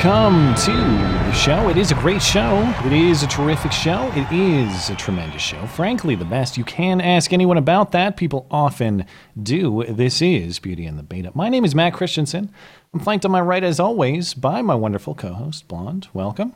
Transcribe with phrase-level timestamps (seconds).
[0.00, 1.68] Welcome to the show.
[1.68, 2.62] It is a great show.
[2.84, 4.12] It is a terrific show.
[4.14, 5.66] It is a tremendous show.
[5.66, 6.56] Frankly, the best.
[6.56, 8.16] You can ask anyone about that.
[8.16, 9.06] People often
[9.42, 9.82] do.
[9.88, 11.32] This is Beauty and the Beta.
[11.34, 12.52] My name is Matt Christiansen.
[12.94, 16.06] I'm flanked on my right, as always, by my wonderful co host, Blonde.
[16.14, 16.54] Welcome.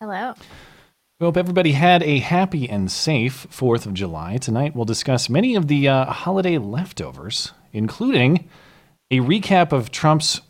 [0.00, 0.34] Hello.
[1.20, 4.36] We hope everybody had a happy and safe 4th of July.
[4.38, 8.48] Tonight, we'll discuss many of the uh, holiday leftovers, including
[9.12, 10.40] a recap of Trump's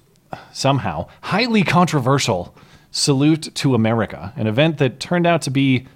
[0.52, 2.54] somehow highly controversial
[2.90, 5.86] salute to America, an event that turned out to be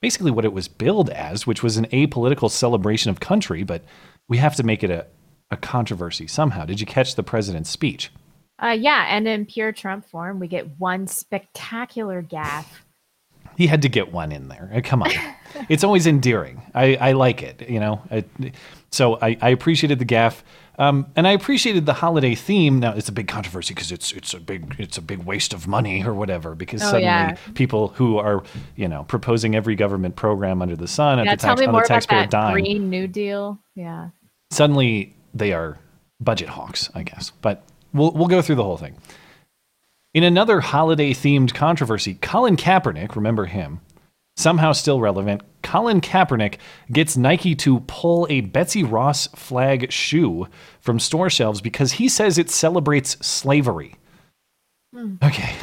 [0.00, 3.82] basically what it was billed as, which was an apolitical celebration of country, but
[4.28, 5.06] we have to make it a,
[5.50, 6.64] a controversy somehow.
[6.64, 8.10] Did you catch the president's speech?
[8.62, 12.66] Uh, yeah, and in pure Trump form, we get one spectacular gaffe.
[13.56, 14.70] He had to get one in there.
[14.74, 15.10] Uh, Come on.
[15.68, 16.62] it's always endearing.
[16.74, 18.02] I, I like it, you know.
[18.10, 18.24] I,
[18.90, 20.44] so I, I appreciated the gaff.
[20.78, 22.80] Um, and I appreciated the holiday theme.
[22.80, 25.68] Now it's a big controversy because it's it's a big it's a big waste of
[25.68, 26.54] money or whatever.
[26.54, 27.36] Because Oh, suddenly yeah.
[27.54, 28.42] people who are
[28.76, 32.26] you know proposing every government program under the sun at the tax, on the taxpayer
[32.26, 33.58] dime, Green New Deal.
[33.76, 34.08] Yeah.
[34.50, 35.78] suddenly they are
[36.20, 37.30] budget hawks, I guess.
[37.40, 37.62] But
[37.92, 38.96] we'll we'll go through the whole thing.
[40.12, 43.80] In another holiday themed controversy, Colin Kaepernick, remember him,
[44.36, 45.42] somehow still relevant.
[45.64, 46.58] Colin Kaepernick
[46.92, 50.46] gets Nike to pull a Betsy Ross flag shoe
[50.78, 53.96] from store shelves because he says it celebrates slavery.
[54.94, 55.14] Hmm.
[55.22, 55.54] Okay.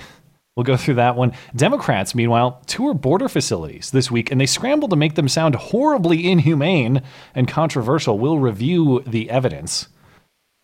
[0.57, 1.31] We'll go through that one.
[1.55, 6.29] Democrats, meanwhile, tour border facilities this week, and they scramble to make them sound horribly
[6.29, 7.01] inhumane
[7.33, 8.19] and controversial.
[8.19, 9.87] We'll review the evidence.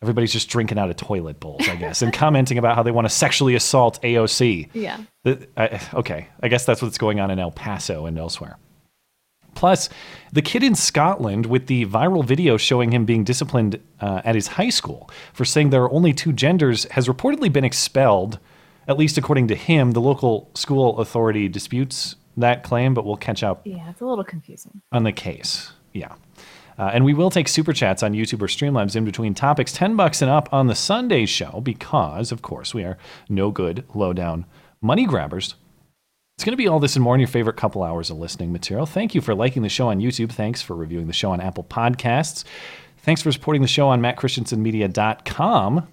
[0.02, 3.06] Everybody's just drinking out of toilet bowls, I guess, and commenting about how they want
[3.08, 4.70] to sexually assault AOC.
[4.74, 5.00] Yeah.
[5.24, 8.58] The- I- okay, I guess that's what's going on in El Paso and elsewhere.
[9.58, 9.90] Plus,
[10.32, 14.46] the kid in Scotland with the viral video showing him being disciplined uh, at his
[14.50, 18.38] high school for saying there are only two genders has reportedly been expelled,
[18.88, 19.94] at least according to him.
[19.94, 24.24] The local school authority disputes that claim, but we'll catch up Yeah, it's a little
[24.24, 24.80] confusing.
[24.92, 25.72] on the case.
[25.92, 26.14] Yeah.
[26.78, 29.96] Uh, and we will take super chats on YouTube or Streamlabs in between topics, 10
[29.96, 34.14] bucks and up on the Sunday show because, of course, we are no good, low
[34.14, 34.46] down
[34.82, 35.56] money grabbers.
[36.38, 38.52] It's going to be all this and more in your favorite couple hours of listening
[38.52, 38.86] material.
[38.86, 40.32] Thank you for liking the show on YouTube.
[40.32, 42.44] Thanks for reviewing the show on Apple Podcasts.
[43.00, 45.88] Thanks for supporting the show on mattchristiansenmedia.com.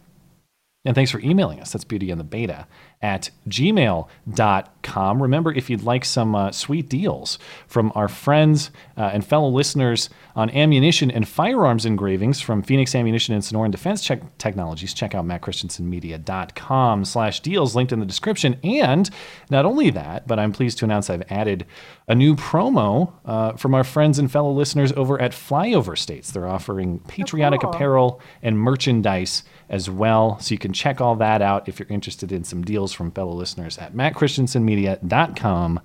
[0.87, 1.73] And thanks for emailing us.
[1.73, 2.67] That's beauty and the beta
[3.01, 5.23] at gmail.com.
[5.23, 10.11] Remember, if you'd like some uh, sweet deals from our friends uh, and fellow listeners
[10.37, 15.25] on ammunition and firearms engravings from Phoenix Ammunition and Sonoran Defense Check Technologies, check out
[15.25, 18.59] mattchristiansenmedia.com slash deals, linked in the description.
[18.63, 19.09] And
[19.49, 21.65] not only that, but I'm pleased to announce I've added
[22.09, 26.31] a new promo uh, from our friends and fellow listeners over at Flyover States.
[26.31, 27.71] They're offering patriotic cool.
[27.71, 30.39] apparel and merchandise as well.
[30.41, 33.33] So you can check all that out if you're interested in some deals from fellow
[33.33, 35.81] listeners at mattchristiansenmedia.com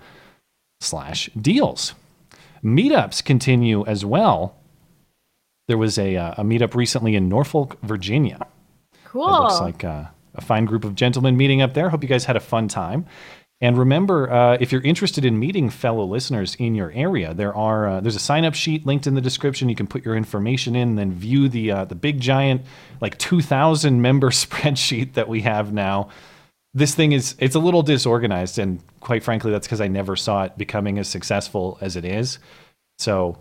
[0.82, 1.94] slash deals.
[2.64, 4.56] Meetups continue as well.
[5.68, 8.46] There was a, uh, a meetup recently in Norfolk, Virginia.
[9.06, 9.28] Cool.
[9.28, 10.06] It looks like uh,
[10.36, 11.90] a fine group of gentlemen meeting up there.
[11.90, 13.06] Hope you guys had a fun time.
[13.62, 17.88] And remember, uh, if you're interested in meeting fellow listeners in your area, there are
[17.88, 19.68] uh, there's a sign up sheet linked in the description.
[19.68, 22.62] You can put your information in, then view the uh, the big giant
[23.02, 26.10] like 2,000 member spreadsheet that we have now.
[26.74, 30.44] This thing is it's a little disorganized, and quite frankly, that's because I never saw
[30.44, 32.40] it becoming as successful as it is.
[32.98, 33.38] So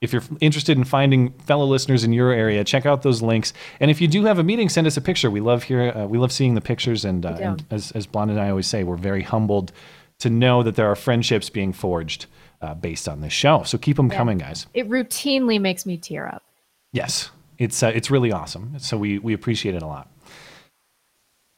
[0.00, 3.52] if you're interested in finding fellow listeners in your area, check out those links.
[3.80, 5.30] And if you do have a meeting, send us a picture.
[5.30, 5.90] We love here.
[5.90, 7.04] Uh, we love seeing the pictures.
[7.04, 9.72] And, uh, and as as Blonde and I always say, we're very humbled
[10.20, 12.26] to know that there are friendships being forged
[12.60, 13.62] uh, based on this show.
[13.64, 14.66] So keep them coming, guys.
[14.74, 16.44] It routinely makes me tear up.
[16.92, 18.78] Yes, it's uh, it's really awesome.
[18.78, 20.10] So we we appreciate it a lot.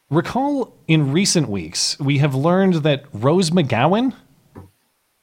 [0.09, 4.15] Recall in recent weeks we have learned that Rose McGowan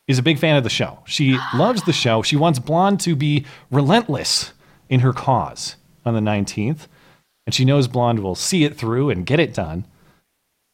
[0.07, 0.99] is a big fan of the show.
[1.05, 2.21] She loves the show.
[2.21, 4.53] She wants Blonde to be relentless
[4.89, 5.75] in her cause
[6.05, 6.87] on the 19th,
[7.45, 9.85] and she knows Blonde will see it through and get it done.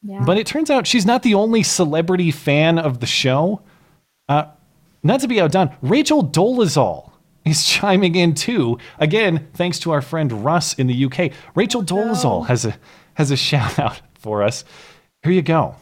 [0.04, 0.24] Yeah.
[0.26, 3.62] But it turns out she's not the only celebrity fan of the show.
[4.28, 4.46] Uh,
[5.02, 7.12] not to be outdone, Rachel Dolezal
[7.46, 8.78] is chiming in too.
[9.00, 11.32] Again, thanks to our friend Russ in the UK.
[11.56, 12.78] Rachel Dolezal has a
[13.16, 14.66] has a shout out for us.
[15.24, 15.76] Here you go.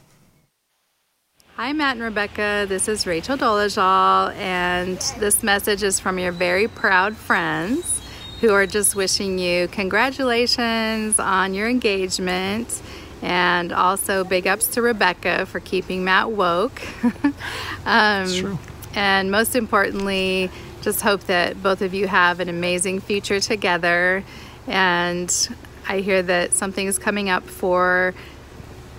[1.58, 2.66] Hi, Matt and Rebecca.
[2.68, 8.02] This is Rachel Dolezal, and this message is from your very proud friends
[8.40, 12.82] who are just wishing you congratulations on your engagement.
[13.22, 16.82] And also, big ups to Rebecca for keeping Matt woke.
[17.86, 18.58] um, true.
[18.96, 20.50] And most importantly,
[20.82, 24.24] just hope that both of you have an amazing future together.
[24.68, 25.50] And
[25.88, 28.16] I hear that something is coming up for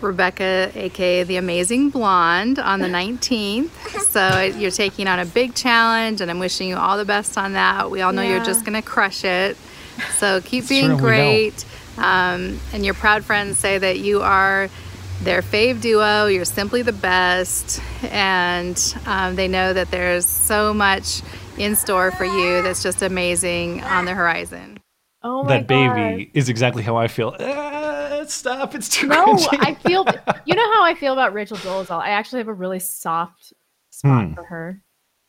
[0.02, 3.70] Rebecca, aka the Amazing Blonde, on the 19th.
[4.12, 7.54] So you're taking on a big challenge, and I'm wishing you all the best on
[7.54, 7.90] that.
[7.90, 9.56] We all know you're just going to crush it.
[10.16, 11.64] So keep It's being true, great.
[11.96, 14.68] Um, and your proud friends say that you are
[15.22, 16.26] their fave duo.
[16.26, 17.80] You're simply the best.
[18.04, 18.76] And
[19.06, 21.22] um, they know that there's so much
[21.56, 24.78] in store for you that's just amazing on the horizon.
[25.22, 26.30] oh my that baby God.
[26.34, 27.34] is exactly how I feel.
[28.22, 28.74] Ah, stop!
[28.74, 29.58] It's too No, cringy.
[29.60, 30.06] I feel.
[30.46, 32.00] You know how I feel about Rachel Dolezal.
[32.00, 33.52] I actually have a really soft
[33.90, 34.34] spot Hmm.
[34.34, 34.80] for her.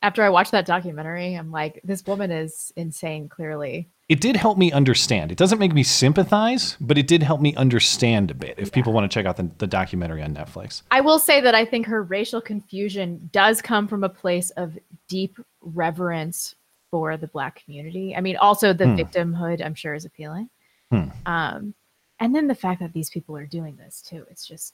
[0.01, 3.29] After I watched that documentary, I'm like, this woman is insane.
[3.29, 5.31] Clearly, it did help me understand.
[5.31, 8.55] It doesn't make me sympathize, but it did help me understand a bit.
[8.57, 11.55] If people want to check out the, the documentary on Netflix, I will say that
[11.55, 16.55] I think her racial confusion does come from a place of deep reverence
[16.91, 18.15] for the black community.
[18.15, 18.95] I mean, also the Hmm.
[18.95, 20.49] victimhood, I'm sure, is appealing.
[20.91, 21.07] Hmm.
[21.25, 21.73] Um,
[22.19, 24.73] and then the fact that these people are doing this too, it's just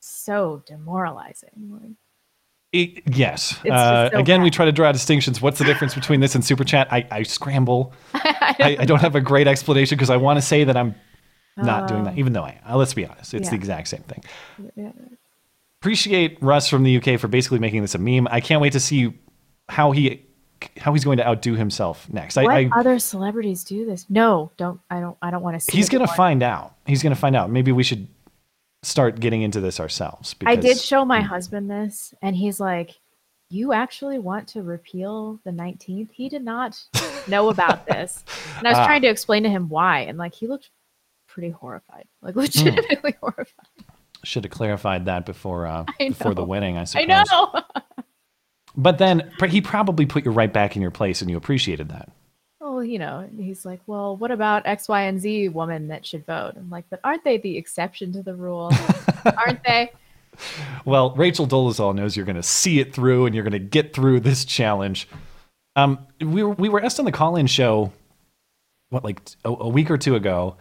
[0.00, 1.96] so demoralizing.
[2.72, 3.62] It, yes.
[3.66, 5.42] Uh, so again, we try to draw distinctions.
[5.42, 6.88] What's the difference between this and Super Chat?
[6.90, 7.92] I, I scramble.
[8.14, 10.94] I, I don't have a great explanation because I want to say that I'm
[11.56, 12.76] not doing that, even though I am.
[12.78, 13.34] Let's be honest.
[13.34, 14.24] It's the exact same thing.
[14.74, 14.92] Yeah.
[15.80, 18.26] Appreciate Russ from the UK for basically making this a meme.
[18.30, 19.18] I can't wait to see
[19.68, 20.24] how he
[20.78, 22.36] how he's going to outdo himself next.
[22.36, 24.06] What I other celebrities do this?
[24.08, 24.80] No, don't.
[24.90, 25.16] I don't.
[25.22, 25.76] I don't want to see.
[25.76, 26.74] he's going to find out.
[26.86, 27.50] He's going to find out.
[27.50, 28.08] Maybe we should
[28.82, 30.34] start getting into this ourselves.
[30.44, 32.98] I did show my husband this, and he's like,
[33.50, 36.78] "You actually want to repeal the 19th?" He did not
[37.28, 38.24] know about this,
[38.58, 38.86] and I was Ah.
[38.86, 40.70] trying to explain to him why, and like he looked
[41.28, 43.46] pretty horrified, like legitimately horrified.
[44.24, 46.76] should have clarified that before uh, before the wedding.
[46.76, 47.06] I suppose.
[47.08, 47.62] I know.
[48.76, 52.08] But then he probably put you right back in your place, and you appreciated that.
[52.60, 56.24] well, you know, he's like, "Well, what about X, Y, and Z woman that should
[56.24, 58.72] vote?" I'm like, "But aren't they the exception to the rule?
[59.36, 59.92] aren't they?"
[60.84, 63.92] Well, Rachel Dolezal knows you're going to see it through, and you're going to get
[63.92, 65.06] through this challenge.
[65.76, 67.92] Um, we were we were asked on the call-in show,
[68.88, 70.56] what like a, a week or two ago,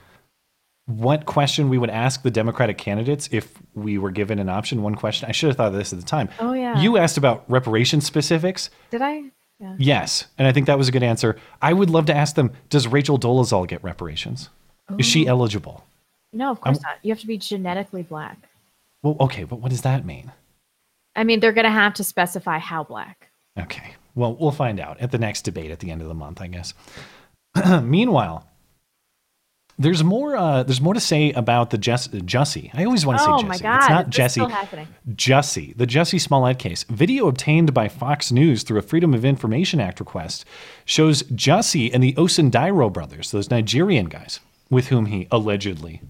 [0.98, 4.81] what question we would ask the Democratic candidates if we were given an option.
[4.81, 6.29] One question I should have thought of this at the time.
[6.39, 6.79] Oh yeah.
[6.79, 8.69] You asked about reparation specifics.
[8.89, 9.24] did I?
[9.60, 9.75] Yeah.
[9.77, 11.38] Yes, and I think that was a good answer.
[11.62, 14.50] I would love to ask them: Does Rachel Dolezal get reparations?
[14.98, 15.31] Is she oh.
[15.31, 15.86] eligible?
[16.33, 16.98] No, of course not.
[17.03, 18.38] You have to be genetically black.
[19.03, 20.31] Well, okay, but what does that mean?
[21.15, 23.29] I mean, they're going to have to specify how black.
[23.60, 23.95] Okay.
[24.15, 26.48] Well, we'll find out at the next debate at the end of the month, I
[26.48, 26.74] guess.
[27.83, 28.48] Meanwhile,
[29.81, 30.35] there's more.
[30.35, 32.69] Uh, there's more to say about the Jess, Jussie.
[32.73, 34.41] I always want to Oh say my God, It's not Jesse.
[35.09, 36.83] Jussie, the Jussie Smollett case.
[36.89, 40.45] Video obtained by Fox News through a Freedom of Information Act request
[40.85, 46.01] shows Jussie and the Osundairo brothers, those Nigerian guys, with whom he allegedly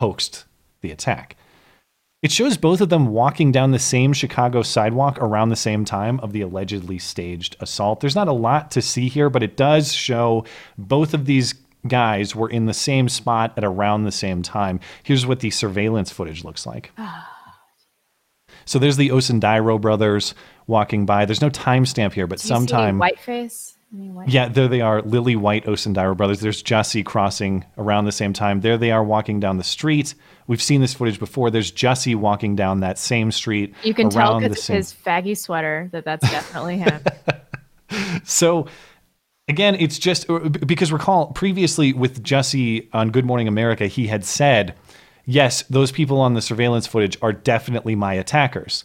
[0.00, 0.44] hoaxed
[0.80, 1.36] the attack.
[2.22, 6.20] It shows both of them walking down the same Chicago sidewalk around the same time
[6.20, 7.98] of the allegedly staged assault.
[8.00, 10.44] There's not a lot to see here, but it does show
[10.78, 11.52] both of these
[11.86, 14.80] guys were in the same spot at around the same time.
[15.02, 16.92] Here's what the surveillance footage looks like.
[16.98, 17.28] Ah.
[18.64, 20.34] So there's the Osundairo brothers
[20.66, 21.24] walking by.
[21.24, 22.98] There's no timestamp here, but Do you see any sometime.
[22.98, 23.74] whiteface.
[23.90, 26.40] White- Yeah, there they are, Lily White Osundairo brothers.
[26.40, 28.60] There's Jussie crossing around the same time.
[28.60, 30.14] There they are walking down the street.
[30.46, 31.50] We've seen this footage before.
[31.50, 33.74] There's Jussie walking down that same street.
[33.82, 37.00] You can tell because of same- his faggy sweater that that's definitely him.
[38.24, 38.68] So
[39.48, 44.24] again, it's just uh, because recall previously with Jesse on Good Morning America, he had
[44.24, 44.74] said,
[45.24, 48.84] "Yes, those people on the surveillance footage are definitely my attackers."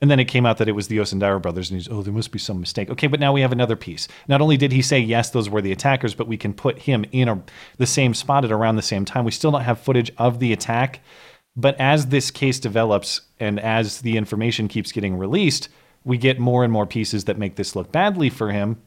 [0.00, 2.12] And then it came out that it was the Osundairo brothers, and he's, oh, there
[2.12, 2.90] must be some mistake.
[2.90, 4.08] Okay, but now we have another piece.
[4.26, 7.04] Not only did he say yes, those were the attackers, but we can put him
[7.12, 7.40] in a,
[7.78, 9.24] the same spot at around the same time.
[9.24, 11.02] We still don't have footage of the attack,
[11.54, 15.68] but as this case develops and as the information keeps getting released,
[16.02, 18.82] we get more and more pieces that make this look badly for him.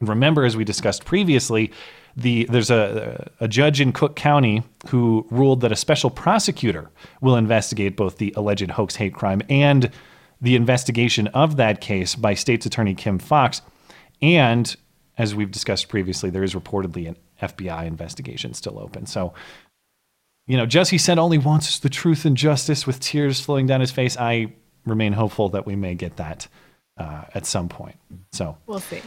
[0.00, 1.72] Remember, as we discussed previously,
[2.16, 7.36] the there's a a judge in Cook County who ruled that a special prosecutor will
[7.36, 9.90] investigate both the alleged hoax hate crime and
[10.40, 13.62] the investigation of that case by State's Attorney Kim Foxx.
[14.20, 14.74] And
[15.18, 19.06] as we've discussed previously, there is reportedly an FBI investigation still open.
[19.06, 19.32] So,
[20.46, 23.66] you know, Jesse said all he wants is the truth and justice with tears flowing
[23.66, 24.16] down his face.
[24.16, 24.52] I
[24.84, 26.48] remain hopeful that we may get that
[26.98, 27.96] uh, at some point.
[28.32, 29.00] So, we'll see.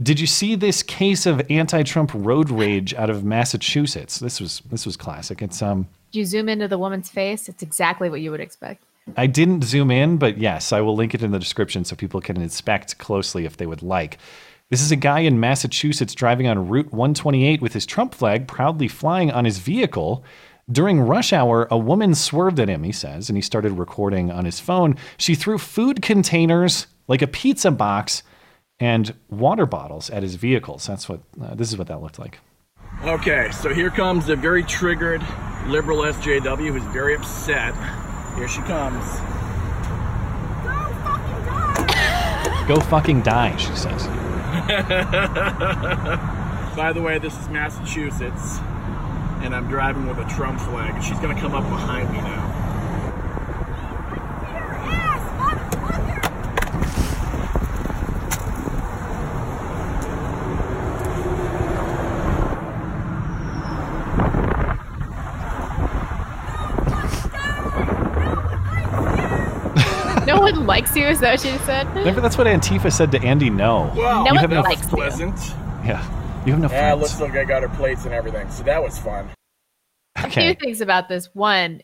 [0.00, 4.18] Did you see this case of anti-Trump road rage out of Massachusetts?
[4.18, 5.42] This was this was classic.
[5.42, 7.48] It's um you zoom into the woman's face?
[7.48, 8.82] It's exactly what you would expect.
[9.16, 12.20] I didn't zoom in, but yes, I will link it in the description so people
[12.20, 14.18] can inspect closely if they would like.
[14.70, 18.86] This is a guy in Massachusetts driving on Route 128 with his Trump flag proudly
[18.86, 20.22] flying on his vehicle.
[20.70, 24.44] During rush hour, a woman swerved at him, he says, and he started recording on
[24.44, 24.96] his phone.
[25.16, 28.22] She threw food containers, like a pizza box,
[28.80, 30.86] and water bottles at his vehicles.
[30.86, 32.38] That's what uh, this is what that looked like.
[33.04, 35.22] Okay, so here comes a very triggered
[35.66, 37.74] liberal SJW who's very upset.
[38.36, 39.04] Here she comes.
[42.68, 44.06] Go fucking die, she says.
[46.76, 48.58] By the way, this is Massachusetts,
[49.42, 52.47] and I'm driving with a Trump flag, and she's gonna come up behind me now.
[70.26, 71.06] No one likes you.
[71.06, 71.86] Is that what she said?
[71.94, 73.94] Remember, that's what Antifa said to Andy Ngo.
[73.96, 74.88] Well, No you one have no likes you.
[74.88, 75.38] pleasant.
[75.86, 76.02] Yeah,
[76.44, 77.00] you have no Yeah, friends.
[77.00, 79.30] looks like I got her plates and everything, so that was fun.
[80.16, 81.30] A few things about this.
[81.34, 81.80] One,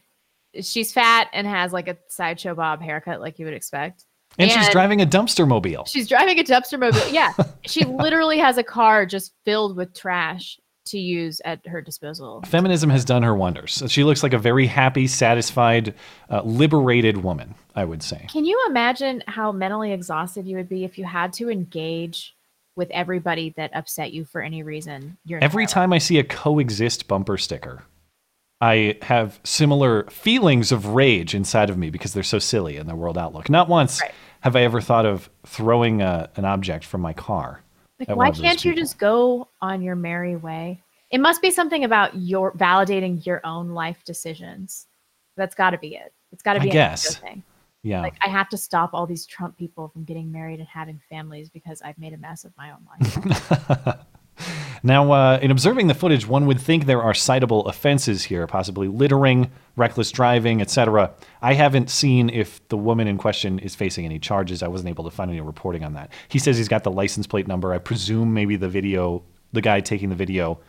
[0.61, 4.05] she's fat and has like a sideshow bob haircut, like you would expect.
[4.39, 5.85] And she's driving a dumpster mobile.
[5.87, 7.09] She's driving a dumpster mobile.
[7.11, 7.33] Yeah,
[7.65, 12.43] she literally has a car just filled with trash to use at her disposal.
[12.47, 13.83] Feminism has done her wonders.
[13.89, 15.95] She looks like a very happy, satisfied,
[16.31, 18.27] uh, liberated woman, I would say.
[18.31, 22.35] Can you imagine how mentally exhausted you would be if you had to engage
[22.77, 25.17] with everybody that upset you for any reason?
[25.31, 27.83] Every time I see a coexist bumper sticker,
[28.61, 32.97] I have similar feelings of rage inside of me because they're so silly in their
[32.97, 33.49] world outlook.
[33.51, 34.13] Not once Right.
[34.41, 37.61] have I ever thought of throwing a, an object from my car.
[37.99, 40.81] Like, why one of those can't you just go on your merry way?
[41.11, 44.87] It must be something about your validating your own life decisions.
[45.37, 46.13] That's got to be it.
[46.33, 47.17] It's got to be guess.
[47.17, 47.43] thing.
[47.83, 48.01] Yeah.
[48.01, 51.51] Like I have to stop all these Trump people from getting married and having families
[51.51, 53.97] because I've made a mess of my own life.
[54.83, 58.87] Now, uh, in observing the footage, one would think there are citable offenses here, possibly
[58.87, 61.11] littering, reckless driving, etc.
[61.41, 64.63] I haven't seen if the woman in question is facing any charges.
[64.63, 66.13] I wasn't able to find any reporting on that.
[66.29, 67.73] He says he's got the license plate number.
[67.73, 69.23] I presume maybe the video,
[69.53, 70.61] the guy taking the video,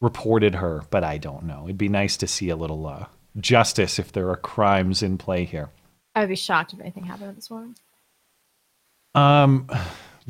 [0.00, 1.64] reported her, but I don't know.
[1.64, 3.06] It'd be nice to see a little uh,
[3.38, 5.70] justice if there are crimes in play here.
[6.14, 7.74] I would be shocked if anything happened to this woman.
[9.14, 9.68] Um,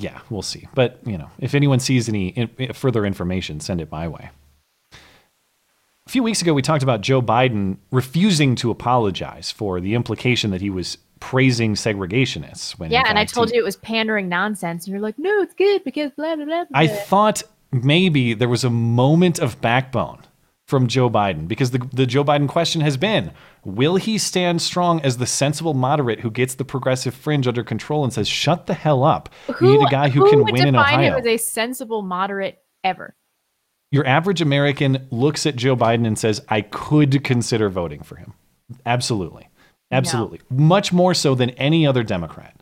[0.01, 0.67] yeah, we'll see.
[0.75, 4.31] But you know, if anyone sees any in, eh, further information, send it my way.
[4.93, 10.51] A few weeks ago, we talked about Joe Biden refusing to apologize for the implication
[10.51, 12.79] that he was praising segregationists.
[12.79, 15.43] When Yeah, and I told he- you it was pandering nonsense, and you're like, no,
[15.43, 16.65] it's good because blah blah blah.
[16.65, 16.79] blah.
[16.81, 20.23] I thought maybe there was a moment of backbone
[20.71, 23.33] from Joe Biden because the, the Joe Biden question has been
[23.65, 28.05] Will he stand strong as the sensible moderate who gets the progressive fringe under control
[28.05, 29.29] and says, shut the hell up?
[29.61, 31.13] we need a guy who, can would win in define Ohio.
[31.13, 33.15] him as a sensible moderate ever?
[33.91, 38.33] Your average American looks at Joe Biden and says, I could consider voting for him.
[38.87, 39.49] Absolutely.
[39.91, 40.41] Absolutely.
[40.49, 42.57] Much more so than any other Democrat.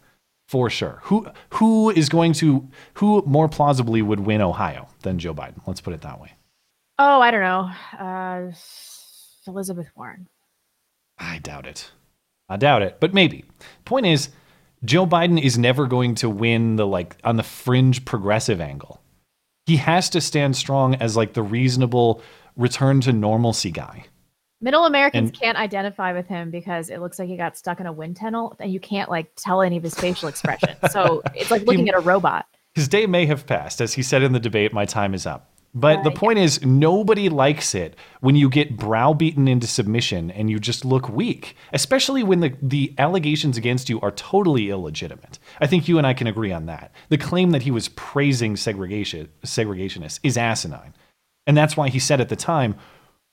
[0.49, 1.00] For sure.
[1.05, 5.61] Who who is going to who more plausibly would win Ohio than Joe Biden?
[5.67, 6.33] Let's put it that way.
[6.99, 7.71] Oh, I don't know.
[7.99, 8.52] Uh,
[9.47, 10.28] Elizabeth Warren.
[11.19, 11.90] I doubt it.
[12.49, 13.45] I doubt it, but maybe.
[13.85, 14.31] Point is,
[14.85, 19.00] Joe Biden is never going to win the like on the fringe progressive angle.
[19.67, 22.23] He has to stand strong as like the reasonable
[22.57, 24.07] return to normalcy guy.
[24.61, 27.87] Middle Americans And- can't identify with him because it looks like he got stuck in
[27.87, 30.78] a wind tunnel, and you can't like tell any of his facial expressions.
[30.90, 32.47] so it's like looking at a robot.
[32.75, 35.50] His day may have passed, as he said in the debate, my time is up.
[35.80, 40.58] But the point is, nobody likes it when you get browbeaten into submission and you
[40.58, 45.38] just look weak, especially when the, the allegations against you are totally illegitimate.
[45.61, 46.90] I think you and I can agree on that.
[47.11, 50.94] The claim that he was praising segregation segregationists is asinine.
[51.47, 52.75] And that's why he said at the time,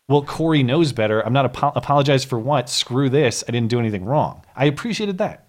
[0.07, 1.25] well, Cory knows better.
[1.25, 2.69] I'm not apo- apologize for what?
[2.69, 3.43] Screw this.
[3.47, 4.45] I didn't do anything wrong.
[4.55, 5.47] I appreciated that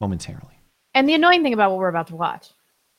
[0.00, 0.60] momentarily.
[0.94, 2.50] And the annoying thing about what we're about to watch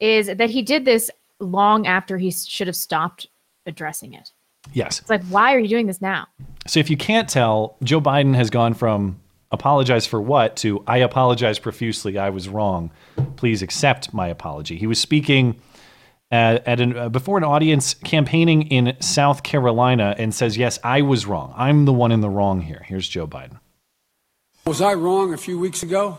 [0.02, 1.10] is that he did this
[1.40, 3.28] long after he should have stopped
[3.66, 4.32] addressing it.
[4.72, 5.00] Yes.
[5.00, 6.28] It's like, why are you doing this now?
[6.68, 9.20] So if you can't tell, Joe Biden has gone from
[9.52, 12.18] apologize for what to I apologize profusely.
[12.18, 12.92] I was wrong.
[13.36, 14.78] Please accept my apology.
[14.78, 15.60] He was speaking
[16.32, 21.02] at, at an, uh, before an audience campaigning in South Carolina and says, "Yes, I
[21.02, 21.54] was wrong.
[21.56, 23.60] I'm the one in the wrong here." Here's Joe Biden.
[24.66, 26.18] Was I wrong a few weeks ago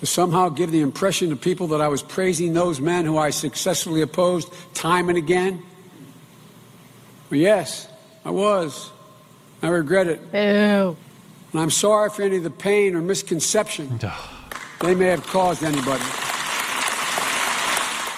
[0.00, 3.30] to somehow give the impression to people that I was praising those men who I
[3.30, 5.62] successfully opposed time and again?
[7.30, 7.86] Well, yes,
[8.24, 8.90] I was.
[9.62, 10.32] I regret it.
[10.32, 10.96] Boo.
[11.52, 13.98] And I'm sorry for any of the pain or misconception
[14.80, 16.02] they may have caused anybody.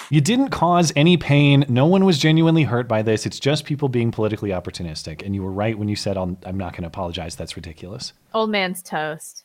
[0.09, 1.65] You didn't cause any pain.
[1.67, 3.25] No one was genuinely hurt by this.
[3.25, 5.25] It's just people being politically opportunistic.
[5.25, 7.35] And you were right when you said, I'm not going to apologize.
[7.35, 8.13] That's ridiculous.
[8.33, 9.42] Old man's toast.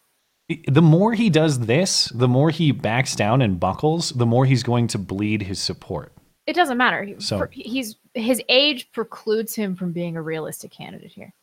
[0.66, 4.62] The more he does this, the more he backs down and buckles, the more he's
[4.62, 6.12] going to bleed his support.
[6.46, 7.02] It doesn't matter.
[7.04, 11.34] He- So- he's his age precludes him from being a realistic candidate here.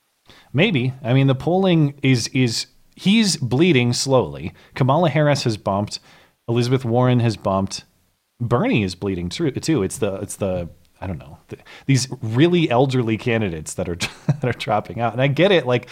[0.52, 0.94] Maybe.
[1.04, 2.66] I mean, the polling is is
[2.96, 4.54] he's bleeding slowly.
[4.74, 6.00] Kamala Harris has bumped.
[6.50, 7.84] Elizabeth Warren has bumped.
[8.42, 9.52] Bernie is bleeding too.
[9.52, 9.84] Too.
[9.84, 13.96] It's the it's the I don't know the, these really elderly candidates that are
[14.28, 15.14] that are dropping out.
[15.14, 15.68] And I get it.
[15.68, 15.88] Like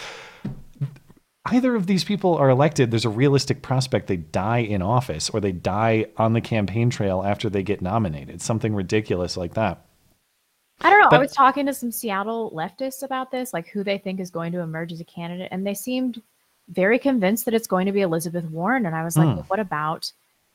[1.46, 5.40] either of these people are elected, there's a realistic prospect they die in office or
[5.40, 8.40] they die on the campaign trail after they get nominated.
[8.40, 9.84] Something ridiculous like that.
[10.80, 11.08] I don't know.
[11.10, 14.30] But- I was talking to some Seattle leftists about this, like who they think is
[14.30, 16.20] going to emerge as a candidate, and they seemed
[16.68, 18.86] very convinced that it's going to be Elizabeth Warren.
[18.86, 19.34] And I was like, Hmm.
[19.36, 20.10] well, what about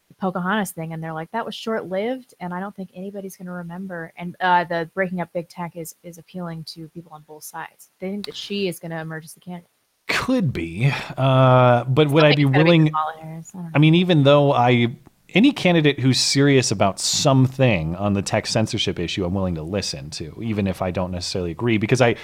[0.08, 0.92] the Pocahontas thing?
[0.92, 4.12] And they're like, that was short lived, and I don't think anybody's going to remember.
[4.18, 7.90] And uh, the breaking up big tech is is appealing to people on both sides.
[8.00, 9.70] They think that she is going to emerge as the candidate.
[10.10, 12.92] Could be, uh, but would I be willing?
[12.94, 13.44] I.
[13.74, 14.96] I mean, even though I
[15.34, 20.10] any candidate who's serious about something on the tech censorship issue, I'm willing to listen
[20.12, 22.16] to, even if I don't necessarily agree, because I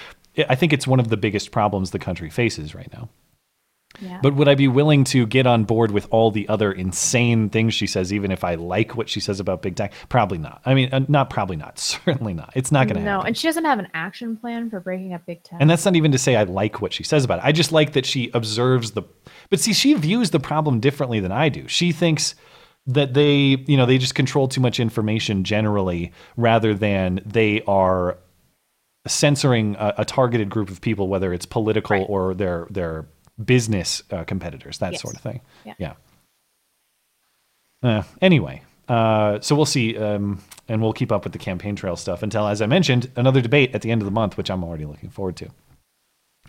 [0.50, 3.10] I think it's one of the biggest problems the country faces right now.
[4.02, 4.20] Yeah.
[4.22, 7.74] But would I be willing to get on board with all the other insane things
[7.74, 9.94] she says, even if I like what she says about big tech?
[10.10, 10.62] Probably not.
[10.66, 11.80] I mean, uh, not probably not.
[11.80, 12.52] Certainly not.
[12.56, 13.24] It's not going to no, happen.
[13.24, 15.60] No, and she doesn't have an action plan for breaking up big tech.
[15.62, 17.46] And that's not even to say I like what she says about it.
[17.46, 19.04] I just like that she observes the.
[19.50, 21.68] But see, she views the problem differently than I do.
[21.68, 22.36] She thinks
[22.88, 28.18] that they, you know, they just control too much information generally, rather than they are
[29.08, 33.08] censoring a, a targeted group of people, whether it's political or their their
[33.44, 35.02] business uh, competitors, that Yes.
[35.02, 35.42] sort of thing.
[35.66, 35.74] Yeah.
[35.78, 35.94] yeah.
[37.84, 41.96] Uh, anyway, uh, so we'll see, um, and we'll keep up with the campaign trail
[41.96, 44.64] stuff until, as I mentioned, another debate at the end of the month, which I'm
[44.64, 45.50] already looking forward to.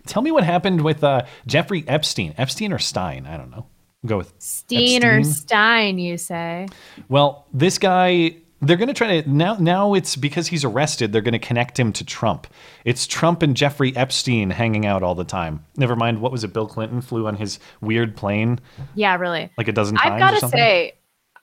[0.05, 2.33] Tell me what happened with uh, Jeffrey Epstein.
[2.37, 3.25] Epstein or Stein?
[3.27, 3.67] I don't know.
[4.01, 6.67] We'll go with Steen or Stein, you say?
[7.09, 9.55] Well, this guy, they're going to try to now.
[9.59, 11.11] Now it's because he's arrested.
[11.11, 12.47] They're going to connect him to Trump.
[12.85, 15.63] It's Trump and Jeffrey Epstein hanging out all the time.
[15.75, 16.21] Never mind.
[16.21, 16.53] What was it?
[16.53, 18.59] Bill Clinton flew on his weird plane
[18.95, 19.49] Yeah, really.
[19.57, 20.11] like a dozen times.
[20.13, 20.95] I've got to say,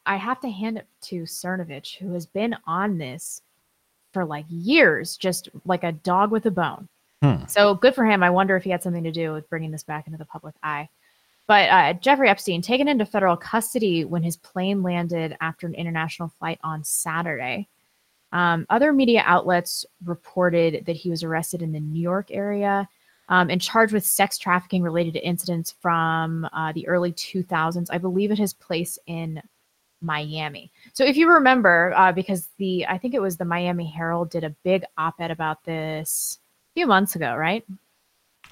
[0.07, 3.41] I have to hand it to Cernovich, who has been on this
[4.13, 6.89] for like years, just like a dog with a bone.
[7.23, 7.47] Hmm.
[7.49, 8.23] So good for him.
[8.23, 10.55] I wonder if he had something to do with bringing this back into the public
[10.63, 10.89] eye.
[11.47, 16.33] But uh, Jeffrey Epstein taken into federal custody when his plane landed after an international
[16.39, 17.69] flight on Saturday.
[18.33, 22.89] Um, other media outlets reported that he was arrested in the New York area
[23.29, 27.87] um, and charged with sex trafficking related to incidents from uh, the early 2000s.
[27.91, 29.41] I believe at his place in
[30.01, 30.71] Miami.
[30.93, 34.45] So if you remember, uh, because the I think it was the Miami Herald did
[34.45, 36.39] a big op-ed about this
[36.73, 37.65] a few months ago, right?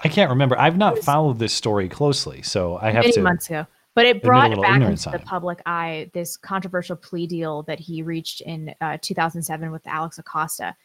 [0.03, 0.59] I can't remember.
[0.59, 3.21] I've not followed this story closely, so I have many to.
[3.21, 3.65] months ago.
[3.95, 8.41] But it brought back into the public eye this controversial plea deal that he reached
[8.41, 10.75] in uh, 2007 with Alex Acosta,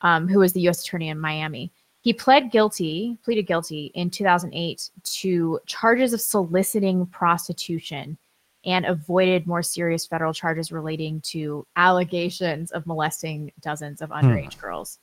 [0.00, 0.82] um, who was the U.S.
[0.82, 1.72] attorney in Miami.
[2.00, 8.16] He pled guilty, pleaded guilty in 2008 to charges of soliciting prostitution
[8.64, 14.98] and avoided more serious federal charges relating to allegations of molesting dozens of underage girls.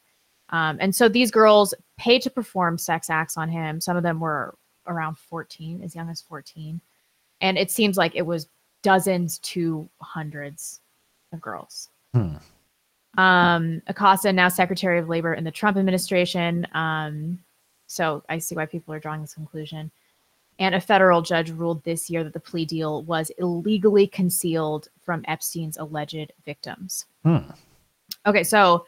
[0.50, 3.80] Um, and so these girls paid to perform sex acts on him.
[3.80, 4.56] Some of them were
[4.88, 6.82] around 14, as young as 14.
[7.42, 8.48] And it seems like it was
[8.82, 10.82] dozens to hundreds
[11.32, 11.90] of girls.
[12.16, 12.38] Hmm.
[13.20, 16.66] Um, Acosta, now Secretary of Labor in the Trump administration.
[16.74, 17.38] Um,
[17.86, 19.92] so I see why people are drawing this conclusion.
[20.58, 25.24] And a federal judge ruled this year that the plea deal was illegally concealed from
[25.28, 27.06] Epstein's alleged victims.
[27.24, 27.52] Hmm.
[28.26, 28.88] Okay, so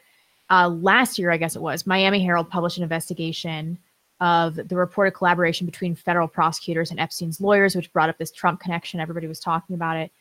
[0.54, 3.80] uh, last year, I guess it was, Miami Herald published an investigation
[4.20, 8.60] of the reported collaboration between federal prosecutors and Epstein's lawyers, which brought up this Trump
[8.60, 9.00] connection.
[9.00, 10.12] Everybody was talking about it.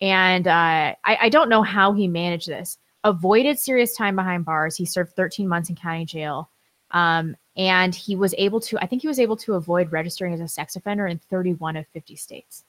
[0.00, 2.76] And uh, I, I don't know how he managed this.
[3.04, 4.76] Avoided serious time behind bars.
[4.76, 6.50] He served 13 months in county jail.
[6.90, 10.40] Um, and he was able to, I think he was able to avoid registering as
[10.40, 12.64] a sex offender in 31 of 50 states.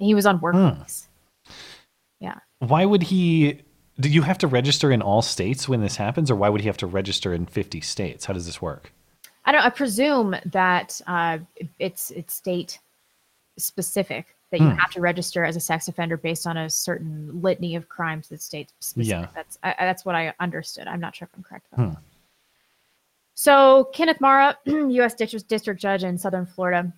[0.00, 1.08] And he was on work release.
[2.20, 2.38] Yeah.
[2.60, 3.60] Why would he?
[4.00, 6.66] Do you have to register in all states when this happens, or why would he
[6.66, 8.24] have to register in 50 states?
[8.24, 8.92] How does this work?
[9.44, 9.62] I don't.
[9.62, 11.38] I presume that uh,
[11.78, 12.78] it's it's state
[13.58, 14.76] specific that you Hmm.
[14.76, 18.40] have to register as a sex offender based on a certain litany of crimes that
[18.42, 19.10] state specific.
[19.10, 19.26] Yeah.
[19.34, 20.86] That's I, that's what I understood.
[20.86, 21.66] I'm not sure if I'm correct.
[21.72, 21.92] About Hmm.
[21.94, 22.02] that.
[23.34, 24.56] So Kenneth Marra,
[24.92, 25.14] U.S.
[25.14, 26.92] District District Judge in Southern Florida,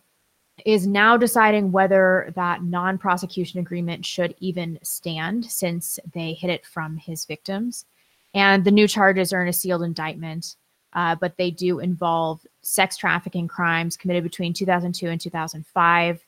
[0.65, 6.97] is now deciding whether that non-prosecution agreement should even stand since they hid it from
[6.97, 7.87] his victims.
[8.35, 10.57] And the new charges are in a sealed indictment,
[10.93, 16.25] uh, but they do involve sex trafficking crimes committed between 2002 and 2005.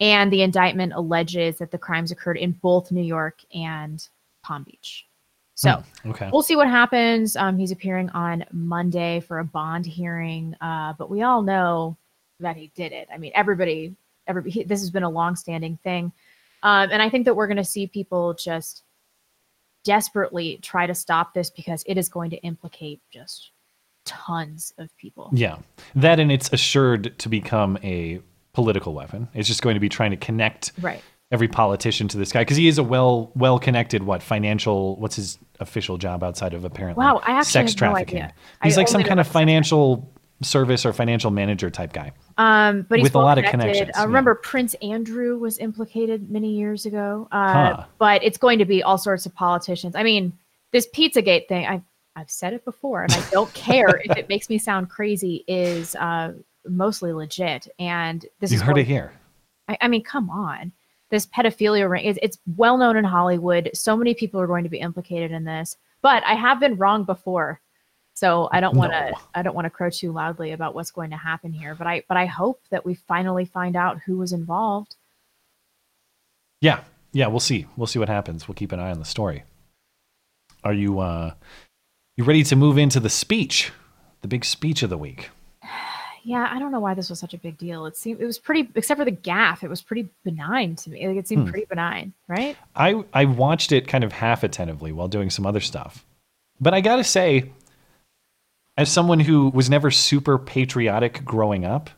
[0.00, 4.06] And the indictment alleges that the crimes occurred in both New York and
[4.42, 5.06] Palm Beach.
[5.54, 6.30] So Hmm, okay.
[6.32, 7.36] we'll see what happens.
[7.36, 11.96] Um, he's appearing on Monday for a bond hearing, uh, but we all know
[12.42, 13.08] that he did it.
[13.12, 13.94] I mean, everybody,
[14.26, 14.64] everybody.
[14.64, 16.12] This has been a long-standing thing,
[16.62, 18.82] um, and I think that we're going to see people just
[19.84, 23.50] desperately try to stop this because it is going to implicate just
[24.04, 25.30] tons of people.
[25.32, 25.56] Yeah,
[25.96, 28.20] that and it's assured to become a
[28.52, 29.28] political weapon.
[29.34, 31.02] It's just going to be trying to connect Right.
[31.30, 35.16] every politician to this guy because he is a well well connected what financial what's
[35.16, 38.18] his official job outside of apparently Wow, I actually sex no trafficking.
[38.18, 38.34] idea.
[38.62, 40.10] He's I like some kind of financial
[40.42, 42.12] service or financial manager type guy.
[42.38, 44.04] Um, but he's With a lot of connections, Uh, yeah.
[44.04, 47.28] remember, Prince Andrew was implicated many years ago.
[47.32, 47.84] Uh, Huh.
[47.98, 49.94] But it's going to be all sorts of politicians.
[49.96, 50.32] I mean,
[50.72, 51.82] this Pizzagate thing, I've,
[52.16, 55.94] I've said it before, and I don't care if it makes me sound crazy, is
[55.96, 56.32] uh,
[56.66, 57.68] mostly legit.
[57.78, 59.12] And this you is heard going- it here.
[59.68, 60.72] I, I mean, come on.
[61.10, 63.70] This pedophilia ring is it's well known in Hollywood.
[63.74, 65.76] So many people are going to be implicated in this.
[66.00, 67.60] But I have been wrong before.
[68.14, 69.18] So I don't want to No.
[69.34, 71.74] I don't want to crow too loudly about what's going to happen here.
[71.74, 74.96] But I but I hope that we finally find out who was involved.
[76.60, 76.80] Yeah,
[77.12, 77.66] yeah, we'll see.
[77.76, 78.46] We'll see what happens.
[78.46, 79.44] We'll keep an eye on the story.
[80.64, 81.34] Are you uh
[82.16, 83.72] you ready to move into the speech?
[84.20, 85.30] The big speech of the week.
[86.24, 87.84] Yeah, I don't know why this was such a big deal.
[87.84, 91.08] It seemed it was pretty except for the gaff, it was pretty benign to me.
[91.08, 91.50] Like it seemed Hmm.
[91.50, 92.56] pretty benign, right?
[92.76, 96.04] I I watched it kind of half attentively while doing some other stuff.
[96.60, 97.50] But I got to say
[98.76, 101.90] as someone who was never super patriotic growing up,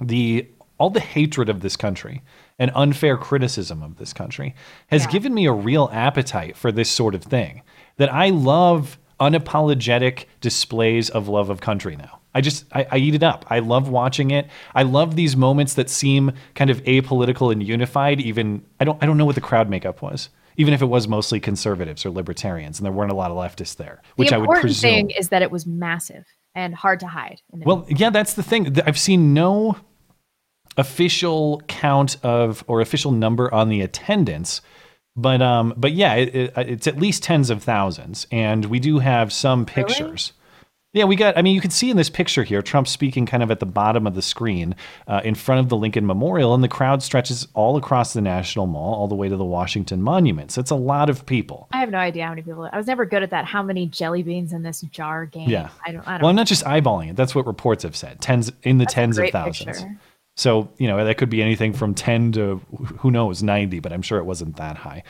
[0.00, 2.22] the all the hatred of this country
[2.58, 4.54] and unfair criticism of this country
[4.88, 5.10] has Yeah.
[5.10, 7.62] given me a real appetite for this sort of thing.
[7.98, 12.18] That I love unapologetic displays of love of country now.
[12.34, 13.44] I just I, I eat it up.
[13.50, 14.48] I love watching it.
[14.74, 18.20] I love these moments that seem kind of apolitical and unified.
[18.20, 20.30] Even I don't I don't know what the crowd makeup was.
[20.56, 23.76] Even if it was mostly conservatives or libertarians, and there weren't a lot of leftists
[23.76, 24.90] there, which the I would important presume.
[24.90, 27.40] thing is that it was massive and hard to hide.
[27.50, 28.78] Well, yeah, that's the thing.
[28.86, 29.76] I've seen no
[30.76, 34.60] official count of or official number on the attendance,
[35.16, 38.98] but um, but yeah, it, it, it's at least tens of thousands, and we do
[38.98, 40.32] have some pictures.
[40.94, 41.38] Yeah, we got.
[41.38, 43.66] I mean, you can see in this picture here, Trump speaking kind of at the
[43.66, 44.74] bottom of the screen,
[45.08, 48.66] uh, in front of the Lincoln Memorial, and the crowd stretches all across the National
[48.66, 50.52] Mall, all the way to the Washington Monument.
[50.52, 51.66] So it's a lot of people.
[51.72, 52.68] I have no idea how many people.
[52.70, 53.46] I was never good at that.
[53.46, 55.48] How many jelly beans in this jar game?
[55.48, 56.06] Yeah, I don't.
[56.06, 57.16] I don't Well, I'm not just eyeballing it.
[57.16, 58.20] That's what reports have said.
[58.20, 59.78] Tens in the That's tens of thousands.
[59.80, 59.98] picture.
[60.36, 62.60] So you know that could be anything from ten to
[62.98, 65.04] who knows ninety, but I'm sure it wasn't that high.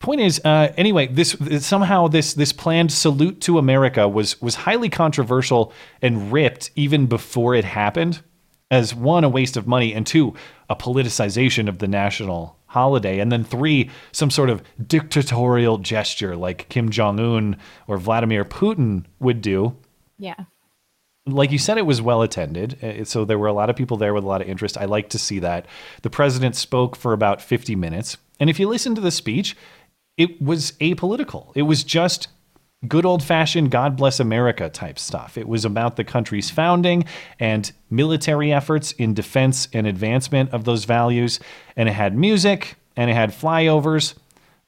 [0.00, 4.88] Point is, uh, anyway, this somehow this this planned salute to America was was highly
[4.88, 8.22] controversial and ripped even before it happened,
[8.70, 10.34] as one a waste of money and two
[10.70, 16.68] a politicization of the national holiday, and then three some sort of dictatorial gesture like
[16.70, 19.76] Kim Jong Un or Vladimir Putin would do
[20.18, 20.44] Yeah.
[21.26, 22.78] like you said, it was well attended.
[22.82, 24.78] Uh, So there were a lot of people there with a lot of interest.
[24.78, 25.66] I like to see that.
[26.02, 28.16] The president spoke for about 50 minutes.
[28.38, 29.54] And if you listen to the speech,
[30.20, 31.50] it was apolitical.
[31.54, 32.28] It was just
[32.86, 35.38] good old fashioned God bless America type stuff.
[35.38, 37.06] It was about the country's founding
[37.38, 41.40] and military efforts in defense and advancement of those values.
[41.74, 44.12] And it had music and it had flyovers.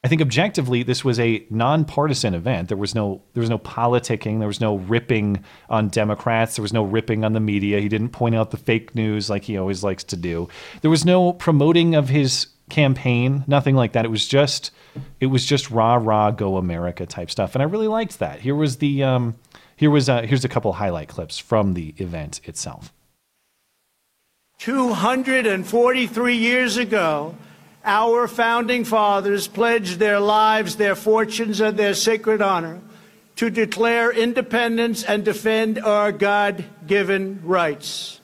[0.02, 2.68] I think objectively this was a nonpartisan event.
[2.68, 6.72] There was no there was no politicking, there was no ripping on Democrats, there was
[6.72, 7.78] no ripping on the media.
[7.78, 10.48] He didn't point out the fake news like he always likes to do.
[10.80, 14.04] There was no promoting of his campaign, nothing like that.
[14.04, 14.72] It was just
[15.20, 18.40] it was just rah rah go America type stuff, and I really liked that.
[18.40, 19.36] Here was the um,
[19.76, 22.92] here was uh, here's a couple highlight clips from the event itself.
[24.58, 27.34] 243 years ago,
[27.84, 32.80] our founding fathers pledged their lives, their fortunes, and their sacred honor
[33.36, 38.20] to declare independence and defend our God given rights.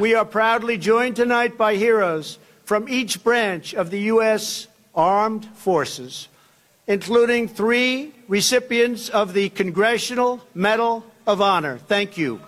[0.00, 4.66] We are proudly joined tonight by heroes from each branch of the U.S.
[4.94, 6.28] Armed Forces,
[6.86, 11.78] including three recipients of the Congressional Medal of Honor.
[11.78, 12.40] Thank you.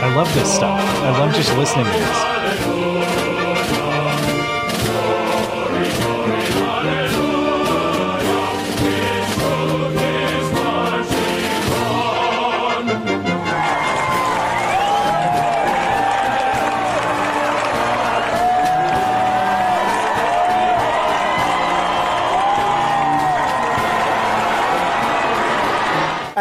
[0.00, 0.80] I love this stuff.
[0.80, 2.37] I love just listening to this.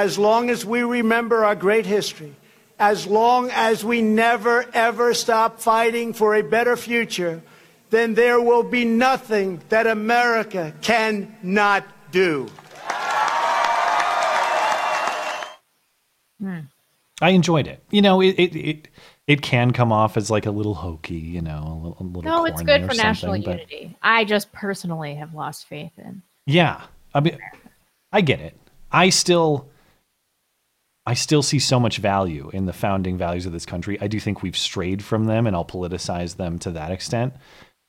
[0.08, 2.34] As long as we remember our great history,
[2.80, 7.42] as long as we never, ever stop fighting for a better future,
[7.90, 12.48] then there will be nothing that America cannot do.
[16.40, 16.60] Hmm.
[17.20, 17.84] I enjoyed it.
[17.92, 18.88] You know, it it it,
[19.28, 22.22] it can come off as like a little hokey, you know, a little, a little
[22.22, 23.98] No, it's good or for national something, but- unity.
[24.02, 26.22] I just personally have lost faith in.
[26.46, 26.82] Yeah,
[27.14, 27.38] I mean,
[28.14, 28.56] I get it.
[28.90, 29.68] I still,
[31.08, 33.98] I still see so much value in the founding values of this country.
[34.02, 37.34] I do think we've strayed from them, and I'll politicize them to that extent.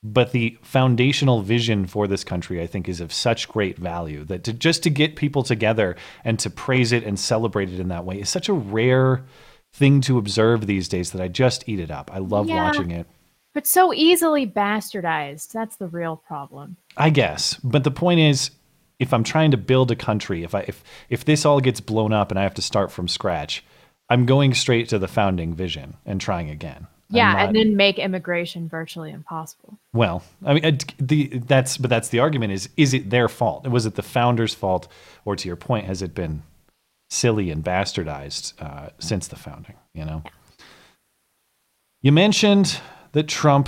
[0.01, 4.45] But the foundational vision for this country, I think, is of such great value that
[4.45, 8.05] to just to get people together and to praise it and celebrate it in that
[8.05, 9.25] way is such a rare
[9.73, 12.09] thing to observe these days that I just eat it up.
[12.13, 12.63] I love Yeah.
[12.63, 13.05] watching it.
[13.53, 15.51] But so easily bastardized.
[15.51, 16.77] That's the real problem.
[16.95, 18.51] I guess, but the point is,
[18.99, 22.13] if I'm trying to build a country, if I if if this all gets blown
[22.13, 23.63] up and I have to start from scratch,
[24.09, 26.87] I'm going straight to the founding vision and trying again.
[27.11, 29.79] Yeah, not- and then make immigration virtually impossible.
[29.93, 33.67] well, I mean, the that's but that's the argument is is it their fault?
[33.67, 34.87] Was it the founders' fault,
[35.25, 36.43] or to your point, has it been
[37.09, 39.75] silly and bastardized uh, since the founding?
[39.95, 40.23] You know.
[42.01, 42.79] You mentioned
[43.13, 43.67] that Trump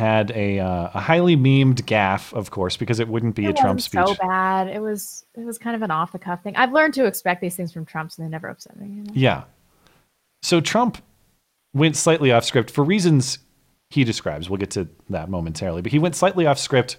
[0.00, 3.52] had a uh, a highly memed gaffe, of course, because it wouldn't be it a
[3.52, 4.04] Trump speech.
[4.04, 4.66] so bad.
[4.68, 6.56] It was it was kind of an off the cuff thing.
[6.56, 8.88] I've learned to expect these things from Trump, so they never upset me.
[8.88, 9.12] You know?
[9.14, 9.44] Yeah.
[10.42, 10.98] So Trump
[11.74, 13.38] went slightly off script for reasons
[13.90, 14.48] he describes.
[14.48, 15.82] We'll get to that momentarily.
[15.82, 16.96] But he went slightly off script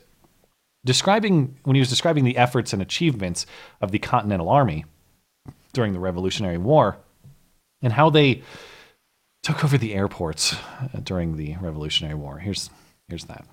[0.85, 3.45] describing when he was describing the efforts and achievements
[3.81, 4.85] of the Continental Army
[5.73, 6.97] during the Revolutionary War
[7.81, 8.43] and how they
[9.43, 12.39] took over the airports uh, during the Revolutionary War.
[12.39, 12.69] Here's
[13.11, 13.45] here's that.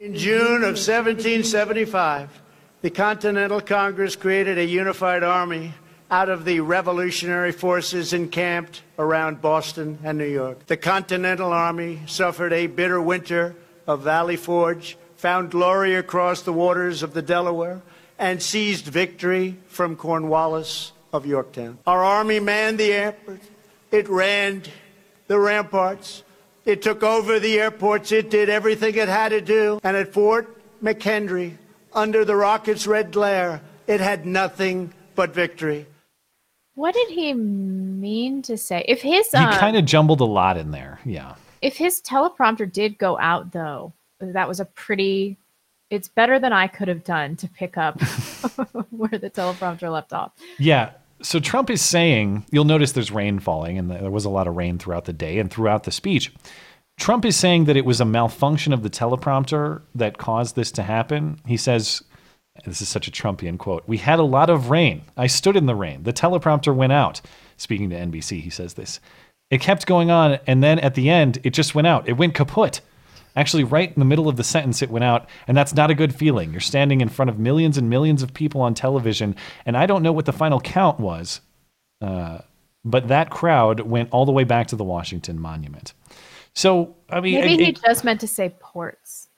[0.00, 2.42] In June of 1775,
[2.82, 5.72] the Continental Congress created a unified army
[6.10, 10.66] out of the revolutionary forces encamped around Boston and New York.
[10.66, 13.54] The Continental Army suffered a bitter winter
[13.86, 17.82] of Valley Forge, found glory across the waters of the Delaware,
[18.18, 21.78] and seized victory from Cornwallis of Yorktown.
[21.86, 23.42] Our army manned the airport.
[23.92, 24.64] It ran
[25.28, 26.24] the ramparts.
[26.68, 28.12] It took over the airports.
[28.12, 29.80] It did everything it had to do.
[29.82, 31.56] And at Fort McHenry,
[31.94, 35.86] under the rocket's red glare, it had nothing but victory.
[36.74, 38.84] What did he mean to say?
[38.86, 41.00] If his He um, kind of jumbled a lot in there.
[41.06, 41.36] Yeah.
[41.62, 45.38] if his teleprompter did go out though, that was a pretty
[45.88, 47.98] it's better than I could have done to pick up
[48.90, 50.32] where the teleprompter left off.
[50.58, 50.90] Yeah.
[51.20, 54.56] So Trump is saying, you'll notice there's rain falling, and there was a lot of
[54.56, 56.32] rain throughout the day and throughout the speech.
[56.98, 60.82] Trump is saying that it was a malfunction of the teleprompter that caused this to
[60.82, 61.40] happen.
[61.46, 62.02] He says,
[62.64, 63.84] this is such a Trumpian quote.
[63.86, 65.02] We had a lot of rain.
[65.16, 66.02] I stood in the rain.
[66.02, 67.20] The teleprompter went out.
[67.56, 69.00] Speaking to NBC, he says this.
[69.50, 72.08] It kept going on, and then at the end, it just went out.
[72.08, 72.80] It went kaput.
[73.36, 75.94] Actually, right in the middle of the sentence, it went out, and that's not a
[75.94, 76.50] good feeling.
[76.50, 80.02] You're standing in front of millions and millions of people on television, and I don't
[80.02, 81.40] know what the final count was,
[82.00, 82.38] uh,
[82.84, 85.92] but that crowd went all the way back to the Washington Monument.
[86.54, 89.28] So, I mean, Maybe it- he just meant to say ports.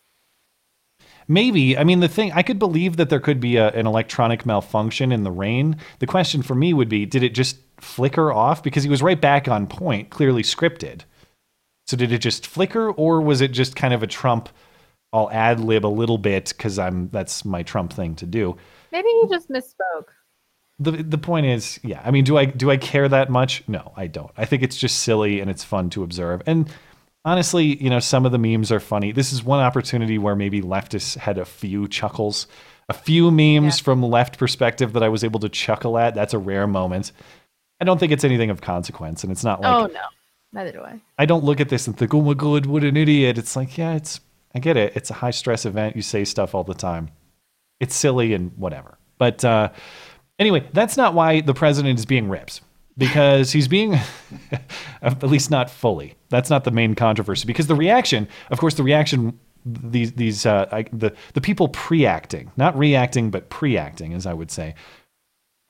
[1.28, 1.78] Maybe.
[1.78, 5.12] I mean, the thing, I could believe that there could be a, an electronic malfunction
[5.12, 5.76] in the rain.
[6.00, 8.64] The question for me would be did it just flicker off?
[8.64, 11.02] Because he was right back on point, clearly scripted.
[11.90, 14.48] So did it just flicker, or was it just kind of a Trump?
[15.12, 18.56] I'll ad lib a little bit because I'm that's my Trump thing to do.
[18.92, 20.06] Maybe he just misspoke.
[20.78, 22.00] The the point is, yeah.
[22.04, 23.64] I mean, do I do I care that much?
[23.66, 24.30] No, I don't.
[24.36, 26.42] I think it's just silly and it's fun to observe.
[26.46, 26.72] And
[27.24, 29.10] honestly, you know, some of the memes are funny.
[29.10, 32.46] This is one opportunity where maybe leftists had a few chuckles,
[32.88, 36.14] a few memes from left perspective that I was able to chuckle at.
[36.14, 37.10] That's a rare moment.
[37.80, 40.00] I don't think it's anything of consequence, and it's not oh, like oh no.
[40.52, 41.00] Neither do I.
[41.18, 43.78] I don't look at this and think, "Oh my god, what an idiot!" It's like,
[43.78, 44.20] yeah, it's
[44.54, 44.92] I get it.
[44.96, 45.96] It's a high stress event.
[45.96, 47.10] You say stuff all the time.
[47.78, 48.98] It's silly and whatever.
[49.18, 49.70] But uh,
[50.38, 52.62] anyway, that's not why the president is being ripped
[52.98, 53.98] because he's being
[55.02, 56.14] at least not fully.
[56.30, 60.66] That's not the main controversy because the reaction, of course, the reaction these these uh,
[60.72, 64.74] I, the the people pre-acting, not reacting, but pre-acting, as I would say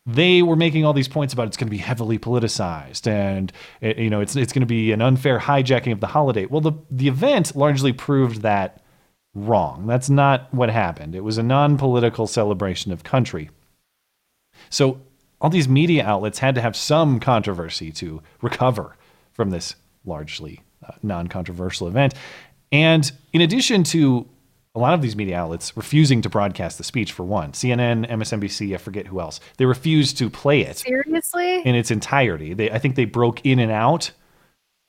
[0.06, 3.98] they were making all these points about it's going to be heavily politicized and it,
[3.98, 6.46] you know it's it's going to be an unfair hijacking of the holiday.
[6.46, 8.82] Well, the the event largely proved that
[9.34, 9.86] wrong.
[9.86, 11.14] That's not what happened.
[11.14, 13.50] It was a non-political celebration of country.
[14.70, 15.00] So
[15.40, 18.96] all these media outlets had to have some controversy to recover
[19.32, 22.14] from this largely uh, non-controversial event.
[22.72, 24.28] And in addition to
[24.74, 28.72] a lot of these media outlets refusing to broadcast the speech for one, CNN, MSNBC,
[28.74, 31.62] I forget who else, they refused to play it Seriously?
[31.66, 32.54] in its entirety.
[32.54, 34.12] They, I think they broke in and out,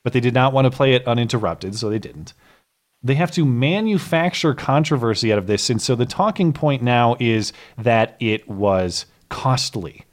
[0.03, 2.33] but they did not want to play it uninterrupted, so they didn't.
[3.01, 7.51] They have to manufacture controversy out of this, and so the talking point now is
[7.79, 10.05] that it was costly.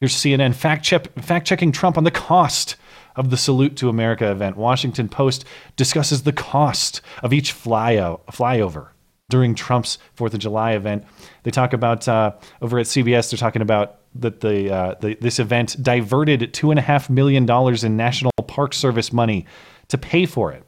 [0.00, 2.76] Here's CNN fact check fact checking Trump on the cost
[3.16, 4.56] of the Salute to America event.
[4.56, 5.44] Washington Post
[5.76, 7.96] discusses the cost of each fly
[8.30, 8.88] flyover
[9.30, 11.04] during Trump's Fourth of July event.
[11.44, 13.30] They talk about uh, over at CBS.
[13.30, 17.46] They're talking about that the, uh, the this event diverted two and a half million
[17.46, 19.46] dollars in National Park Service money
[19.88, 20.64] to pay for it.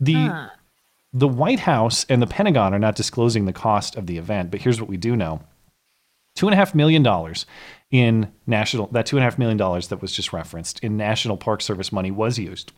[0.00, 0.50] The
[1.12, 4.60] the White House and the Pentagon are not disclosing the cost of the event, but
[4.60, 5.40] here's what we do know:
[6.34, 7.46] two and a half million dollars
[7.90, 11.36] in national that two and a half million dollars that was just referenced in National
[11.36, 12.72] Park Service money was used.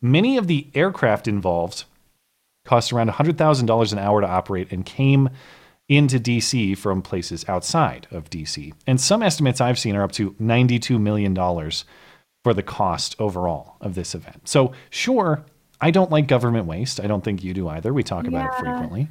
[0.00, 1.84] Many of the aircraft involved
[2.68, 5.30] cost around $100,000 an hour to operate and came
[5.88, 8.74] into DC from places outside of DC.
[8.86, 11.34] And some estimates I've seen are up to $92 million
[12.44, 14.46] for the cost overall of this event.
[14.46, 15.46] So, sure,
[15.80, 17.00] I don't like government waste.
[17.00, 17.94] I don't think you do either.
[17.94, 19.08] We talk about it frequently.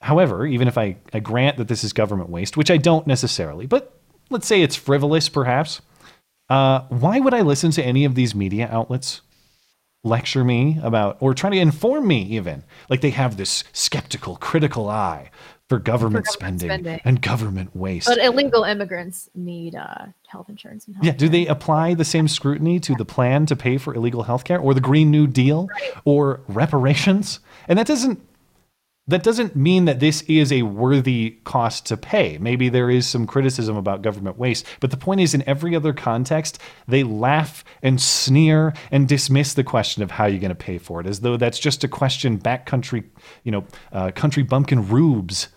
[0.00, 3.66] However, even if I, I grant that this is government waste, which I don't necessarily,
[3.66, 3.98] but
[4.30, 5.80] let's say it's frivolous perhaps,
[6.48, 9.20] uh, why would I listen to any of these media outlets
[10.04, 12.64] lecture me about or try to inform me even?
[12.88, 15.30] Like they have this skeptical, critical eye
[15.68, 17.00] for government, government spending, spending.
[17.04, 18.06] and government waste.
[18.06, 22.28] But illegal immigrants need uh, health insurance and health Yeah, do they apply the same
[22.28, 25.68] scrutiny to the plan to pay for illegal health care or the Green New Deal
[26.04, 27.40] or reparations?
[27.68, 28.20] And that doesn't
[29.12, 32.38] that doesn't mean that this is a worthy cost to pay.
[32.38, 35.92] Maybe there is some criticism about government waste, but the point is in every other
[35.92, 40.78] context, they laugh and sneer and dismiss the question of how you're going to pay
[40.78, 43.04] for it as though that's just a question backcountry,
[43.44, 45.48] you know, uh, country bumpkin rubes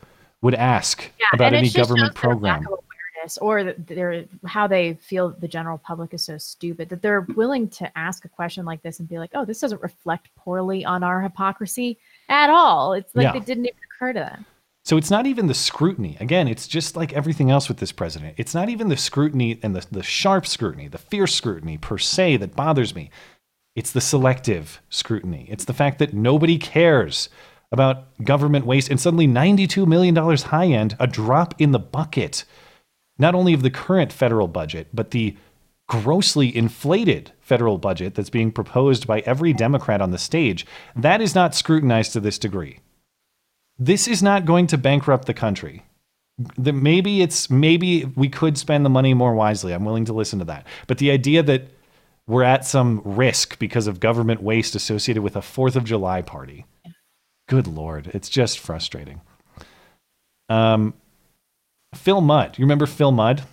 [0.42, 2.68] would ask Yeah, about any government their program.
[2.68, 7.22] of awareness or they're how they feel the general public is so stupid that they're
[7.22, 10.84] willing to ask a question like this and be like, "Oh, this doesn't reflect poorly
[10.84, 11.98] on our hypocrisy
[12.30, 13.38] at all." It's like Yeah.
[13.38, 14.46] it didn't even occur to them.
[14.84, 16.16] So it's not even the scrutiny.
[16.20, 18.36] Again, it's just like everything else with this president.
[18.38, 22.38] It's not even the scrutiny and the, the sharp scrutiny, the fierce scrutiny per se
[22.38, 23.10] that bothers me.
[23.76, 25.48] It's the selective scrutiny.
[25.50, 27.30] It's the fact that nobody cares
[27.72, 32.46] about government waste and suddenly $92 million high end, a drop in the bucket,
[33.18, 35.36] not only of the current federal budget, but the
[35.88, 40.66] grossly inflated federal budget that's being proposed by every Democrat on the stage.
[40.96, 42.80] That is not scrutinized to this degree.
[43.78, 45.84] This is not going to bankrupt the country.
[46.58, 49.74] Maybe it's maybe we could spend the money more wisely.
[49.74, 50.66] I'm willing to listen to that.
[50.88, 51.70] But the idea that
[52.28, 56.66] we're at some risk because of government waste associated with a 4th of July party.
[57.48, 59.22] Good lord, it's just frustrating.
[60.50, 60.94] Um
[61.94, 62.58] Phil Mudd.
[62.58, 63.44] You remember Phil Mudd?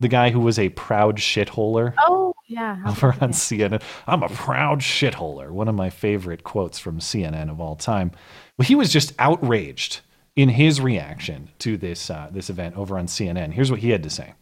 [0.00, 2.82] The guy who was a proud shitholer Oh yeah.
[2.86, 3.30] over on?
[3.30, 3.82] CNN.
[4.06, 5.50] I'm a proud shitholer.
[5.50, 8.12] One of my favorite quotes from CNN of all time.
[8.58, 10.00] Well, he was just outraged
[10.36, 13.52] in his reaction to this uh, this event over on CNN.
[13.52, 14.34] Here's what he had to say.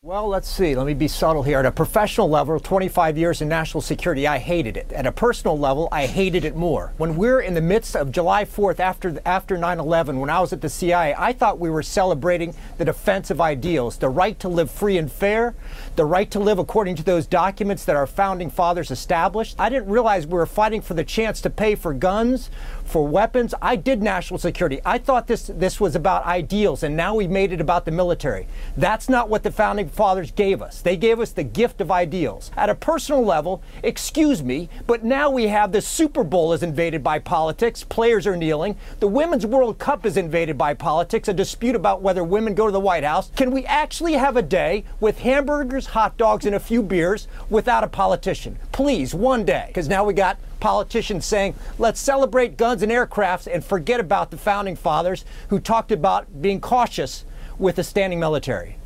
[0.00, 0.76] Well, let's see.
[0.76, 1.58] Let me be subtle here.
[1.58, 4.92] At a professional level, 25 years in national security, I hated it.
[4.92, 6.92] At a personal level, I hated it more.
[6.98, 10.60] When we're in the midst of July 4th after after 9/11, when I was at
[10.60, 14.70] the CIA, I thought we were celebrating the defense of ideals, the right to live
[14.70, 15.56] free and fair,
[15.96, 19.56] the right to live according to those documents that our founding fathers established.
[19.58, 22.50] I didn't realize we were fighting for the chance to pay for guns,
[22.88, 23.54] for weapons.
[23.60, 24.80] I did national security.
[24.84, 28.46] I thought this this was about ideals, and now we've made it about the military.
[28.76, 30.80] That's not what the founding fathers gave us.
[30.80, 32.50] They gave us the gift of ideals.
[32.56, 37.02] At a personal level, excuse me, but now we have the Super Bowl is invaded
[37.04, 37.84] by politics.
[37.84, 38.76] Players are kneeling.
[39.00, 41.28] The Women's World Cup is invaded by politics.
[41.28, 43.30] A dispute about whether women go to the White House.
[43.36, 47.84] Can we actually have a day with hamburgers, hot dogs, and a few beers without
[47.84, 48.58] a politician?
[48.72, 53.64] Please, one day, because now we got politicians saying, let's celebrate guns and aircrafts and
[53.64, 57.24] forget about the founding fathers who talked about being cautious
[57.58, 58.76] with a standing military.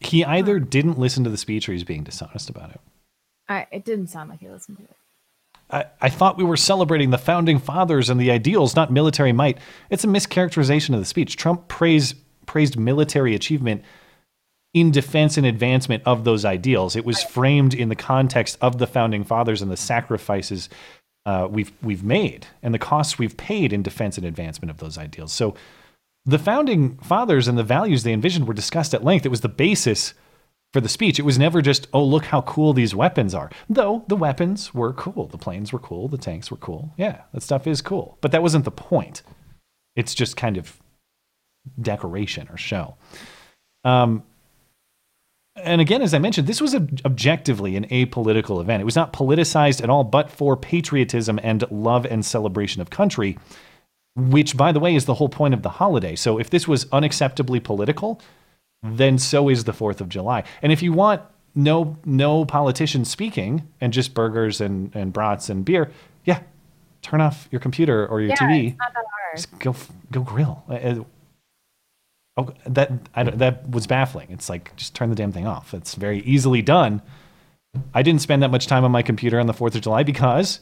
[0.00, 2.80] He either didn't listen to the speech or he's being dishonest about it.
[3.48, 4.96] I, it didn't sound like he listened to it.
[5.70, 9.58] I, I thought we were celebrating the founding fathers and the ideals, not military might.
[9.90, 11.36] It's a mischaracterization of the speech.
[11.36, 12.16] Trump praised
[12.46, 13.84] praised military achievement
[14.78, 16.96] in defense and advancement of those ideals.
[16.96, 20.68] It was framed in the context of the founding fathers and the sacrifices
[21.26, 24.96] uh, we've we've made and the costs we've paid in defense and advancement of those
[24.96, 25.32] ideals.
[25.32, 25.54] So
[26.24, 29.26] the founding fathers and the values they envisioned were discussed at length.
[29.26, 30.14] It was the basis
[30.72, 31.18] for the speech.
[31.18, 33.50] It was never just, oh, look how cool these weapons are.
[33.68, 35.26] Though the weapons were cool.
[35.26, 36.08] The planes were cool.
[36.08, 36.92] The tanks were cool.
[36.96, 38.18] Yeah, that stuff is cool.
[38.20, 39.22] But that wasn't the point.
[39.96, 40.76] It's just kind of
[41.80, 42.96] decoration or show.
[43.84, 44.22] Um,
[45.62, 48.80] and again, as I mentioned, this was ob- objectively an apolitical event.
[48.80, 53.38] It was not politicized at all, but for patriotism and love and celebration of country,
[54.16, 56.16] which, by the way, is the whole point of the holiday.
[56.16, 58.20] So if this was unacceptably political,
[58.82, 60.44] then so is the 4th of July.
[60.62, 61.22] And if you want
[61.54, 65.90] no no politicians speaking and just burgers and, and brats and beer,
[66.24, 66.40] yeah,
[67.02, 68.68] turn off your computer or your yeah, TV.
[68.68, 69.36] it's not that hard.
[69.36, 69.74] Just go
[70.12, 70.62] go grill.
[70.68, 71.04] Uh, uh,
[72.38, 74.28] Oh, that I that was baffling.
[74.30, 75.74] It's like just turn the damn thing off.
[75.74, 77.02] It's very easily done.
[77.92, 80.60] I didn't spend that much time on my computer on the 4th of July because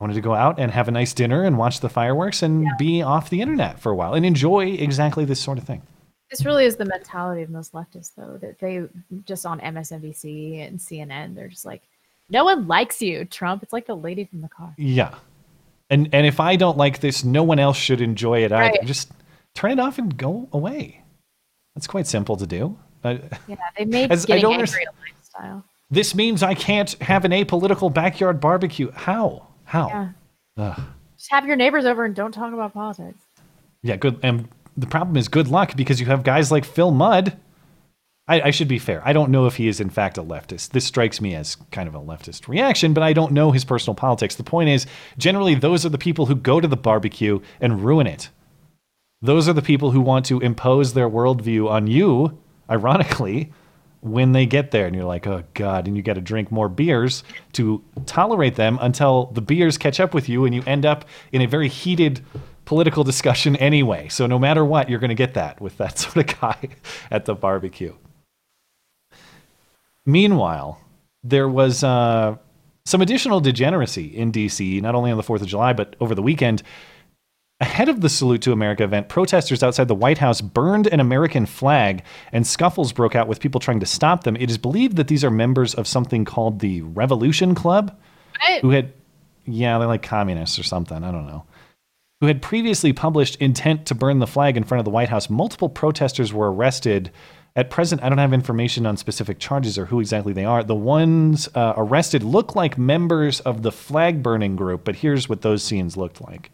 [0.00, 2.66] I wanted to go out and have a nice dinner and watch the fireworks and
[2.78, 5.82] be off the internet for a while and enjoy exactly this sort of thing.
[6.30, 8.82] This really is the mentality of most leftists, though, that they
[9.24, 11.82] just on MSNBC and CNN, they're just like,
[12.28, 13.62] no one likes you, Trump.
[13.62, 14.72] It's like the lady from the car.
[14.78, 15.14] Yeah.
[15.90, 18.78] And and if I don't like this, no one else should enjoy it either.
[18.78, 18.86] Right.
[18.86, 19.10] Just
[19.54, 21.02] turn it off and go away.
[21.74, 22.78] That's quite simple to do.
[23.04, 23.18] Yeah,
[23.78, 25.64] they made As- I don't angry a lifestyle.
[25.90, 28.90] this means I can't have an apolitical backyard barbecue.
[28.92, 29.46] How?
[29.64, 30.10] How?
[30.56, 30.76] Yeah.
[31.16, 33.18] Just have your neighbors over and don't talk about politics.
[33.82, 34.18] Yeah, good.
[34.22, 37.38] And the problem is good luck because you have guys like Phil Mudd.
[38.28, 39.02] I, I should be fair.
[39.04, 40.70] I don't know if he is in fact a leftist.
[40.70, 43.94] This strikes me as kind of a leftist reaction, but I don't know his personal
[43.94, 44.36] politics.
[44.36, 44.86] The point is,
[45.18, 48.28] generally, those are the people who go to the barbecue and ruin it.
[49.22, 52.38] Those are the people who want to impose their worldview on you,
[52.70, 53.52] ironically,
[54.00, 54.86] when they get there.
[54.86, 55.86] And you're like, oh, God.
[55.86, 60.14] And you got to drink more beers to tolerate them until the beers catch up
[60.14, 62.24] with you and you end up in a very heated
[62.64, 64.08] political discussion anyway.
[64.08, 66.70] So no matter what, you're going to get that with that sort of guy
[67.10, 67.94] at the barbecue.
[70.06, 70.80] Meanwhile,
[71.22, 72.36] there was uh,
[72.86, 76.22] some additional degeneracy in DC, not only on the 4th of July, but over the
[76.22, 76.62] weekend.
[77.60, 81.44] Ahead of the Salute to America event, protesters outside the White House burned an American
[81.44, 82.02] flag
[82.32, 84.34] and scuffles broke out with people trying to stop them.
[84.36, 87.94] It is believed that these are members of something called the Revolution Club,
[88.40, 88.62] What?
[88.62, 88.94] who had,
[89.44, 91.04] yeah, they're like communists or something.
[91.04, 91.44] I don't know.
[92.22, 95.28] who had previously published intent to burn the flag in front of the White House.
[95.28, 97.10] Multiple protesters were arrested.
[97.56, 100.62] At present, I don't have information on specific charges or who exactly they are.
[100.64, 105.42] The ones uh, arrested look like members of the flag burning group, but here's what
[105.42, 106.50] those scenes looked like.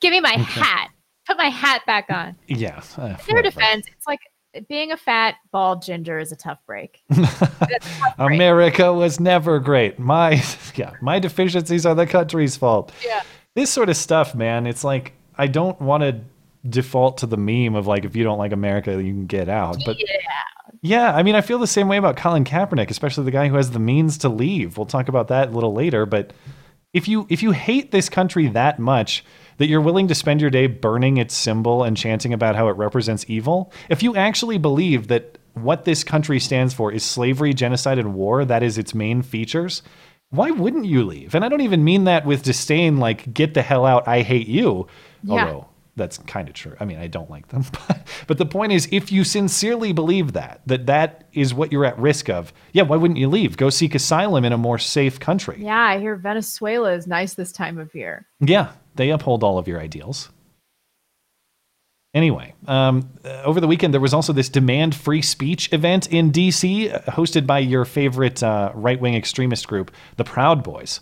[0.00, 0.90] Give me my hat.
[1.26, 2.36] Put my hat back on.
[2.46, 2.96] Yes.
[2.98, 4.20] uh, In their defense, it's like
[4.68, 7.02] being a fat, bald ginger is a tough break.
[7.10, 7.80] A tough break.
[8.18, 9.98] America was never great.
[9.98, 10.42] My
[10.74, 12.92] yeah, my deficiencies are the country's fault.
[13.04, 13.22] Yeah.
[13.54, 16.20] This sort of stuff, man, it's like I don't want to
[16.68, 19.76] default to the meme of like if you don't like America, you can get out.
[19.84, 20.16] But yeah.
[20.82, 23.56] yeah, I mean, I feel the same way about Colin Kaepernick, especially the guy who
[23.56, 24.76] has the means to leave.
[24.78, 26.32] We'll talk about that a little later, but
[26.98, 29.24] if you if you hate this country that much
[29.56, 32.76] that you're willing to spend your day burning its symbol and chanting about how it
[32.76, 37.98] represents evil, if you actually believe that what this country stands for is slavery, genocide,
[37.98, 39.82] and war, that is its main features,
[40.30, 41.34] why wouldn't you leave?
[41.34, 44.46] And I don't even mean that with disdain, like, get the hell out, I hate
[44.46, 44.86] you.
[45.22, 45.32] Yeah.
[45.32, 45.67] Although
[45.98, 46.74] that's kind of true.
[46.80, 47.64] I mean, I don't like them.
[47.88, 51.84] But, but the point is, if you sincerely believe that, that that is what you're
[51.84, 53.56] at risk of, yeah, why wouldn't you leave?
[53.56, 55.58] Go seek asylum in a more safe country.
[55.60, 58.26] Yeah, I hear Venezuela is nice this time of year.
[58.40, 60.30] Yeah, they uphold all of your ideals.
[62.14, 66.32] Anyway, um, uh, over the weekend, there was also this demand free speech event in
[66.32, 71.00] DC, uh, hosted by your favorite uh, right wing extremist group, the Proud Boys.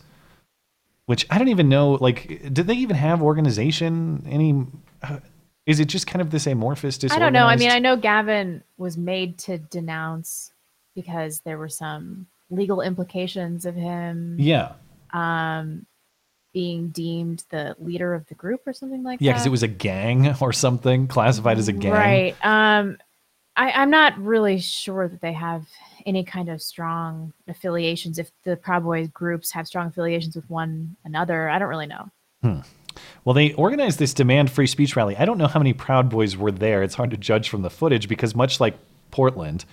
[1.06, 4.26] Which I don't even know, like, did they even have organization?
[4.28, 4.66] Any.
[5.02, 5.20] Uh,
[5.66, 7.46] is it just kind of this amorphous I don't know.
[7.46, 10.52] I mean, I know Gavin was made to denounce
[10.94, 14.72] because there were some legal implications of him Yeah.
[15.12, 15.84] um,
[16.54, 19.34] being deemed the leader of the group or something like Yeah, that.
[19.34, 21.92] because it was a gang or something, classified as a gang.
[21.92, 22.36] Right.
[22.42, 22.98] Um,
[23.56, 25.66] I, I'm not really sure that they have
[26.06, 28.18] any kind of strong affiliations.
[28.18, 32.10] If the Proud Boys groups have strong affiliations with one another, I don't really know.
[33.24, 35.16] Well, they organized this demand free speech rally.
[35.16, 36.82] I don't know how many Proud Boys were there.
[36.82, 38.76] It's hard to judge from the footage because, much like
[39.10, 39.64] Portland,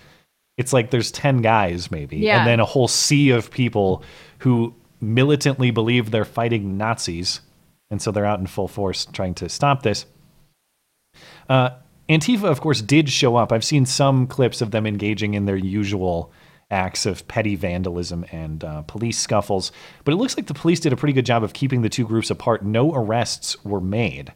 [0.58, 2.38] it's like there's 10 guys maybe, Yeah.
[2.40, 4.02] and then a whole sea of people
[4.38, 7.40] who militantly believe they're fighting Nazis.
[7.90, 10.06] And so they're out in full force trying to stop this.
[11.48, 11.70] Uh,
[12.08, 13.50] Antifa, of course, did show up.
[13.52, 16.30] I've seen some clips of them engaging in their usual
[16.70, 19.72] acts of petty vandalism and uh, police scuffles,
[20.04, 22.06] but it looks like the police did a pretty good job of keeping the two
[22.06, 22.64] groups apart.
[22.64, 24.32] No arrests were made.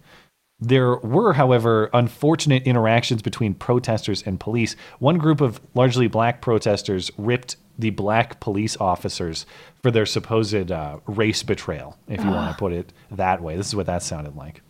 [0.61, 4.75] There were, however, unfortunate interactions between protesters and police.
[4.99, 9.47] One group of largely black protesters ripped the black police officers
[9.83, 13.57] for their supposed uh, race betrayal, if you want to put it that way.
[13.57, 14.62] This is what that sounded like.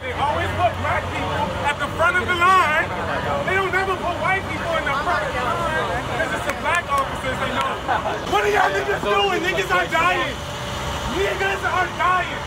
[0.00, 1.33] They always put black people at the
[1.94, 2.86] front of the line.
[3.46, 6.02] They don't never put white people in the front of the line.
[6.10, 7.72] Because it's the black officers they know.
[8.34, 9.40] What are y'all niggas doing?
[9.42, 10.34] Niggas are dying.
[11.14, 12.42] Niggas are dying.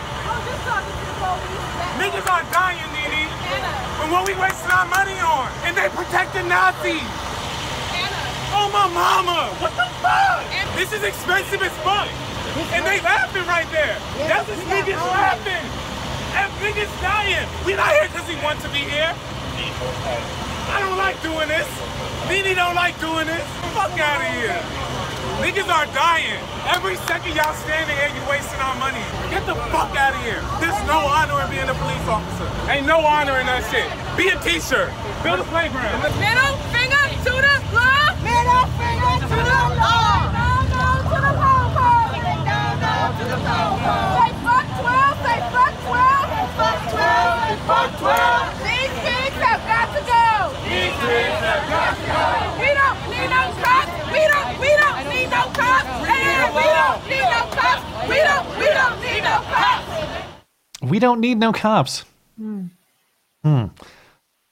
[1.97, 3.25] Niggas are dying, Nene.
[4.03, 5.47] And what we wasting our money on?
[5.63, 7.07] And they protecting Nazis.
[8.51, 9.51] Oh my mama!
[9.59, 10.43] What the fuck?
[10.75, 12.07] This is expensive as fuck.
[12.71, 13.95] And they laughing right there.
[14.27, 15.65] That's just niggas laughing.
[16.35, 17.47] And niggas dying.
[17.65, 19.15] We not here because we want to be here.
[19.57, 21.67] I don't like doing this.
[22.29, 23.43] Nene don't like doing this.
[23.73, 24.87] Fuck out of here.
[25.41, 26.41] Niggas are dying.
[26.65, 29.01] Every second y'all standing here, you wasting our money.
[29.29, 30.41] Get the fuck out of here.
[30.57, 32.49] There's no honor in being a police officer.
[32.69, 33.85] Ain't no honor in that shit.
[34.17, 34.89] Be a t-shirt.
[35.21, 36.01] Build a playground.
[36.17, 38.17] Middle finger to the law.
[38.25, 40.25] Middle finger to the law.
[40.33, 45.21] No, no to the No, no to the Say fuck 12.
[45.21, 46.37] Say fuck 12.
[46.57, 47.61] Fuck 12.
[47.69, 48.65] Fuck 12.
[48.65, 50.25] These pigs have got to go.
[50.65, 50.86] These pigs have got to go.
[50.97, 53.91] We don't need no cops.
[54.11, 54.59] We don't.
[54.59, 55.91] We don't need no cops.
[56.09, 57.83] And we don't need no cops.
[58.09, 58.47] We don't.
[58.57, 59.87] We don't need no cops.
[60.81, 62.03] We don't need no cops.
[62.37, 63.65] Hmm.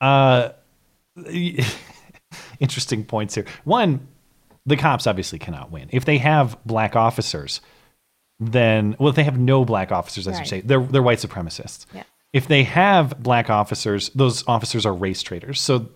[0.02, 0.50] Uh,
[2.60, 3.46] interesting points here.
[3.64, 4.08] One,
[4.66, 5.90] the cops obviously cannot win.
[5.92, 7.62] If they have black officers,
[8.40, 10.48] then well, if they have no black officers, I should Right.
[10.48, 11.86] say, they're they're white supremacists.
[11.94, 12.04] Yeah.
[12.34, 15.60] If they have black officers, those officers are race traitors.
[15.62, 15.88] So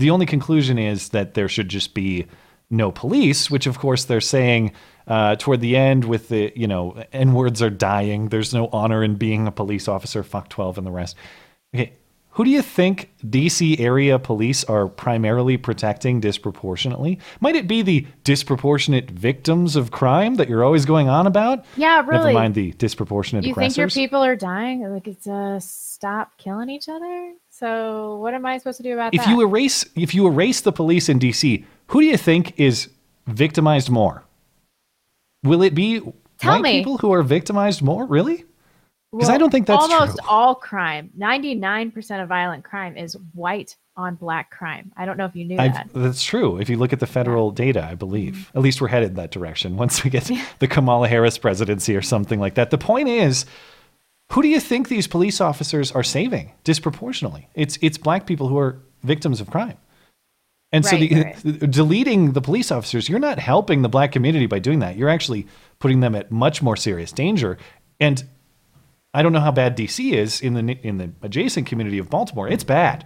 [0.00, 2.26] the only conclusion is that there should just be
[2.70, 4.72] no police, which of course they're saying
[5.06, 8.28] uh, toward the end with the you know n words are dying.
[8.28, 10.22] There's no honor in being a police officer.
[10.22, 11.16] Fuck twelve and the rest.
[11.74, 11.92] Okay,
[12.30, 17.18] who do you think DC area police are primarily protecting disproportionately?
[17.40, 21.64] Might it be the disproportionate victims of crime that you're always going on about?
[21.76, 22.26] Yeah, really.
[22.26, 23.96] Never mind the disproportionate you think aggressors.
[23.96, 24.88] your people are dying?
[24.88, 27.34] Like it's a stop killing each other.
[27.60, 29.28] So what am I supposed to do about if that?
[29.28, 32.88] you erase if you erase the police in DC, who do you think is
[33.26, 34.24] victimized more?
[35.44, 36.00] Will it be
[36.38, 36.78] Tell white me.
[36.78, 38.06] people who are victimized more?
[38.06, 38.44] Really?
[39.12, 39.94] Because I don't think that's true.
[39.94, 40.28] almost true.
[40.28, 41.10] all crime.
[41.16, 44.90] Ninety nine percent of violent crime is white on black crime.
[44.96, 45.90] I don't know if you knew I've- that.
[45.92, 46.58] that's true.
[46.58, 48.34] If you look at the federal data, I believe.
[48.34, 48.58] Mm-hmm.
[48.58, 50.30] At least we're headed in that direction once we get
[50.60, 52.70] the Kamala Harris presidency or something like that.
[52.70, 53.44] The point is,
[54.30, 57.48] who do you think these police officers are saving disproportionately?
[57.54, 59.76] It's it's black people who are victims of crime.
[60.72, 64.60] And so Right, the, deleting the police officers, you're not helping the black community by
[64.60, 64.96] doing that.
[64.96, 65.48] You're actually
[65.80, 67.58] putting them at much more serious danger.
[67.98, 68.22] And
[69.12, 72.48] I don't know how bad DC is in the in the adjacent community of Baltimore.
[72.48, 73.04] It's bad.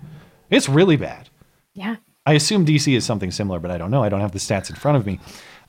[0.50, 1.30] It's really bad.
[1.72, 1.96] Yeah.
[2.26, 4.02] I assume DC is something similar, but I don't know.
[4.02, 5.20] I don't have the stats in front of me.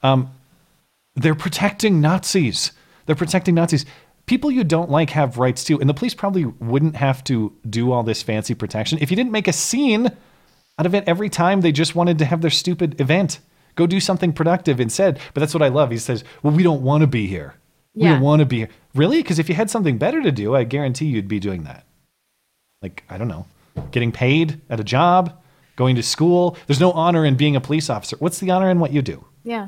[0.03, 0.31] Um,
[1.15, 2.73] they're protecting Nazis.
[3.05, 3.85] They're protecting Nazis.
[4.26, 7.91] People you don't like have rights too, and the police probably wouldn't have to do
[7.91, 10.07] all this fancy protection if you didn't make a scene
[10.80, 13.39] out of it every time they just wanted to have their stupid event.
[13.76, 15.19] Go do something productive instead.
[15.34, 15.91] But that's what I love.
[15.91, 17.55] He says, "Well, we don't want to be here.
[17.93, 18.13] We Yeah.
[18.13, 19.21] don't want to be here." Really?
[19.21, 21.86] Because if you had something better to do, I guarantee you'd be doing that.
[22.82, 23.45] Like I don't know,
[23.91, 25.34] getting paid at a job,
[25.76, 26.57] going to school.
[26.67, 28.15] There's no honor in being a police officer.
[28.19, 29.26] What's the honor in what you do?
[29.43, 29.67] Yeah.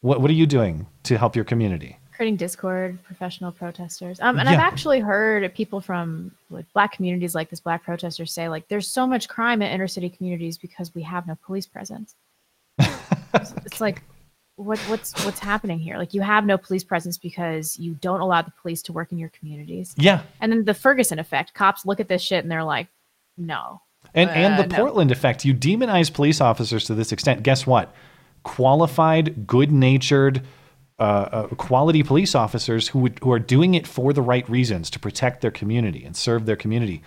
[0.00, 1.98] What What are you doing to help your community?
[2.14, 7.50] Creating discord professional protesters um, and i've actually heard people from like black communities like
[7.50, 11.02] this black protesters say like there's so much crime in inner city communities because we
[11.02, 12.14] have no police presence
[12.78, 14.02] it's, it's like
[14.56, 18.40] what what's what's happening here like you have no police presence because you don't allow
[18.40, 20.22] the police to work in your communities Yeah.
[20.40, 22.86] and then the ferguson effect cops look at this shit and they're like
[23.36, 23.80] no
[24.14, 24.76] And and Uh, the no.
[24.76, 25.44] Portland effect.
[25.44, 27.42] You demonize police officers to this extent.
[27.42, 27.92] Guess what?
[28.44, 30.42] Qualified, good-natured,
[30.98, 34.88] uh, uh, quality police officers who would, who are doing it for the right reasons
[34.90, 37.02] to protect their community and serve their community.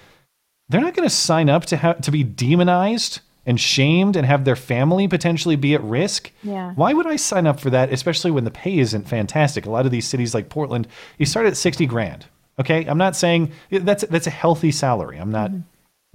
[0.67, 4.43] They're not going to sign up to have to be demonized and shamed and have
[4.43, 6.31] their family potentially be at risk.
[6.43, 6.73] Yeah.
[6.73, 9.65] Why would I sign up for that, especially when the pay isn't fantastic?
[9.65, 10.85] A lot of these cities like Portland,
[11.17, 12.25] you start at 60 grand.
[12.59, 12.85] Okay?
[12.85, 15.17] I'm not saying that's that's a healthy salary.
[15.17, 15.63] I'm not I'm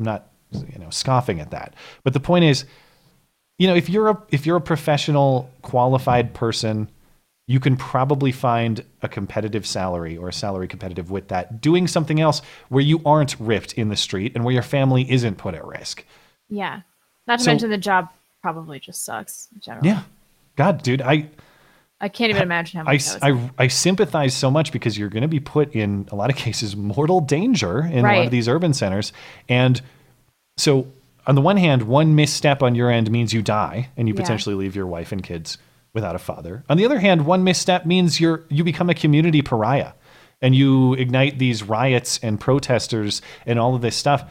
[0.04, 1.74] not you know scoffing at that.
[2.04, 2.66] But the point is,
[3.58, 6.90] you know, if you're a if you're a professional qualified person,
[7.52, 12.18] you can probably find a competitive salary or a salary competitive with that doing something
[12.20, 12.40] else
[12.70, 16.04] where you aren't ripped in the street and where your family isn't put at risk.
[16.48, 16.80] yeah
[17.26, 18.08] not to So- mention the job
[18.42, 20.02] probably just sucks in general Yeah.
[20.56, 21.28] God, dude, I
[22.00, 25.08] i can't even imagine how I, much was I, I sympathize so much because you're
[25.10, 28.30] going to be put in a lot of cases mortal danger in a lot of
[28.30, 29.12] these urban centers.
[29.48, 29.80] And
[30.56, 30.86] so,
[31.26, 34.20] on the one hand, one misstep on your end means you die and you Yeah.
[34.22, 35.58] potentially leave your wife and kids
[35.94, 36.64] without a father.
[36.68, 39.92] On the other hand, one misstep means you're you become a community pariah
[40.40, 44.30] and you ignite these riots and protesters and all of this stuff.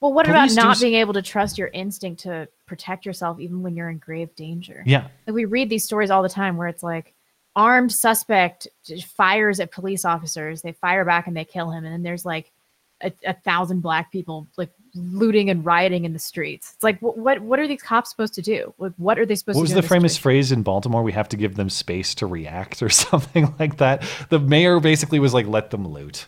[0.00, 3.04] Well, what about Police do not s- being able to trust your instinct to protect
[3.04, 4.82] yourself even when you're in grave danger?
[4.86, 5.08] Yeah.
[5.26, 7.14] Like we read these stories all the time where it's like
[7.56, 8.68] armed suspect
[9.16, 12.52] fires at police officers, they fire back and they kill him, and then there's like
[13.00, 16.72] a, a thousand black people like looting and rioting in the streets.
[16.74, 18.74] It's like what what, what are these cops supposed to do?
[18.78, 19.80] Like what are they supposed What to was do?
[19.80, 21.02] the famous phrase in Baltimore?
[21.02, 24.02] We have to give them space to react or something like that.
[24.28, 26.26] The mayor basically was like, let them loot.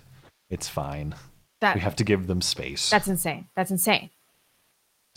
[0.48, 1.14] It's fine.
[1.60, 2.88] That- we have to give them space.
[2.90, 3.46] That's insane.
[3.54, 4.10] That's insane.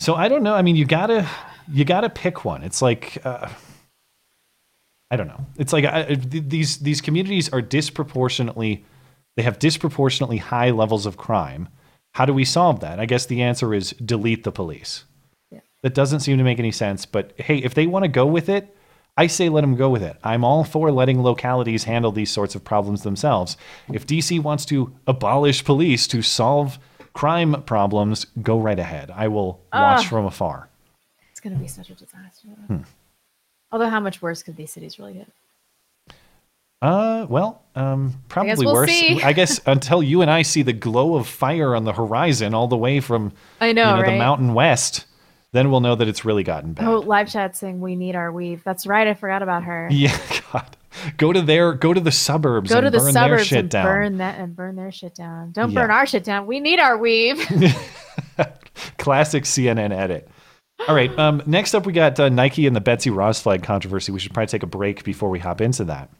[0.00, 0.54] So I don't know.
[0.54, 1.26] I mean, you gotta
[1.72, 2.62] you gotta pick one.
[2.62, 3.48] It's like uh,
[5.10, 5.46] I don't know.
[5.56, 8.84] It's like I, th- these these communities are disproportionately
[9.36, 11.68] they have disproportionately high levels of crime.
[12.14, 12.98] How do we solve that?
[13.00, 15.04] I guess the answer is delete the police.
[15.82, 17.04] That doesn't seem to make any sense.
[17.04, 18.74] But hey, if they want to go with it,
[19.18, 20.16] I say let them go with it.
[20.24, 23.58] I'm all for letting localities handle these sorts of problems themselves.
[23.92, 26.78] If DC wants to abolish police to solve
[27.12, 29.10] crime problems, go right ahead.
[29.10, 30.08] I will watch Ah.
[30.08, 30.70] from afar.
[31.30, 32.48] It's gonna be such a disaster.
[32.66, 32.78] Hmm.
[33.70, 35.28] Although how much worse could these cities really get?
[36.82, 38.90] Uh, well, um, probably we'll worse.
[38.90, 39.22] see.
[39.22, 42.68] I guess until you and I see the glow of fire on the horizon all
[42.68, 45.06] the way from I know, you know, the mountain west,
[45.52, 46.86] then we'll know that it's really gotten bad.
[46.86, 48.62] Oh, live chat saying we need our weave.
[48.64, 49.06] That's right.
[49.06, 49.88] I forgot about her.
[49.92, 50.18] Yeah,
[50.52, 50.76] God.
[51.16, 53.58] go to their go to the suburbs Go and to the burn their suburbs shit
[53.60, 53.84] and down.
[53.86, 55.52] burn that and burn their shit down.
[55.52, 55.80] Don't Yeah.
[55.82, 56.46] burn our shit down.
[56.46, 57.38] We need our weave.
[58.98, 60.28] Classic CNN edit.
[60.88, 61.16] All right.
[61.18, 64.12] Um, next up, we got uh, Nike and the Betsy Ross flag controversy.
[64.12, 66.10] We should probably take a break before we hop into that.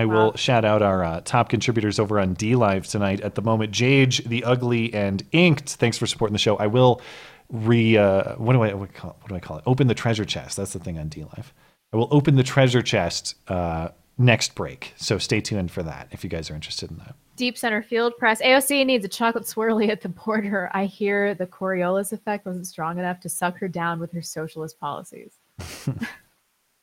[0.00, 3.20] I will shout out our uh, top contributors over on DLive tonight.
[3.20, 5.74] At the moment, Jage, the Ugly, and Inked.
[5.74, 6.56] Thanks for supporting the show.
[6.56, 7.02] I will
[7.50, 9.64] re uh, what do I what, call, what do I call it?
[9.66, 10.56] Open the treasure chest.
[10.56, 11.52] That's the thing on DLive.
[11.92, 14.94] I will open the treasure chest uh, next break.
[14.96, 17.14] So stay tuned for that if you guys are interested in that.
[17.36, 18.40] Deep center field press.
[18.40, 20.70] AOC needs a chocolate swirly at the border.
[20.72, 24.80] I hear the Coriolis effect wasn't strong enough to suck her down with her socialist
[24.80, 25.32] policies.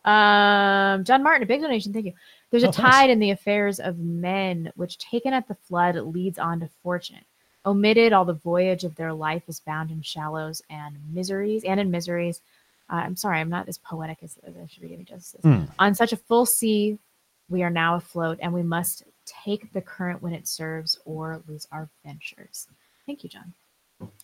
[0.05, 1.93] um, John Martin, a big donation.
[1.93, 2.13] Thank you.
[2.51, 2.91] There's a Oh, thanks.
[2.91, 7.23] tide in the affairs of men, which taken at the flood leads on to fortune.
[7.65, 11.91] Omitted, all the voyage of their life is bound in shallows and miseries, and in
[11.91, 12.41] miseries.
[12.89, 15.41] Uh, I'm sorry, I'm not as poetic as, as I should be giving justice.
[15.41, 15.63] Hmm.
[15.77, 16.97] On such a full sea,
[17.49, 21.67] we are now afloat, and we must take the current when it serves, or lose
[21.73, 22.67] our ventures.
[23.05, 23.53] Thank you, John.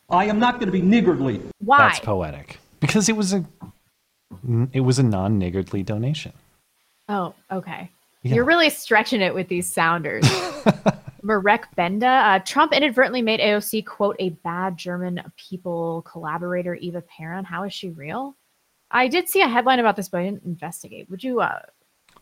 [0.09, 1.41] I am not going to be niggardly.
[1.59, 1.79] Why?
[1.79, 3.43] That's poetic because it was a
[4.71, 6.31] it was a non niggardly donation.
[7.09, 7.89] Oh, okay.
[8.23, 8.35] Yeah.
[8.35, 10.23] You're really stretching it with these sounders.
[11.23, 12.07] Marek Benda.
[12.07, 17.45] Uh, Trump inadvertently made AOC quote a bad German people collaborator, Eva Peron.
[17.45, 18.35] How is she real?
[18.91, 21.09] I did see a headline about this, but I didn't investigate.
[21.09, 21.59] Would you uh,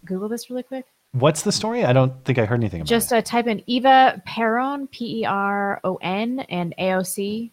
[0.05, 0.85] Google this really quick?
[1.13, 1.83] What's the story?
[1.83, 5.25] I don't think I heard anything about Just uh, type in Eva Peron, P E
[5.25, 7.45] R O N, and AOC.
[7.47, 7.51] it.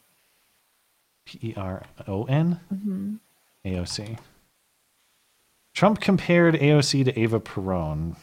[1.27, 3.19] P E R O N Mhm.
[3.67, 4.19] AOC.
[5.75, 8.17] Trump compared AOC to Eva Perón.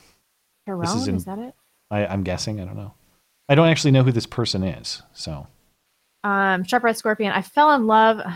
[0.68, 1.54] This is, is that it?
[1.92, 2.60] I, I'm guessing.
[2.60, 2.94] I don't know.
[3.48, 5.02] I don't actually know who this person is.
[5.14, 5.48] So
[6.24, 7.32] Um, Sharp Red Scorpion.
[7.32, 8.22] I fell in love.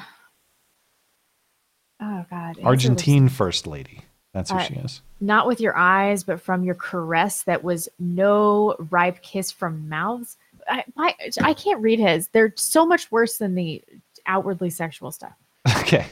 [2.01, 2.55] Oh God.
[2.57, 4.01] Was- Argentine first lady.
[4.33, 5.01] That's who Uh, she is.
[5.19, 10.37] Not with your eyes, but from your caress that was no ripe kiss from mouths.
[10.67, 12.27] I, my, I can't read his.
[12.29, 13.83] They're so much worse than the
[14.25, 15.33] outwardly sexual stuff.
[15.79, 16.05] Okay.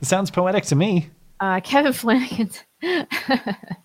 [0.00, 1.08] It sounds poetic to me.
[1.40, 2.50] Uh, Kevin Flanagan.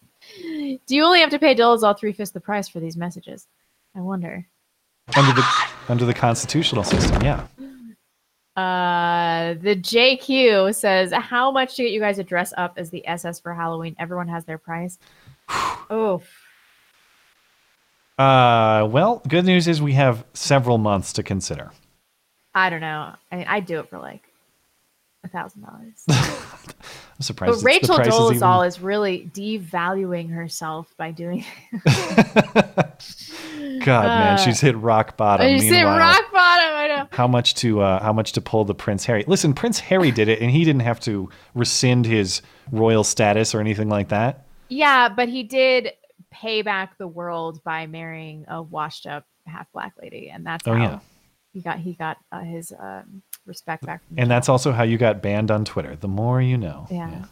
[0.78, 3.48] Do you only have to pay Dolezal three fifths the price for these messages?
[3.96, 4.46] I wonder.
[5.16, 5.46] Under the
[5.88, 7.48] under the constitutional system, yeah.
[8.56, 13.08] Uh, the JQ says, "How much to get you guys to dress up as the
[13.08, 13.96] SS for Halloween?
[13.98, 15.00] Everyone has their price."
[15.50, 16.22] oh,
[18.18, 21.72] Uh, well, good news is we have several months to consider.
[22.54, 23.14] I don't know.
[23.32, 24.29] I mean, I'd do it for like
[25.24, 26.04] a thousand dollars.
[26.10, 27.60] I'm surprised.
[27.62, 31.44] But Rachel Dolezal even- is really devaluing herself by doing.
[31.86, 32.86] God,
[34.06, 35.60] man, Uh, she's hit rock bottom.
[35.60, 36.76] said Meanwhile, rock bottom.
[36.76, 37.08] I know.
[37.12, 39.24] how much to uh, how much to pull the Prince Harry?
[39.28, 42.42] Listen, Prince Harry did it, and he didn't have to rescind his
[42.72, 44.46] royal status or anything like that.
[44.70, 45.92] Yeah, but he did
[46.32, 50.84] pay back the world by marrying a washed-up half black lady, and that's Oh, how
[50.84, 51.00] yeah.
[51.54, 54.02] he got he got uh, his um, respect back.
[54.08, 55.98] From And that's also how you got banned on Twitter.
[55.98, 56.88] The more you know.
[56.90, 57.10] yeah.
[57.10, 57.26] You know.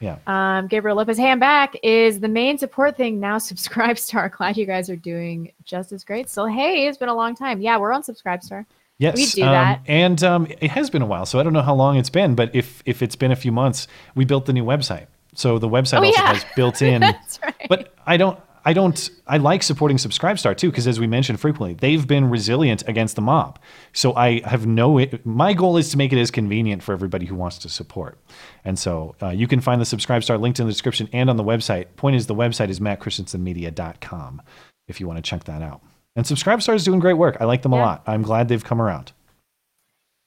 [0.00, 0.18] Yeah.
[0.28, 1.76] Um, Gabriel Lopez, hand back.
[1.82, 4.30] Is the main support thing now SubscribeStar?
[4.30, 6.30] Glad you guys are doing just as great.
[6.30, 7.60] So, hey, it's been a long time.
[7.60, 8.64] Yeah, we're on SubscribeStar.
[8.98, 9.80] Yes, we do um, that.
[9.86, 12.34] and um, it has been a while, so I don't know how long it's been.
[12.34, 15.68] But if if it's been a few months, we built the new website, so the
[15.68, 16.32] website Oh, also yeah.
[16.32, 17.00] has built-in.
[17.02, 17.54] That's right.
[17.68, 18.38] But I don't.
[18.64, 19.10] I don't.
[19.26, 23.22] I like supporting SubscribeStar too because, as we mentioned frequently, they've been resilient against the
[23.22, 23.58] mob.
[23.92, 25.04] So I have no.
[25.24, 28.18] My goal is to make it as convenient for everybody who wants to support.
[28.64, 31.44] And so uh, you can find the SubscribeStar linked in the description and on the
[31.44, 31.86] website.
[31.96, 34.42] Point is, the website is mattchristiansenmedia.com
[34.88, 35.82] if you want to check that out.
[36.16, 37.36] And SubscribeStar is doing great work.
[37.40, 38.02] I like them a lot.
[38.06, 39.12] I'm glad they've come around.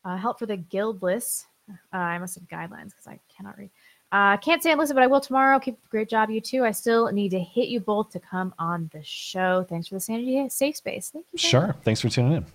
[0.06, 1.46] Uh, help for the guildless.
[1.94, 3.70] Uh, I must have guidelines because I cannot read.
[4.12, 5.58] Uh, can't say listen, but I will tomorrow.
[5.60, 6.66] Keep the great job, you too.
[6.66, 9.66] I still need to hit you both to come on the show.
[9.70, 11.10] Thanks for the sanity safe space.
[11.12, 11.38] Thank you.
[11.40, 11.76] Sure.
[11.84, 12.46] Thanks for tuning in.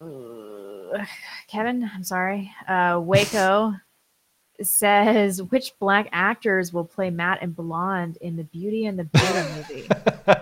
[0.00, 1.04] Uh,
[1.48, 2.52] Kevin, I'm sorry.
[2.68, 3.74] Uh, Waco
[4.62, 9.46] says which black actors will play Matt and Blonde in the Beauty and the Beta
[9.68, 9.86] movie?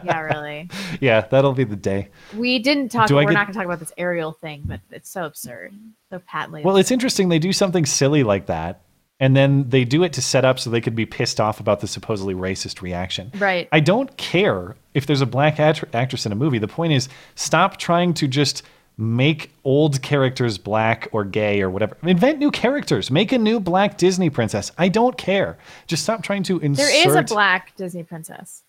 [0.05, 0.71] yeah, really.
[1.01, 2.09] Yeah, that'll be the day.
[2.37, 3.09] We didn't talk.
[3.09, 5.75] Do We're get- not going to talk about this Ariel thing, but it's so absurd,
[6.11, 6.63] so patently.
[6.63, 7.29] Well, it's interesting.
[7.29, 8.81] They do something silly like that,
[9.21, 11.81] and then they do it to set up so they could be pissed off about
[11.81, 13.31] the supposedly racist reaction.
[13.39, 13.69] Right.
[13.73, 16.59] I don't care if there's a black act- actress in a movie.
[16.59, 18.63] The point is, stop trying to just
[18.97, 21.97] make old characters black or gay or whatever.
[22.03, 23.11] Invent new characters.
[23.11, 24.71] Make a new black Disney princess.
[24.79, 25.59] I don't care.
[25.87, 26.87] Just stop trying to insert.
[26.87, 28.63] there is a black Disney princess.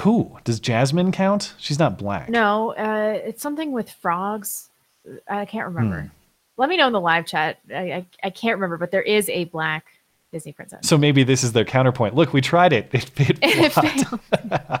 [0.00, 1.54] Who does Jasmine count?
[1.56, 2.28] She's not black.
[2.28, 4.68] No, uh, it's something with frogs.
[5.26, 6.00] I can't remember.
[6.02, 6.06] Hmm.
[6.56, 7.58] Let me know in the live chat.
[7.70, 9.84] I, I I can't remember, but there is a black
[10.32, 10.86] Disney princess.
[10.88, 12.14] So maybe this is their counterpoint.
[12.14, 12.88] Look, we tried it.
[12.94, 14.20] It, it It flopped.
[14.32, 14.80] failed.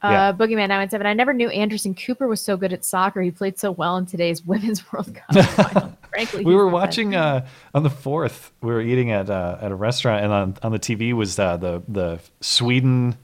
[0.00, 0.28] Yeah.
[0.28, 1.06] Uh, Boogeyman 917.
[1.06, 3.20] I never knew Anderson Cooper was so good at soccer.
[3.20, 5.98] He played so well in today's Women's World Cup final.
[6.10, 8.52] Frankly, we were watching uh, on the fourth.
[8.62, 11.56] We were eating at uh, at a restaurant, and on, on the TV was uh,
[11.56, 13.16] the the Sweden.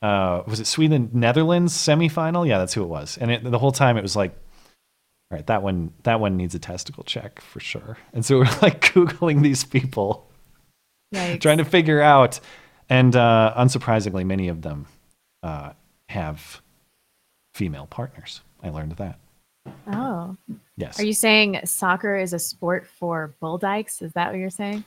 [0.00, 2.48] Uh, was it Sweden Netherlands semifinal?
[2.48, 3.18] Yeah, that's who it was.
[3.18, 4.34] And it, the whole time it was like,
[5.32, 7.96] all right, that one that one needs a testicle check for sure.
[8.12, 10.28] And so we're like googling these people,
[11.14, 11.40] Yikes.
[11.40, 12.38] trying to figure out.
[12.90, 14.86] And uh, unsurprisingly, many of them
[15.42, 15.72] uh,
[16.10, 16.60] have
[17.54, 18.42] female partners.
[18.62, 19.18] I learned that.
[19.86, 20.36] Oh.
[20.76, 21.00] Yes.
[21.00, 24.02] Are you saying soccer is a sport for bull dykes?
[24.02, 24.84] Is that what you're saying?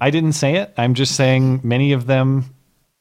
[0.00, 0.74] I didn't say it.
[0.76, 2.46] I'm just saying many of them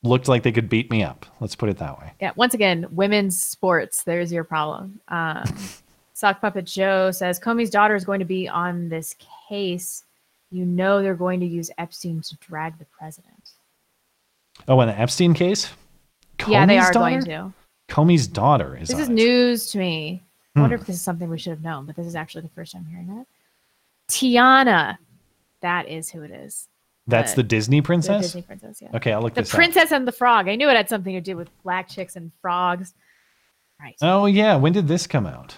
[0.03, 1.25] looked like they could beat me up.
[1.39, 2.11] Let's put it that way.
[2.21, 2.33] Yeah.
[2.36, 4.03] Once again, women's sports.
[4.03, 4.99] There's your problem.
[5.07, 5.45] Um,
[6.16, 9.16] Sock Puppet Joe says Comey's daughter is going to be on this
[9.49, 10.05] case.
[10.49, 13.51] You know they're going to use Epstein to drag the president.
[14.70, 15.74] Oh, in the Epstein case?
[16.47, 17.53] yeah, they Comey's are going to.
[17.89, 19.11] Comey's daughter is This is it.
[19.13, 20.24] news to me.
[20.55, 20.82] I wonder Hmm.
[20.82, 22.86] if this is something we should have known, but this is actually the first time
[22.89, 23.26] hearing that.
[24.07, 24.97] Tiana,
[25.59, 26.70] that is who it is.
[27.07, 28.22] That's the Disney princess?
[28.24, 28.89] Disney princess, yeah.
[28.95, 29.57] Okay, I'll look The this up.
[29.57, 30.47] Princess and the Frog.
[30.47, 32.93] I knew it had something to do with black chicks and frogs.
[33.80, 33.95] Right.
[34.01, 34.55] Oh, yeah.
[34.55, 35.57] When did this come out?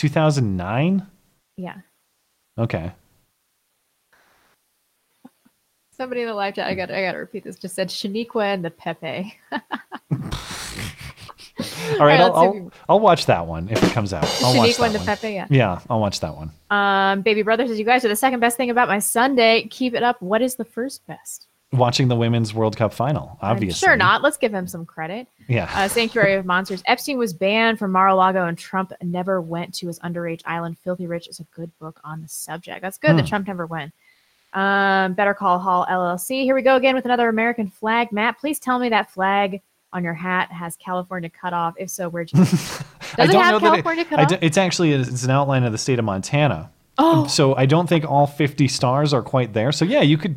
[0.00, 1.06] 2009?
[1.58, 1.74] Yeah.
[2.56, 2.90] Okay.
[5.92, 7.56] Somebody in the live chat, I got I got to repeat this.
[7.56, 9.36] Just said Shaniqua and the Pepe.
[9.52, 9.58] All
[12.06, 14.24] right, right, I'll, let's see if I'll, I'll watch that one if it comes out.
[14.42, 15.06] I'll watch Shaniqua that and the one.
[15.06, 15.46] Pepe, yeah.
[15.50, 16.50] Yeah, I'll watch that one.
[16.70, 19.68] Um, baby brother says you guys are the second best thing about my Sunday.
[19.70, 20.22] Keep it up.
[20.22, 21.46] What is the first best?
[21.72, 23.86] Watching the Women's World Cup final, I'm obviously.
[23.86, 24.22] sure not.
[24.22, 25.28] Let's give him some credit.
[25.46, 25.70] Yeah.
[25.72, 26.82] Uh, Sanctuary of Monsters.
[26.86, 30.78] Epstein was banned from Mar-a-Lago, and Trump never went to his underage island.
[30.82, 32.82] Filthy Rich is a good book on the subject.
[32.82, 33.28] That's good that Hmm.
[33.28, 33.92] Trump never went.
[34.52, 36.42] Um, Better Call Hall LLC.
[36.42, 38.10] Here we go again with another American flag.
[38.10, 39.60] Matt, please tell me that flag
[39.92, 41.74] on your hat has California cut off.
[41.78, 42.38] If so, where'd you?
[42.44, 42.82] Does
[43.16, 44.38] I don't have know California that it, cut off?
[44.42, 46.70] it's actually it's an outline of the state of Montana.
[46.98, 47.28] Oh.
[47.28, 49.70] so I don't think all 50 stars are quite there.
[49.70, 50.36] So yeah, you could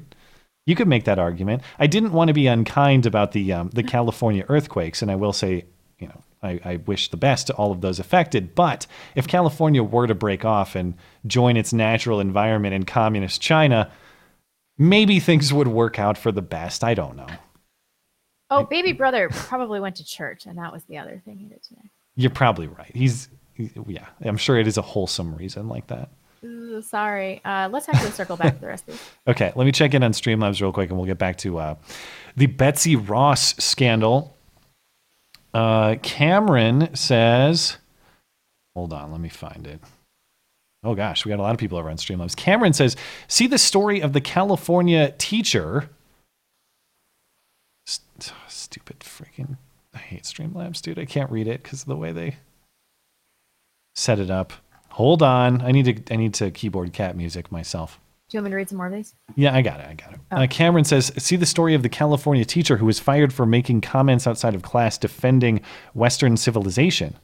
[0.66, 1.62] you could make that argument.
[1.80, 5.34] I didn't want to be unkind about the um, the California earthquakes, and I will
[5.34, 5.66] say,
[6.00, 8.56] you know, I, I wish the best to all of those affected.
[8.56, 10.96] But if California were to break off and
[11.28, 13.92] join its natural environment in communist China,
[14.78, 16.84] maybe things would work out for the best.
[16.84, 17.28] I don't know.
[18.50, 21.64] oh, baby brother probably went to church, and that was the other thing he did
[21.64, 21.90] today.
[22.16, 22.92] You're probably right.
[22.96, 24.08] He's he- yeah.
[24.22, 26.10] I'm sure it is a wholesome reason like that.
[26.82, 27.42] Sorry.
[27.46, 29.10] Uh, let's actually circle back to the rest of this.
[29.28, 31.76] Okay, let me check in on Streamlabs real quick, and we'll get back to uh,
[32.36, 34.36] the Betsy Ross scandal.
[35.54, 37.78] Uh, Cameron says,
[38.76, 39.80] "Hold on, let me find it."
[40.84, 42.36] Oh gosh, we got a lot of people over on Streamlabs.
[42.36, 45.90] Cameron says, "See the story of the California teacher."
[47.86, 49.58] St- stupid freaking!
[49.94, 51.00] I hate Streamlabs, dude.
[51.00, 52.38] I can't read it because of the way they
[53.96, 54.54] set it up.
[54.94, 58.00] Hold on, I need to I need to keyboard cat music myself.
[58.30, 59.16] Do you want me to read some more of these?
[59.36, 59.88] Yeah, I got it.
[59.88, 60.20] I got it.
[60.30, 63.82] Uh, Cameron says, "See the story of the California teacher who was fired for making
[63.82, 65.62] comments outside of class defending
[65.96, 67.16] Western civilization."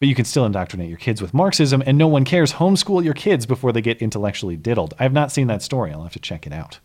[0.00, 2.54] But you can still indoctrinate your kids with Marxism, and no one cares.
[2.54, 4.94] Homeschool your kids before they get intellectually diddled.
[4.98, 5.92] I have not seen that story.
[5.92, 6.80] I'll have to check it out.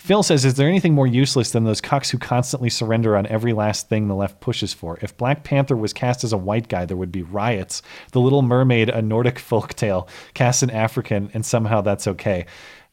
[0.00, 3.52] Phil says, Is there anything more useless than those cucks who constantly surrender on every
[3.52, 4.98] last thing the left pushes for?
[5.02, 7.82] If Black Panther was cast as a white guy, there would be riots.
[8.12, 12.46] The Little Mermaid, a Nordic folktale, cast an African, and somehow that's okay.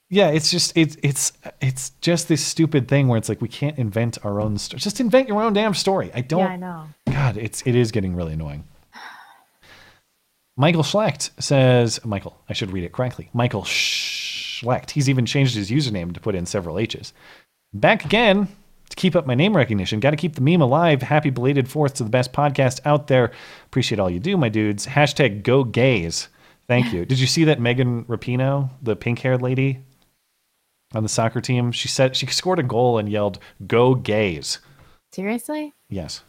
[0.09, 1.31] Yeah, it's just it's it's
[1.61, 4.81] it's just this stupid thing where it's like we can't invent our own story.
[4.81, 6.11] Just invent your own damn story.
[6.13, 6.87] I don't Yeah, I know.
[7.09, 8.65] God, it's it is getting really annoying.
[10.57, 13.29] Michael Schlecht says, Michael, I should read it correctly.
[13.31, 13.63] Michael
[14.57, 14.91] Schlecht.
[14.91, 17.13] He's even changed his username to put in several H's.
[17.73, 18.47] Back again
[18.89, 19.99] to keep up my name recognition.
[19.99, 21.01] Got to keep the meme alive.
[21.01, 23.31] Happy belated fourth to the best podcast out there.
[23.65, 24.87] Appreciate all you do, my dudes.
[24.87, 26.29] Hashtag go gays.
[26.67, 27.05] Thank you.
[27.05, 29.79] Did you see that Megan Rapinoe, the pink haired lady
[30.93, 31.71] on the soccer team?
[31.71, 34.59] She said she scored a goal and yelled, Go gays.
[35.13, 35.73] Seriously?
[35.89, 36.23] Yes.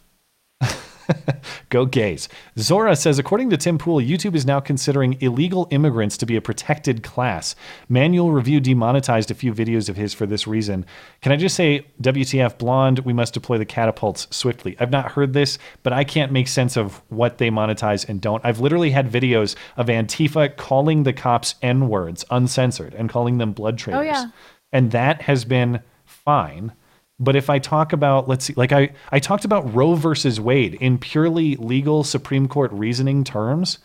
[1.70, 2.28] Go gays.
[2.58, 6.40] Zora says, according to Tim Pool, YouTube is now considering illegal immigrants to be a
[6.40, 7.54] protected class.
[7.88, 10.84] Manual Review demonetized a few videos of his for this reason.
[11.22, 14.76] Can I just say, WTF Blonde, we must deploy the catapults swiftly.
[14.80, 18.44] I've not heard this, but I can't make sense of what they monetize and don't.
[18.44, 23.52] I've literally had videos of Antifa calling the cops N words, uncensored, and calling them
[23.52, 24.00] blood oh, traitors.
[24.00, 24.26] Oh, yeah.
[24.72, 26.72] And that has been fine.
[27.20, 30.74] But if I talk about, let's see, like I, I talked about Roe versus Wade
[30.74, 33.78] in purely legal Supreme Court reasoning terms,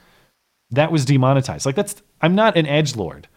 [0.71, 1.65] that was demonetized.
[1.65, 3.27] Like that's, I'm not an edge lord.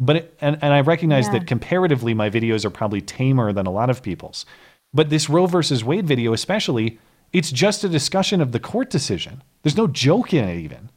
[0.00, 1.34] But it, and and I recognize Yeah.
[1.34, 4.44] that comparatively, my videos are probably tamer than a lot of people's.
[4.92, 6.98] But this Roe versus Wade video, especially,
[7.32, 9.42] it's just a discussion of the court decision.
[9.62, 10.90] There's no joke in it, even.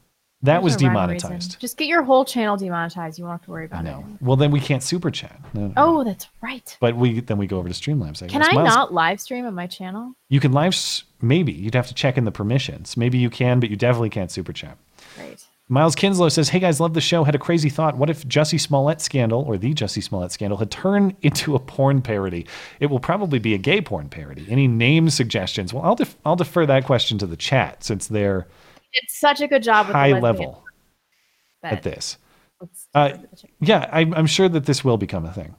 [0.44, 0.94] That was There's reason.
[0.94, 1.60] demonetized.
[1.60, 3.18] Just get your whole channel demonetized.
[3.18, 3.96] You won't have to worry about it.
[4.22, 5.40] Well, then we can't super chat.
[5.54, 5.74] No, no.
[5.78, 6.78] Oh, that's right.
[6.80, 8.22] But we then we go over to Streamlabs.
[8.22, 8.50] I Can guess.
[8.52, 10.14] I Miles, not live stream on my channel?
[10.30, 10.76] You can live.
[11.22, 12.96] Maybe you'd have to check in the permissions.
[12.96, 14.78] Maybe you can, but you definitely can't super chat.
[15.16, 15.44] Great.
[15.70, 17.24] Miles Kinslow says, "Hey guys, love the show.
[17.24, 17.98] Had a crazy thought.
[17.98, 22.02] What if Jussie Smollett scandal or the Jussie Smollett scandal had turned into a porn
[22.04, 22.46] parody?
[22.80, 24.46] It will probably be a gay porn parody.
[24.50, 25.74] Any name suggestions?
[25.74, 28.48] Well, I'll def- I'll defer that question to the chat since they're
[28.94, 30.64] It's such a good job with high level
[31.64, 32.18] at this.
[32.94, 33.52] Uh, defer to the chat.
[33.60, 35.56] yeah, I, I'm sure that this will become a thing.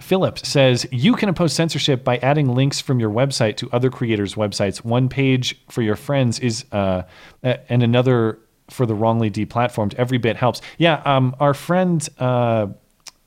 [0.00, 4.36] Philip says you can oppose censorship by adding links from your website to other creators'
[4.36, 4.78] websites.
[4.78, 7.02] One page for your friends is, uh,
[7.42, 8.38] and another
[8.70, 9.94] for the wrongly deplatformed.
[9.94, 10.62] Every bit helps.
[10.78, 12.68] Yeah, um, our friend uh,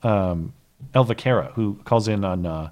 [0.02, 0.52] um,
[0.92, 2.70] who calls in on uh,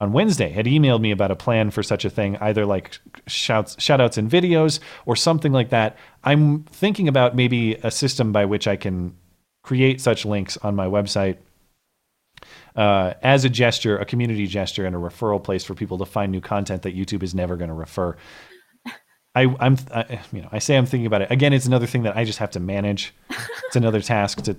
[0.00, 3.80] on Wednesday, had emailed me about a plan for such a thing, either like shouts,
[3.82, 5.96] shout outs in videos or something like that.
[6.22, 9.16] I'm thinking about maybe a system by which I can
[9.64, 11.38] create such links on my website
[12.76, 16.30] uh, as a gesture, a community gesture, and a referral place for people to find
[16.30, 18.16] new content that YouTube is never going to refer.
[19.34, 21.30] I, I'm, I, you know, I say I'm thinking about it.
[21.30, 23.14] Again, it's another thing that I just have to manage.
[23.66, 24.56] It's another task to.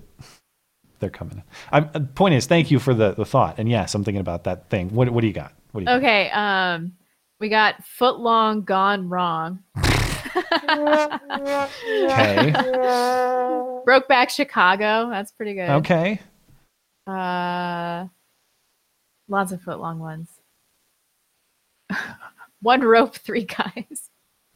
[1.00, 1.44] They're coming.
[1.72, 3.58] I'm, uh, point is, thank you for the, the thought.
[3.58, 4.90] And yes, I'm thinking about that thing.
[4.90, 5.54] What, what do you got?
[5.72, 6.94] What do you Okay, um,
[7.40, 9.64] we got foot long gone wrong.
[9.76, 9.86] Okay.
[13.88, 15.10] Brokeback Chicago.
[15.10, 15.70] That's pretty good.
[15.70, 16.20] Okay.
[17.08, 18.08] Uh,
[19.28, 20.30] lots of foot long ones.
[22.62, 24.10] One rope, three guys.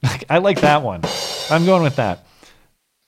[0.30, 1.02] I like that one.
[1.50, 2.26] I'm going with that.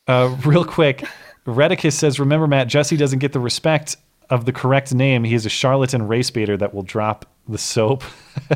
[0.07, 1.03] Uh, real quick,
[1.51, 3.97] Redicus says, "Remember, Matt, Jesse doesn't get the respect
[4.29, 5.23] of the correct name.
[5.23, 8.03] He is a charlatan race baiter that will drop the soap.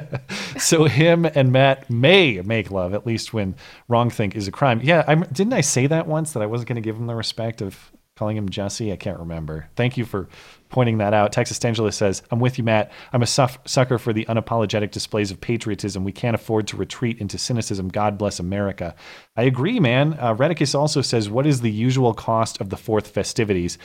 [0.57, 3.55] so him and Matt may make love, at least when
[3.87, 4.81] wrong think is a crime.
[4.83, 7.15] Yeah, I didn't I say that once that I wasn't going to give him the
[7.15, 8.91] respect of calling him Jesse.
[8.91, 9.69] I can't remember.
[9.75, 10.27] Thank you for
[10.69, 11.31] pointing that out.
[11.31, 12.91] Texas Angeles says, "I'm with you, Matt.
[13.11, 16.03] I'm a suff- sucker for the unapologetic displays of patriotism.
[16.03, 17.89] We can't afford to retreat into cynicism.
[17.89, 18.95] God bless America."
[19.35, 20.17] I agree, man.
[20.19, 23.77] Uh, Redicus also says, "What is the usual cost of the fourth festivities?"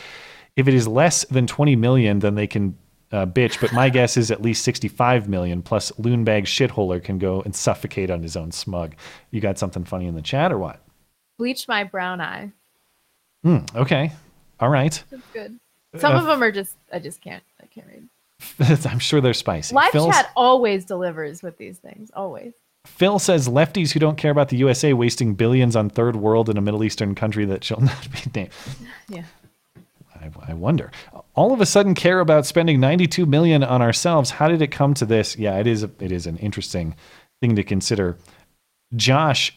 [0.57, 2.77] If it is less than 20 million, then they can
[3.13, 3.61] uh, bitch.
[3.61, 5.63] But my guess is at least 65 million.
[5.63, 8.95] Plus, Loonbag shitholer can go and suffocate on his own smug.
[9.31, 10.81] You got something funny in the chat or what?
[11.39, 12.53] Bleach my brown eye.
[13.43, 14.13] Hmm, okay,
[14.61, 15.03] all right.
[15.11, 15.59] That's good.
[15.99, 18.87] Some Uh, of them are just I just can't I can't read.
[18.87, 19.75] I'm sure they're spicy.
[19.75, 22.11] Live Phil's- chat always delivers with these things.
[22.15, 22.53] Always.
[22.87, 26.59] Phil says lefties who don't care about the USA wasting billions on third world in
[26.59, 28.51] a Middle Eastern country that shall not be named.
[29.09, 29.25] Yeah.
[30.21, 30.91] I, I wonder.
[31.35, 34.31] All of a sudden, care about spending 92 million on ourselves.
[34.31, 35.37] How did it come to this?
[35.37, 35.83] Yeah, it is.
[35.83, 36.95] A, it is an interesting
[37.43, 38.17] thing to consider.
[38.97, 39.55] Josh,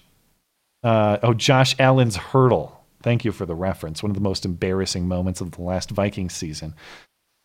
[0.83, 2.76] uh, oh, Josh Allen's hurdle.
[3.07, 4.03] Thank you for the reference.
[4.03, 6.75] One of the most embarrassing moments of the last Vikings season.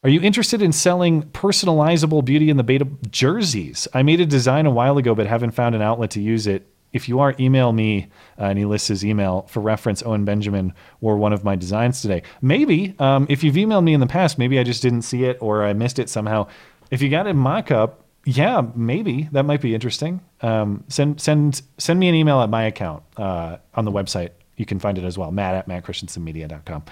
[0.03, 3.87] Are you interested in selling personalizable Beauty and the Beta jerseys?
[3.95, 6.67] I made a design a while ago, but haven't found an outlet to use it.
[6.93, 8.09] If you are, email me,
[8.41, 10.03] uh, and he lists his email for reference.
[10.03, 12.25] Owen Benjamin wore one of my designs today.
[12.41, 15.39] Maybe um, if you've emailed me in the past, maybe I just didn't see it
[15.41, 16.49] or I missed it somehow.
[16.91, 20.23] If you got a mock-up, yeah, maybe that might be interesting.
[20.41, 24.31] Um, send send send me an email at my account uh, on the website.
[24.63, 25.33] You can find it as well.
[25.33, 26.85] Matt at mattchristiansenmedia.com.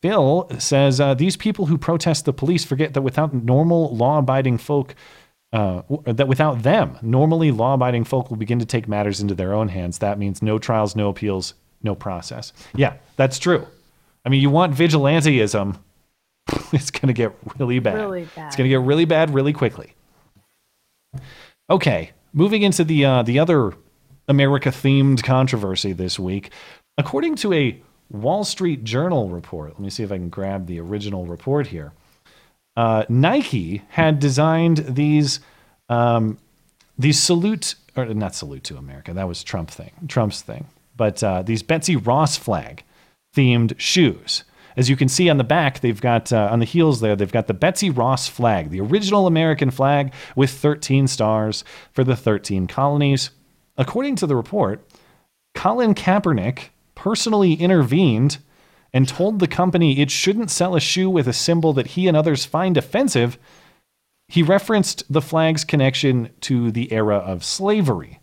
[0.00, 4.94] Phil says uh, these people who protest the police forget that without normal law-abiding folk,
[5.52, 9.66] uh, that without them, normally law-abiding folk will begin to take matters into their own
[9.66, 9.98] hands.
[9.98, 12.52] That means no trials, no appeals, no process.
[12.76, 13.66] Yeah, that's true.
[14.24, 15.76] I mean, you want vigilanteism,
[16.72, 17.96] it's going to get really bad.
[17.96, 18.46] Really bad.
[18.46, 19.94] It's going to get really bad really quickly.
[21.68, 23.72] Okay, moving into the uh, the other
[24.28, 26.50] America-themed controversy this week,
[26.98, 27.80] according to a
[28.10, 29.70] Wall Street Journal report.
[29.72, 31.92] Let me see if I can grab the original report here.
[32.76, 35.40] Uh, Nike had designed these
[35.88, 36.38] um,
[36.98, 39.12] these salute or not salute to America.
[39.12, 40.66] That was Trump thing, Trump's thing.
[40.96, 42.84] But uh, these Betsy Ross flag
[43.34, 44.44] themed shoes.
[44.76, 47.30] As you can see on the back, they've got uh, on the heels there, they've
[47.30, 52.66] got the Betsy Ross flag, the original American flag with 13 stars for the 13
[52.66, 53.30] colonies.
[53.76, 54.86] According to the report,
[55.54, 56.68] Colin Kaepernick
[57.00, 58.36] personally intervened
[58.92, 62.14] and told the company it shouldn't sell a shoe with a symbol that he and
[62.14, 63.38] others find offensive.
[64.28, 68.20] He referenced the flag's connection to the era of slavery,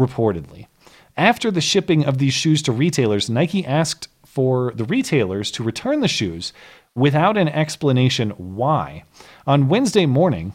[0.00, 0.68] reportedly.
[1.16, 5.98] After the shipping of these shoes to retailers, Nike asked for the retailers to return
[5.98, 6.52] the shoes
[6.94, 9.02] without an explanation why.
[9.44, 10.52] On Wednesday morning,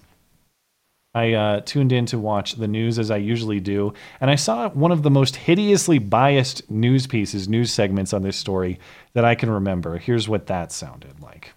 [1.16, 4.70] I uh, tuned in to watch the news as I usually do, and I saw
[4.70, 8.80] one of the most hideously biased news pieces, news segments on this story
[9.14, 9.98] that I can remember.
[9.98, 11.55] Here's what that sounded like.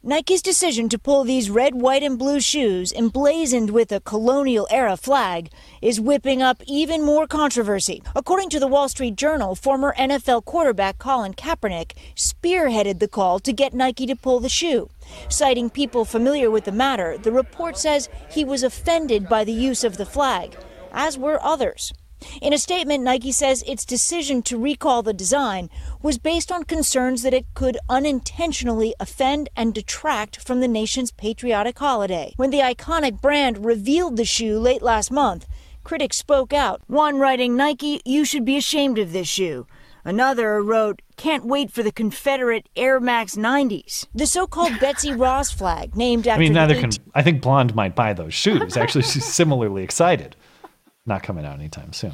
[0.00, 4.96] Nike's decision to pull these red, white, and blue shoes emblazoned with a colonial era
[4.96, 5.50] flag
[5.82, 8.00] is whipping up even more controversy.
[8.14, 13.52] According to the Wall Street Journal, former NFL quarterback Colin Kaepernick spearheaded the call to
[13.52, 14.88] get Nike to pull the shoe.
[15.28, 19.82] Citing people familiar with the matter, the report says he was offended by the use
[19.82, 20.56] of the flag,
[20.92, 21.92] as were others.
[22.42, 25.70] In a statement, Nike says its decision to recall the design
[26.02, 31.78] was based on concerns that it could unintentionally offend and detract from the nation's patriotic
[31.78, 32.34] holiday.
[32.36, 35.46] When the iconic brand revealed the shoe late last month,
[35.84, 36.82] critics spoke out.
[36.86, 39.66] One writing, Nike, you should be ashamed of this shoe.
[40.04, 44.06] Another wrote, Can't wait for the Confederate Air Max 90s.
[44.14, 47.02] The so called Betsy Ross flag, named after I mean, the neither 18 can.
[47.14, 48.76] I think Blonde might buy those shoes.
[48.76, 50.34] Actually, she's similarly excited.
[51.08, 52.12] Not coming out anytime soon.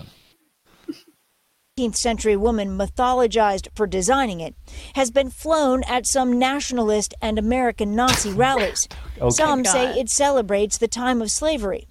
[1.77, 4.55] 18th century woman mythologized for designing it
[4.95, 8.89] has been flown at some nationalist and American Nazi rallies.
[9.19, 9.31] Okay.
[9.31, 11.89] Some say it celebrates the time of slavery.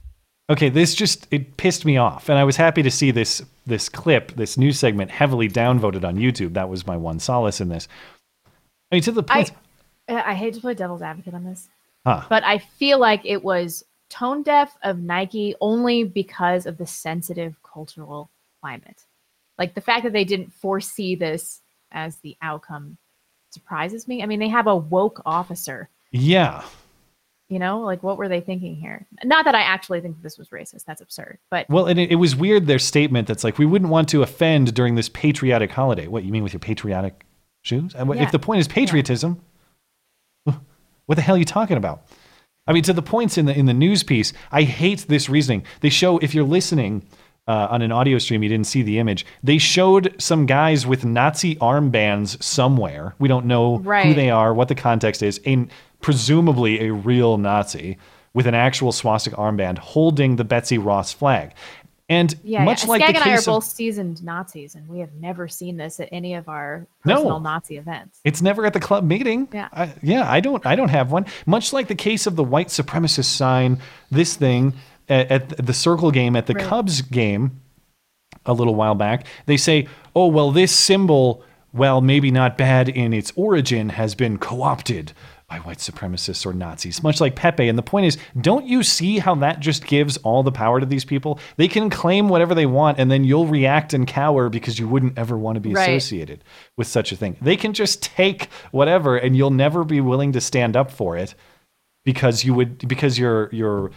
[0.50, 3.90] Okay, this just it pissed me off, and I was happy to see this this
[3.90, 6.54] clip, this news segment, heavily downvoted on YouTube.
[6.54, 7.90] That was my one solace in this.
[8.92, 9.52] I mean, to the point.
[10.08, 11.68] I, I hate to play devil's advocate on this,
[12.06, 12.24] huh.
[12.30, 13.84] but I feel like it was
[14.14, 18.30] tone deaf of Nike only because of the sensitive cultural
[18.62, 19.06] climate.
[19.58, 21.62] Like the fact that they didn't foresee this
[21.92, 22.98] as the outcome
[23.50, 24.22] surprises me.
[24.22, 25.90] I mean, they have a woke officer.
[26.12, 26.64] Yeah.
[27.50, 29.08] You know, like what were they thinking here?
[29.24, 30.86] Not that I actually think this was racist.
[30.86, 31.40] That's absurd.
[31.50, 34.22] But Well, and it, it was weird their statement that's like, we wouldn't want to
[34.22, 36.08] offend during this patriotic holiday.
[36.08, 37.26] What, you mean with your patriotic
[37.64, 37.94] shoes?
[37.96, 38.12] Yeah.
[38.14, 39.42] If the point is patriotism,
[40.44, 42.06] what the hell are you talking about?
[42.66, 45.64] I mean, to the points in the in the news piece, I hate this reasoning.
[45.82, 47.06] They show if you're listening
[47.48, 49.26] uh, on an audio stream, you didn't see the image.
[49.44, 53.16] They showed some guys with Nazi armbands somewhere.
[53.20, 57.98] We don't know who they are, what the context is, and presumably a real Nazi
[58.34, 61.54] with an actual swastika armband holding the Betsy Ross flag.
[62.14, 62.90] And yeah, much yeah.
[62.90, 65.78] like Skag the and I are both of, seasoned Nazis, and we have never seen
[65.78, 67.16] this at any of our No.
[67.16, 68.20] personal Nazi events.
[68.24, 69.48] It's never at the club meeting.
[69.52, 69.70] Yeah.
[69.74, 71.26] I, yeah, I don't I don't have one.
[71.46, 73.80] Much like the case of the white supremacist sign,
[74.12, 74.74] this thing
[75.10, 76.66] at, at the circle game at the Right.
[76.66, 77.60] Cubs game
[78.46, 81.44] a little while back, they say, "Oh, well this symbol,
[81.74, 85.14] well maybe not bad in its origin has been co-opted
[85.50, 89.20] by white supremacists or Nazis." Much like Pepe, and the point is, don't you see
[89.20, 91.40] how that just gives all the power to these people?
[91.58, 95.18] They can claim whatever they want and then you'll react and cower because you wouldn't
[95.18, 95.90] ever want to be Right.
[95.90, 96.44] associated
[96.78, 97.36] with such a thing.
[97.42, 101.36] They can just take whatever and you'll never be willing to stand up for it
[102.06, 103.92] because you would because your your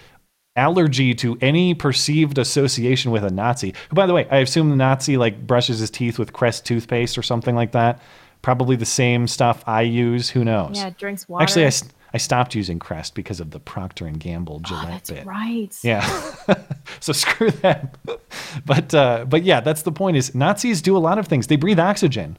[0.54, 3.74] allergy to any perceived association with a Nazi.
[3.90, 7.18] Who by the way, I assume the Nazi like brushes his teeth with Crest toothpaste
[7.18, 8.00] or something like that.
[8.46, 10.76] Probably the same stuff I use, who knows.
[10.76, 11.42] Yeah, drinks water.
[11.42, 11.72] Actually, I,
[12.14, 15.26] I stopped using Crest because of the Procter and Gamble Gillette Oh, That's bit.
[15.26, 15.76] right.
[15.82, 16.08] Yeah.
[17.00, 17.90] so screw them.
[18.64, 20.16] but uh, but yeah, that's the point.
[20.16, 21.48] Is Nazis do a lot of things.
[21.48, 22.38] They breathe oxygen.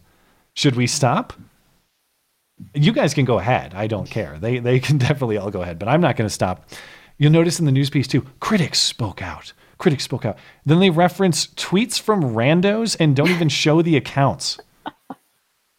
[0.54, 1.34] Should we stop?
[2.74, 3.74] You guys can go ahead.
[3.74, 4.40] I don't care.
[4.40, 6.70] They they can definitely all go ahead, but I'm not going to stop.
[7.18, 9.52] You'll notice in the news piece too, critics spoke out.
[9.78, 10.38] Critics spoke out.
[10.66, 14.58] Then they reference tweets from randos and don't even show the accounts.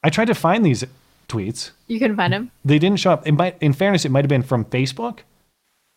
[0.08, 0.86] I tried to find these
[1.28, 1.72] tweets.
[1.86, 2.50] You couldn't find them.
[2.64, 3.26] They didn't show up.
[3.26, 5.18] It might, in fairness, it might have been from Facebook.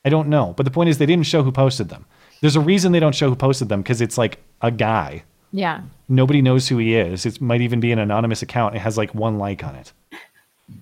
[0.03, 0.53] I don't know.
[0.57, 2.03] But the point is, they didn't show who posted them.
[2.41, 5.23] There's a reason they don't show who posted them because it's like a guy.
[5.53, 5.83] Yeah.
[6.09, 7.25] Nobody knows who he is.
[7.25, 8.75] It might even be an anonymous account.
[8.75, 9.93] It has like one like on it.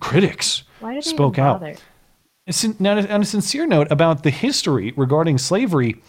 [0.00, 0.64] Critics
[1.02, 1.62] spoke out.
[2.80, 6.02] Now, on a sincere note about the history regarding slavery,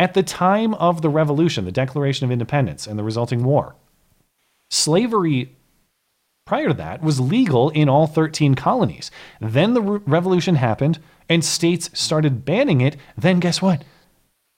[0.00, 3.76] at the time of the Revolution, the Declaration of Independence, and the resulting war,
[4.68, 5.54] slavery
[6.50, 9.08] prior to that was legal in all 13 colonies.
[9.40, 10.98] Then the re- revolution happened
[11.28, 12.96] and states started banning it.
[13.16, 13.84] Then guess what?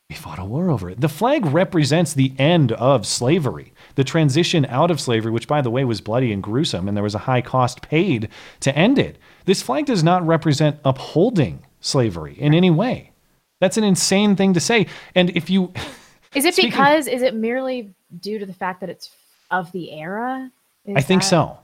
[0.08, 1.02] We fought a war over it.
[1.02, 5.70] The flag represents the end of slavery, the transition out of slavery, which, by the
[5.70, 9.18] way, was bloody and gruesome, and there was a high cost paid to end it.
[9.44, 13.12] This flag does not represent upholding slavery in any way.
[13.60, 14.86] That's an insane thing to say.
[15.14, 15.74] And if you.
[16.34, 19.10] Is it Speaking- because is it merely due to the fact that it's
[19.50, 20.50] of the era?
[20.86, 21.58] Is I think that- so.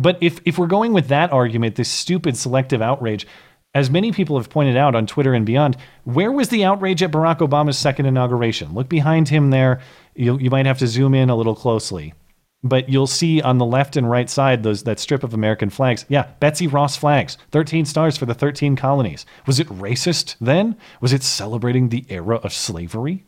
[0.00, 3.26] But if if we're going with that argument, this stupid selective outrage,
[3.74, 7.12] as many people have pointed out on Twitter and beyond, where was the outrage at
[7.12, 8.74] Barack Obama's second inauguration?
[8.74, 9.80] Look behind him there.
[10.16, 12.14] You you might have to zoom in a little closely.
[12.62, 16.04] but you'll see on the left and right side those that strip of American flags.
[16.08, 19.24] Yeah, Betsy Ross flags, 13 stars for the 13 colonies.
[19.46, 20.76] Was it racist then?
[21.00, 23.24] Was it celebrating the era of slavery?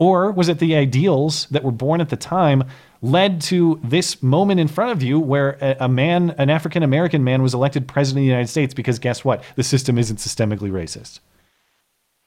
[0.00, 2.64] Or was it the ideals that were born at the time
[3.02, 7.24] led to this moment in front of you where a, a man, an African American
[7.24, 9.42] man, was elected president of the United States because guess what?
[9.56, 11.20] The system isn't systemically racist.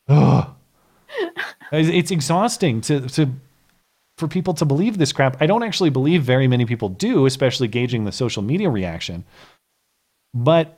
[0.09, 0.49] Ugh.
[1.71, 3.31] It's it's exhausting to, to
[4.17, 5.41] for people to believe this crap.
[5.41, 9.23] I don't actually believe very many people do, especially gauging the social media reaction.
[10.33, 10.77] But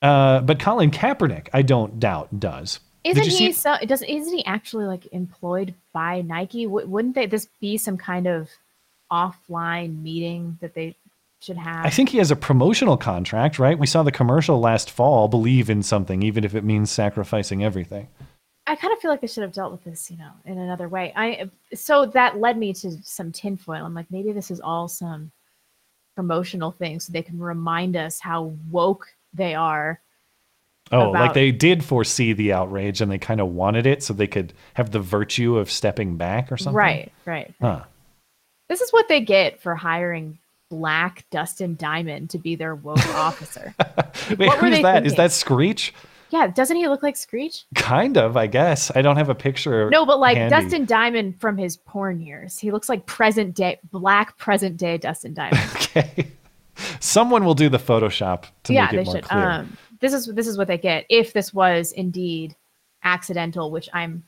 [0.00, 2.80] uh, but Colin Kaepernick, I don't doubt does.
[3.04, 3.76] Isn't he so?
[3.84, 6.64] Does isn't he actually like employed by Nike?
[6.64, 8.48] W- wouldn't they, this be some kind of
[9.12, 10.96] offline meeting that they
[11.40, 11.84] should have?
[11.84, 13.78] I think he has a promotional contract, right?
[13.78, 15.28] We saw the commercial last fall.
[15.28, 18.08] Believe in something, even if it means sacrificing everything.
[18.66, 20.88] I kind of feel like they should have dealt with this, you know, in another
[20.88, 21.12] way.
[21.16, 23.84] I so that led me to some tinfoil.
[23.84, 25.32] I'm like, maybe this is all some
[26.14, 30.00] promotional thing, so they can remind us how woke they are.
[30.92, 34.26] Oh, like they did foresee the outrage and they kind of wanted it so they
[34.26, 36.76] could have the virtue of stepping back or something.
[36.76, 37.52] Right, right.
[37.60, 37.84] Huh.
[38.68, 40.38] This is what they get for hiring
[40.70, 43.74] Black Dustin Diamond to be their woke officer.
[44.30, 45.04] Wait, What who's that?
[45.04, 45.16] Is thinking?
[45.16, 45.92] that Screech?
[46.30, 47.66] Yeah, doesn't he look like Screech?
[47.74, 48.90] Kind of, I guess.
[48.96, 49.90] I don't have a picture.
[49.90, 50.54] No, but like handy.
[50.56, 52.58] Dustin Diamond from his porn years.
[52.58, 55.60] He looks like present day black present day Dustin Diamond.
[55.94, 56.28] Okay.
[57.00, 59.24] Someone will do the Photoshop to yeah, make it they more should.
[59.24, 59.46] clear.
[59.50, 62.56] Um, this is this is what they get if this was indeed
[63.04, 64.24] accidental, which I'm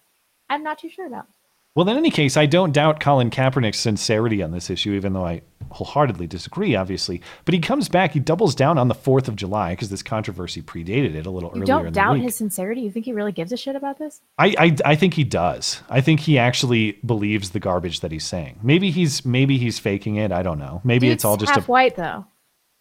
[0.51, 1.27] I'm not too sure about.
[1.75, 5.27] Well, in any case, I don't doubt Colin Kaepernick's sincerity on this issue, even though
[5.27, 5.43] I
[5.73, 7.21] wholeheartedly disagree, obviously.
[7.45, 10.63] But he comes back, he doubles down on the 4th of July because this controversy
[10.63, 12.83] predated it a little You earlier You don't doubt his sincerity.
[12.83, 14.21] You think he really gives a shit about this?
[14.39, 15.83] I, I I think he does.
[15.91, 18.61] I think he actually believes the garbage that he's saying.
[18.63, 20.31] Maybe he's maybe he's faking it.
[20.31, 20.81] I don't know.
[20.85, 22.25] Maybe Dude's it's all just a half white though.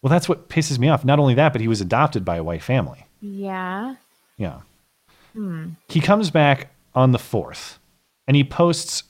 [0.02, 1.04] Well, that's what pisses me off.
[1.04, 3.06] Not only that, but he was adopted by a white family.
[3.20, 3.96] Yeah.
[4.36, 4.60] Yeah.
[5.32, 5.70] Hmm.
[5.88, 7.78] He comes back on the 4th
[8.26, 9.04] and he posts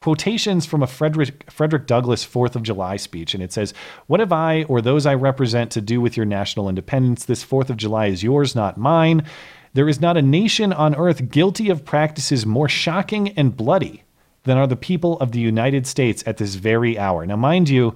[0.00, 3.74] quotations from a Frederick Frederick Douglass 4th of July speech and it says,
[4.06, 7.24] "What have I or those I represent to do with your national independence?
[7.26, 9.24] This 4th of July is yours, not mine.
[9.74, 14.02] There is not a nation on earth guilty of practices more shocking and bloody
[14.44, 17.94] than are the people of the United States at this very hour." Now, mind you,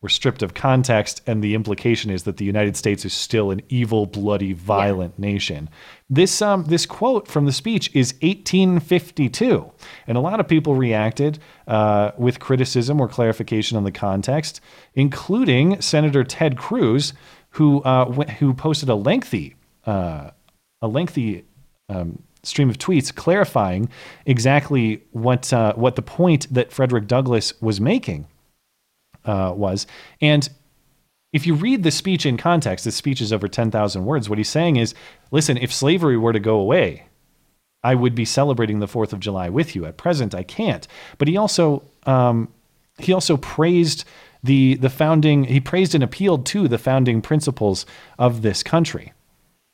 [0.00, 3.62] we're stripped of context, and the implication is that the United States is still an
[3.68, 5.68] evil, bloody, violent nation.
[6.12, 9.72] This um, this quote from the speech is 1852,
[10.06, 14.60] and a lot of people reacted uh, with criticism or clarification on the context,
[14.94, 17.14] including Senator Ted Cruz,
[17.52, 19.56] who uh, wh- who posted a lengthy
[19.86, 20.32] uh,
[20.82, 21.46] a lengthy
[21.88, 23.88] um, stream of tweets clarifying
[24.26, 28.26] exactly what uh, what the point that Frederick Douglass was making
[29.24, 29.86] uh, was.
[30.20, 30.46] And
[31.32, 34.28] if you read the speech in context, the speech is over 10,000 words.
[34.28, 34.94] What he's saying is
[35.30, 37.06] listen, if slavery were to go away,
[37.82, 39.86] I would be celebrating the 4th of July with you.
[39.86, 40.86] At present, I can't.
[41.18, 42.52] But he also, um,
[42.98, 44.04] he also praised
[44.44, 47.86] the, the founding, he praised and appealed to the founding principles
[48.18, 49.12] of this country.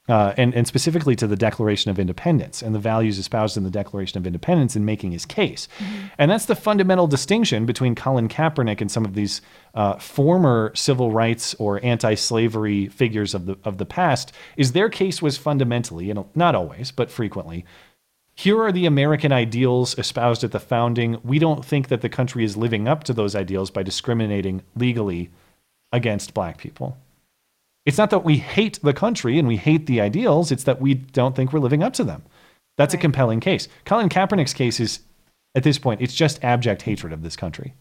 [0.09, 3.71] Uh, and, and specifically to the Declaration of Independence and the values espoused in the
[3.71, 5.69] Declaration of Independence in making his case.
[6.17, 9.43] And that's the fundamental distinction between Colin Kaepernick and some of these
[9.75, 14.33] uh, former civil rights or anti-slavery figures of the of the past.
[14.57, 17.67] Is their case was fundamentally, and not always, but frequently,
[18.35, 21.19] here are the American ideals espoused at the founding.
[21.23, 25.31] We don't think that the country is living up to those ideals by discriminating legally
[25.93, 26.97] against black people.
[27.89, 30.93] It's not that we hate the country and we hate the ideals, it's that we
[30.93, 32.23] don't think we're living up to them.
[32.77, 33.67] That's a compelling case.
[33.87, 35.01] Colin Kaepernick's case is,
[35.55, 37.73] at this point, it's just abject hatred of this country.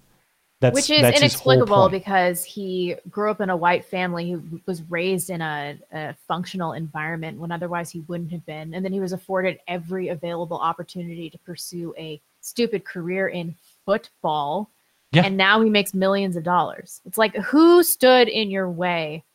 [0.61, 5.29] That's, Which is inexplicable because he grew up in a white family who was raised
[5.29, 8.73] in a, a functional environment when otherwise he wouldn't have been.
[8.73, 13.55] And then he was afforded every available opportunity to pursue a stupid career in
[13.85, 14.71] football.
[15.11, 15.23] Yeah.
[15.25, 17.01] And now he makes millions of dollars.
[17.05, 19.25] It's like, who stood in your way,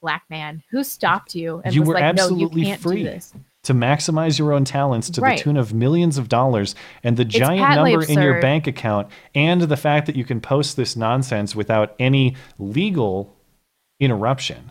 [0.00, 0.62] black man?
[0.70, 3.34] Who stopped you and you was were like, absolutely no, you can't free do this?
[3.64, 5.36] to maximize your own talents to Right.
[5.36, 9.08] the tune of millions of dollars and the giant patently number in your bank account
[9.34, 13.36] and the fact that you can post this nonsense without any legal
[14.00, 14.70] interruption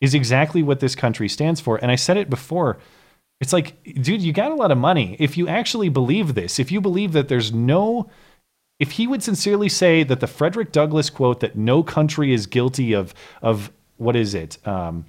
[0.00, 1.76] is exactly what this country stands for.
[1.76, 2.78] And I said it before.
[3.40, 5.16] It's like, dude, you got a lot of money.
[5.18, 8.08] If you actually believe this, if you believe that there's no
[8.78, 12.92] if he would sincerely say that the Frederick Douglass quote that no country is guilty
[12.92, 15.04] of of what is it um,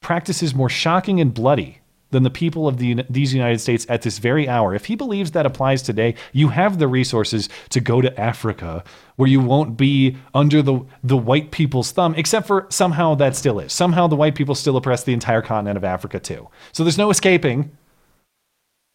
[0.00, 1.80] practices more shocking and bloody
[2.14, 4.72] than the people of the, these United States at this very hour.
[4.72, 8.84] If he believes that applies today, you have the resources to go to Africa
[9.16, 13.58] where you won't be under the, the white people's thumb, except for somehow that still
[13.58, 13.72] is.
[13.72, 16.48] Somehow the white people still oppress the entire continent of Africa too.
[16.72, 17.76] So there's no escaping.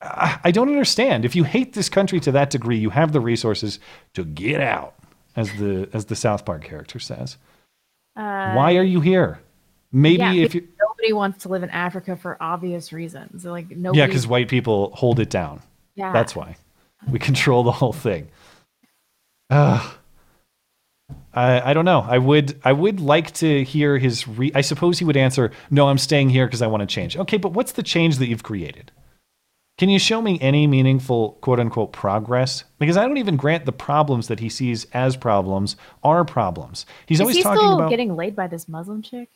[0.01, 1.25] I I don't understand.
[1.25, 3.79] If you hate this country to that degree, you have the resources
[4.13, 4.95] to get out,
[5.35, 7.37] as the as the South Park character says.
[8.19, 9.39] Uh, Why are you here?
[9.93, 13.45] Maybe yeah, if you nobody wants to live in Africa for obvious reasons.
[13.45, 13.99] Like nobody.
[13.99, 15.61] Yeah, because white people hold it down.
[15.95, 16.11] Yeah.
[16.11, 16.57] That's why.
[17.09, 18.27] We control the whole thing.
[19.49, 19.95] Ugh.
[21.33, 22.05] I, I don't know.
[22.07, 25.87] I would I would like to hear his re- I suppose he would answer, "No,
[25.87, 28.43] I'm staying here because I want to change." Okay, but what's the change that you've
[28.43, 28.91] created?
[29.79, 32.65] Can you show me any meaningful quote unquote progress?
[32.79, 36.85] Because I don't even grant the problems that he sees as problems are problems.
[37.05, 39.29] He's Is always he talking still about getting laid by this Muslim chick?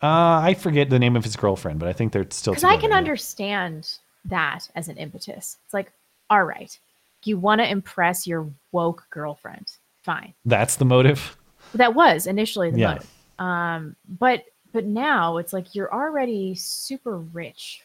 [0.00, 2.76] uh, I forget the name of his girlfriend, but I think they're still Because I
[2.76, 5.56] can understand that as an impetus.
[5.64, 5.90] It's like,
[6.30, 6.78] all right,
[7.24, 9.72] you want to impress your woke girlfriend,
[10.02, 10.34] fine.
[10.44, 11.36] That's the motive.
[11.74, 12.92] That was initially the Yeah.
[12.94, 13.10] motive.
[13.40, 17.82] Um, but but now it's like you're already super rich.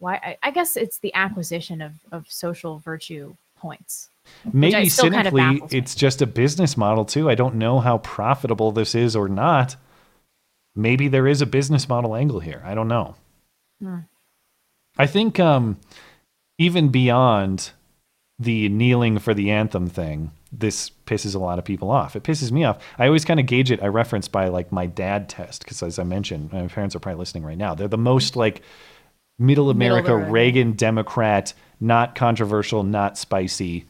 [0.00, 0.14] Why?
[0.14, 4.08] I, I guess it's the acquisition of of social virtue points.
[4.52, 5.78] Maybe still kind of cynically, me.
[5.78, 7.30] it's just a business model too.
[7.30, 9.76] I don't know how profitable this is or not.
[10.74, 12.62] Maybe there is a business model angle here.
[12.64, 13.16] I don't know.
[13.80, 13.98] Hmm.
[14.96, 15.78] I think um,
[16.58, 17.70] even beyond
[18.38, 22.16] the kneeling for the anthem thing, this pisses a lot of people off.
[22.16, 22.78] It pisses me off.
[22.98, 23.82] I always kind of gauge it.
[23.82, 27.18] I reference by like my dad test because, as I mentioned, my parents are probably
[27.18, 27.74] listening right now.
[27.74, 28.62] They're the most like
[29.40, 30.30] middle Middle America road.
[30.30, 33.86] Reagan Democrat, not controversial, not spicy.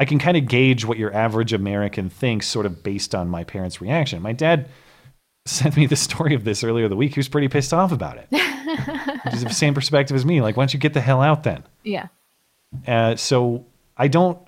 [0.00, 3.44] I can kind of gauge what your average American thinks sort of based on my
[3.44, 4.20] parents' reaction.
[4.22, 4.68] My dad
[5.46, 7.14] sent me the story of this earlier the week.
[7.14, 8.28] He was pretty pissed off about it.
[9.30, 10.40] He's the same perspective as me.
[10.40, 11.62] Like, why don't you get the hell out then?
[11.84, 12.08] Yeah.
[12.86, 13.64] Uh, so
[13.96, 14.38] I don't.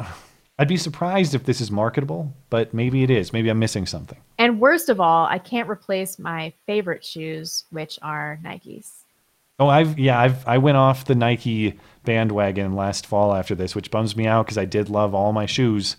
[0.59, 3.33] I'd be surprised if this is marketable, but maybe it is.
[3.33, 4.19] Maybe I'm missing something.
[4.39, 8.98] And worst of all, I can't replace my favorite shoes, which are Nikes.
[9.59, 13.91] Oh, I've yeah, I've I went off the Nike bandwagon last fall after this, which
[13.91, 15.97] bums me out because I did love all my shoes.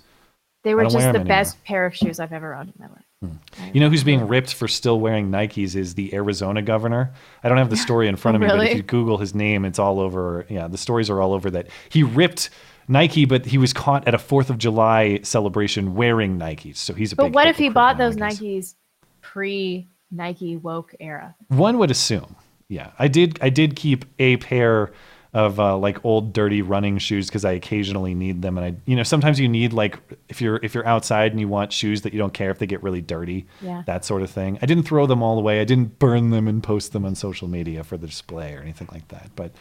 [0.64, 1.26] They were wear the anymore.
[1.26, 3.06] best pair of shoes I've ever owned in my life.
[3.22, 3.68] Hmm.
[3.74, 7.14] You know who's being ripped for still wearing Nikes is the Arizona governor.
[7.44, 9.36] I don't have the story in front of me, but if oh, you Google his
[9.36, 10.46] name, it's all over.
[10.50, 12.50] Yeah, the stories are all over that he ripped
[12.88, 16.78] Nike, but he was caught at a Fourth of July celebration wearing Nikes.
[16.78, 18.16] So he's a But what if he bought those.
[18.16, 18.76] Nikes
[19.22, 21.36] pre Nike woke era?
[21.50, 22.36] One would assume.
[22.70, 23.38] Yeah, I did.
[23.42, 24.92] I did keep a pair
[25.34, 28.96] of uh, like old dirty running shoes because I occasionally need them, and I, you
[28.96, 32.14] know, sometimes you need like if you're if you're outside and you want shoes that
[32.14, 33.84] you don't care if they get really dirty, Yeah.
[33.88, 34.58] that sort of thing.
[34.62, 35.62] I didn't throw them all away.
[35.62, 38.88] I didn't burn them and post them on social media for the display or anything
[38.92, 39.32] like that.
[39.36, 39.52] But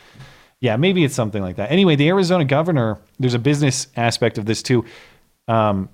[0.60, 1.70] yeah, maybe it's something like that.
[1.70, 2.98] Anyway, the Arizona governor.
[3.18, 4.84] There's a business aspect of this too.
[5.48, 5.88] Um,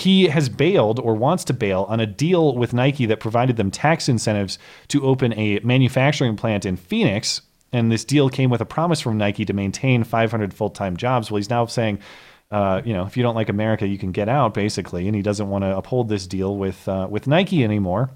[0.00, 3.70] he has bailed or wants to bail on a deal with Nike that provided them
[3.70, 4.58] tax incentives
[4.88, 7.42] to open a manufacturing plant in Phoenix.
[7.72, 11.30] And this deal came with a promise from Nike to maintain 500 full time jobs.
[11.30, 12.00] Well, he's now saying,
[12.50, 15.06] uh, you know, if you don't like America, you can get out, basically.
[15.06, 18.10] And he doesn't want to uphold this deal with uh, with Nike anymore.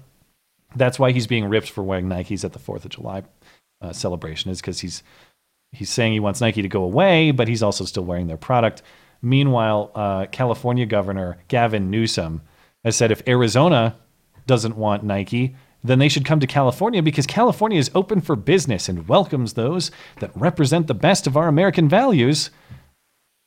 [0.75, 3.23] That's why he's being ripped for wearing Nikes at the Fourth of July
[3.81, 5.03] uh, celebration, is because he's
[5.71, 8.81] he's saying he wants Nike to go away, but he's also still wearing their product.
[9.21, 12.41] Meanwhile, uh, California Governor Gavin Newsom
[12.83, 13.95] has said if Arizona
[14.45, 18.89] doesn't want Nike, then they should come to California because California is open for business
[18.89, 22.49] and welcomes those that represent the best of our American values.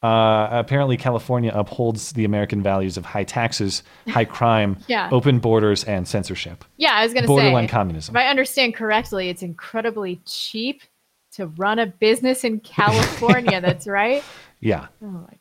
[0.00, 5.08] Uh, apparently, California upholds the American values of high taxes, high crime, Yeah.
[5.10, 6.64] open borders, and censorship.
[6.76, 8.14] Yeah, I was going to say Borderline communism.
[8.14, 10.82] If I understand correctly, it's incredibly cheap
[11.32, 13.60] to run a business in California.
[13.64, 14.22] that's right.
[14.60, 14.86] Yeah.
[15.02, 15.37] Oh my.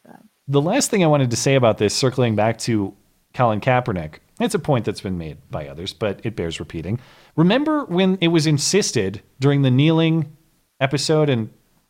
[0.47, 2.95] The last thing I wanted to say about this, circling back to
[3.33, 6.99] Colin Kaepernick, it's a point that's been made by others, but it bears repeating.
[7.35, 10.31] Remember when it was insisted during the kneeling
[10.79, 11.49] episode and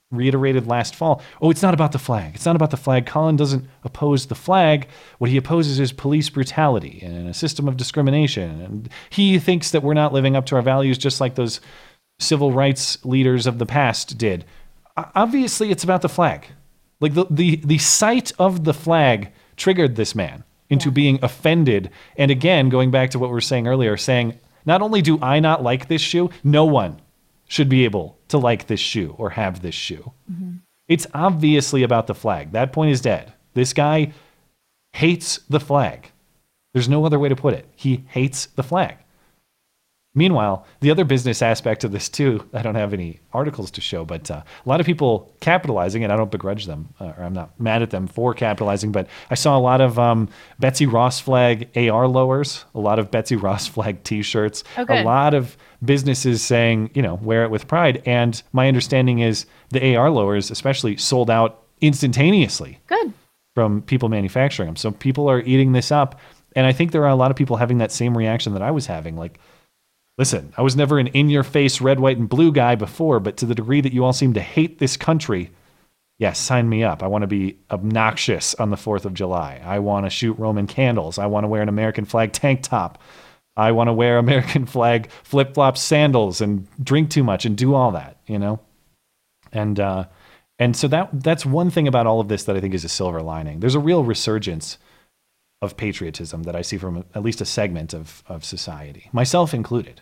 [0.09, 2.33] reiterated last fall oh, it's not about the flag.
[2.33, 3.05] It's not about the flag.
[3.05, 4.87] Colin doesn't oppose the flag.
[5.17, 8.61] What he opposes is police brutality and a system of discrimination.
[8.61, 11.59] And he thinks that we're not living up to our values just like those
[12.19, 14.45] civil rights leaders of the past did.
[14.95, 16.47] Obviously, it's about the flag.
[16.99, 21.89] Like the, the, the sight of the flag triggered this man into being offended.
[22.17, 25.39] And again, going back to what we were saying earlier, saying, not only do I
[25.39, 27.01] not like this shoe, no one
[27.47, 30.11] should be able to like this shoe or have this shoe.
[30.31, 30.57] Mm-hmm.
[30.87, 32.51] It's obviously about the flag.
[32.51, 33.33] That point is dead.
[33.53, 34.13] This guy
[34.93, 36.11] hates the flag.
[36.73, 37.67] There's no other way to put it.
[37.75, 38.97] He hates the flag.
[40.17, 44.03] Meanwhile, the other business aspect of this too, I don't have any articles to show,
[44.03, 47.33] but uh, a lot of people capitalizing, and I don't begrudge them, uh, or I'm
[47.33, 50.27] not mad at them for capitalizing, but I saw a lot of um,
[50.57, 55.35] Betsy Ross flag AR lowers, a lot of Betsy Ross flag T-shirts, Oh, a lot
[55.35, 58.01] of businesses saying, you know, wear it with pride.
[58.07, 63.13] And my understanding is the AR lowers, especially, sold out instantaneously Good.
[63.53, 64.77] from people manufacturing them.
[64.77, 66.19] So people are eating this up.
[66.55, 68.71] And I think there are a lot of people having that same reaction that I
[68.71, 69.15] was having.
[69.15, 69.39] Like,
[70.17, 73.37] listen, I was never an in your face red, white, and blue guy before, but
[73.37, 75.51] to the degree that you all seem to hate this country,
[76.17, 77.03] yes, sign me up.
[77.03, 79.61] I want to be obnoxious on the 4th of July.
[79.63, 81.17] I want to shoot Roman candles.
[81.17, 83.01] I want to wear an American flag tank top.
[83.55, 87.75] I want to wear American flag flip flop sandals and drink too much and do
[87.75, 88.59] all that, you know?
[89.51, 90.05] And, uh,
[90.59, 92.89] and so that that's one thing about all of this that I think is a
[92.89, 93.59] silver lining.
[93.59, 94.79] There's a real resurgence
[95.61, 100.01] of patriotism that I see from at least a segment of, of society, myself included.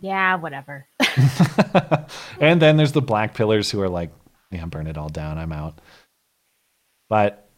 [0.00, 0.86] Yeah, whatever.
[2.40, 4.10] And then there's the black pillars who are like,
[4.50, 5.38] yeah, burn it all down.
[5.38, 5.80] I'm out.
[7.08, 7.48] But,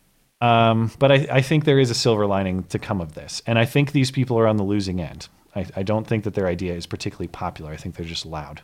[0.40, 3.42] um, but I, I think there is a silver lining to come of this.
[3.46, 5.28] And I think these people are on the losing end.
[5.56, 7.72] I, I don't think that their idea is particularly popular.
[7.72, 8.62] I think they're just loud.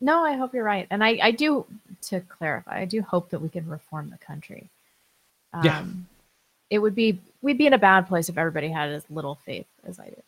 [0.00, 0.86] No, I hope you're right.
[0.90, 1.66] And I, I do,
[2.02, 4.68] to clarify, I do hope that we can reform the country.
[5.52, 5.84] Um, Yeah.
[6.70, 9.66] It would be, we'd be in a bad place if everybody had as little faith
[9.86, 10.22] as I do.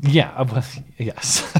[0.00, 0.64] Yeah, well,
[0.98, 1.52] yes.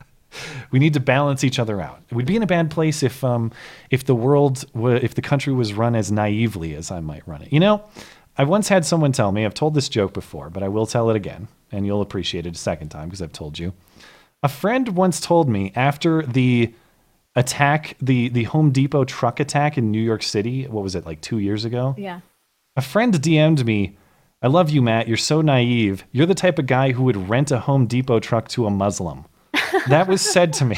[0.70, 2.00] we need to balance each other out.
[2.10, 3.52] We'd be in a bad place if um
[3.90, 7.42] if the world wa if the country was run as naively as I might run
[7.42, 7.52] it.
[7.52, 7.82] You know,
[8.38, 11.10] I once had someone tell me, I've told this joke before, but I will tell
[11.10, 13.72] it again, and you'll appreciate it a second time because I've told you.
[14.42, 16.72] A friend once told me after the
[17.36, 21.20] attack, the the Home Depot truck attack in New York City, what was it, like
[21.20, 21.94] 2 years ago?
[21.98, 22.20] Yeah.
[22.76, 23.96] A friend DM'd me,
[24.42, 25.06] I love you, Matt.
[25.06, 26.04] You're so naive.
[26.12, 29.26] You're the type of guy who would rent a Home Depot truck to a Muslim.
[29.88, 30.76] That was said to me.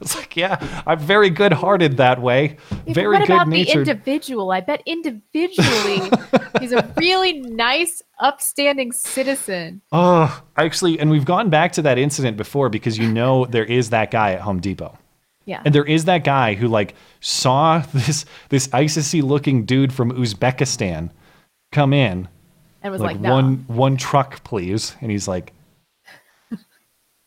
[0.00, 2.56] it's like, yeah, I'm very good hearted that way.
[2.86, 3.86] Yeah, very what good about natured.
[3.86, 4.50] the individual?
[4.52, 6.10] I bet individually
[6.60, 9.82] he's a really nice, upstanding citizen.
[9.92, 13.90] oh, actually, and we've gone back to that incident before because you know there is
[13.90, 14.98] that guy at Home Depot.
[15.44, 15.60] Yeah.
[15.64, 21.10] And there is that guy who like saw this this ISIS-y looking dude from Uzbekistan
[21.72, 22.28] come in
[22.82, 23.32] And was like, no.
[23.34, 24.96] one one truck, please.
[25.00, 25.52] And he's like,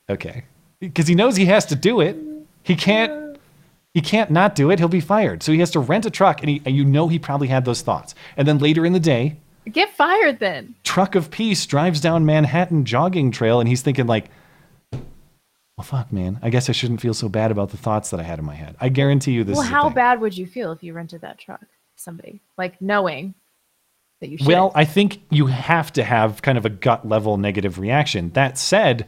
[0.09, 0.43] okay,
[0.79, 2.17] because he knows he has to do it.
[2.63, 3.37] He can't.
[3.93, 4.79] He can't not do it.
[4.79, 5.43] He'll be fired.
[5.43, 7.63] So he has to rent a truck, and, he, and you know he probably had
[7.63, 8.15] those thoughts.
[8.35, 9.37] And then later in the day,
[9.71, 10.73] Get fired then.
[10.83, 14.31] truck of peace drives down Manhattan jogging trail, and he's thinking like,
[14.91, 16.39] "Well, fuck, man.
[16.41, 18.55] I guess I shouldn't feel so bad about the thoughts that I had in my
[18.55, 19.57] head." I guarantee you this.
[19.57, 21.61] well, how bad would you feel if you rented that truck?
[21.95, 23.35] Somebody like knowing
[24.23, 24.47] that you should.
[24.47, 28.29] Well, I think you have to have kind of a gut level negative reaction.
[28.31, 29.07] That said,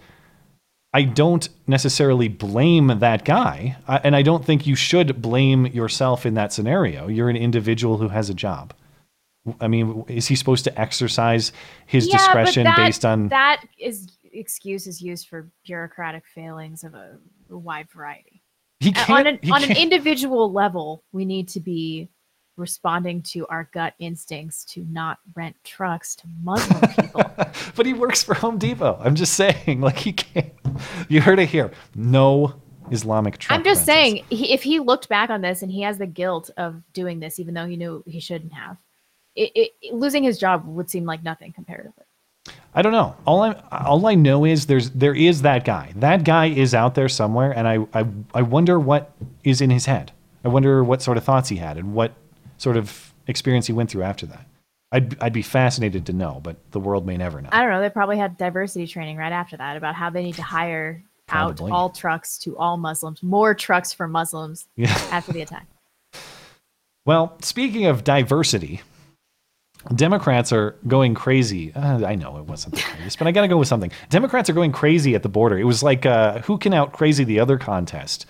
[0.93, 3.77] I don't necessarily blame that guy.
[3.87, 7.07] And I don't think you should blame yourself in that scenario.
[7.07, 8.73] You're an individual who has a job.
[9.61, 11.51] I mean, is he supposed to exercise
[11.85, 13.29] his Yeah, discretion that- based on.
[13.29, 17.17] that is excuse is used for bureaucratic failings of a,
[17.49, 18.41] wide variety.
[18.81, 22.09] He Uh, can't- on an on an individual level, we need to be
[22.57, 27.21] responding to our gut instincts to not rent trucks to Muslim people.
[27.75, 28.99] but he works for Home Depot.
[29.01, 30.53] I'm just saying, like, he can't.
[31.09, 31.71] You heard it here.
[31.95, 32.53] No
[32.91, 33.57] Islamic truck.
[33.57, 34.25] I'm just rentals.
[34.25, 37.19] saying, he, if he looked back on this and he has the guilt of doing
[37.19, 38.77] this, even though he knew he shouldn't have,
[39.35, 42.05] it, it, losing his job would seem like nothing comparatively.
[42.73, 43.15] I don't know.
[43.25, 45.93] All I all I know is there's there is that guy.
[45.95, 49.13] That guy is out there somewhere, and I I I wonder what
[49.43, 50.11] is in his head.
[50.43, 52.13] I wonder what sort of thoughts he had and what
[52.57, 54.45] sort of experience he went through after that.
[54.91, 57.49] I'd I'd be fascinated to know, but the world may never know.
[57.51, 57.81] I don't know.
[57.81, 61.71] They probably had diversity training right after that about how they need to hire Probably.
[61.71, 64.89] out all trucks to all Muslims, more trucks for Muslims Yeah.
[65.11, 65.67] after the attack.
[67.05, 68.81] Well, speaking of diversity,
[69.93, 71.71] Democrats are going crazy.
[71.71, 73.91] Uh, I know it wasn't the craziest, but I got to go with something.
[74.09, 75.59] Democrats are going crazy at the border.
[75.59, 78.25] It was like uh, who can out crazy the other contest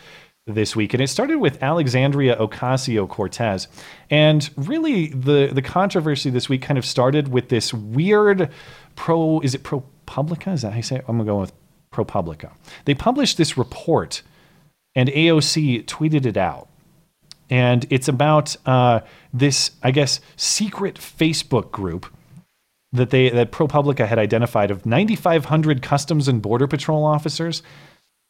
[0.47, 3.67] this week, and it started with Alexandria Ocasio Cortez.
[4.09, 8.49] And really, the the controversy this week kind of started with this weird
[8.95, 9.39] pro.
[9.41, 10.53] Is it ProPublica?
[10.53, 11.05] Is that how you say it?
[11.07, 11.53] I'm gonna go with
[11.91, 12.51] ProPublica.
[12.85, 14.21] They published this report,
[14.93, 16.69] and AOC tweeted it out
[17.49, 19.01] and it's about uh,
[19.33, 22.07] this, I guess, secret Facebook group
[22.91, 27.61] that they that ProPublica had identified of 9,500 Customs and Border Patrol officers.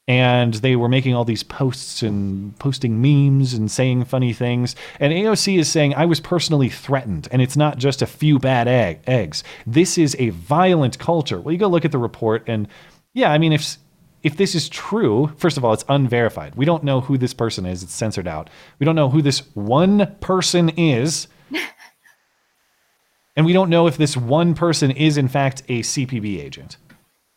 [0.07, 4.75] And they were making all these posts and posting memes and saying funny things.
[4.99, 8.67] And AOC is saying, I was personally threatened, and it's not just a few bad
[8.67, 9.43] egg- eggs.
[9.65, 11.41] This is a violent culture.
[11.41, 12.67] Well, you go look at the report, and
[13.13, 13.77] yeah, I mean, if
[14.21, 16.55] if this is true, first of all, it's unverified.
[16.55, 17.83] We don't know who this person is.
[17.83, 18.49] It's censored out.
[18.79, 21.27] We don't know who this one person is.
[23.35, 26.77] and we don't know if this one person is, in fact, a CPB agent.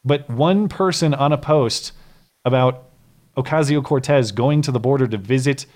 [0.03, 1.93] But one person on a post
[2.45, 2.85] about
[3.37, 5.67] Ocasio Cortez going to the border to visit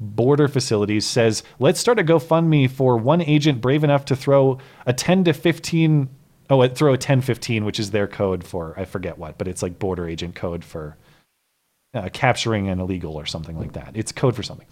[0.00, 4.92] border facilities says, let's start a GoFundMe for one agent brave enough to throw a
[4.92, 6.08] 10 to 15
[6.50, 9.78] oh, throw a 1015, which is their code for I forget what, but it's like
[9.78, 10.96] border agent code for
[11.94, 13.92] uh, capturing an illegal or something like that.
[13.94, 14.66] It's code for something.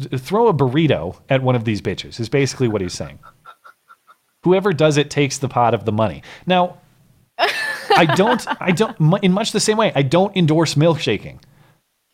[0.00, 3.18] Th- throw a burrito at one of these bitches is basically what he's saying.
[4.44, 6.22] Whoever does it takes the pot of the money.
[6.46, 6.78] Now,
[7.96, 11.40] I don't, I don't, in much the same way, I don't endorse milkshaking.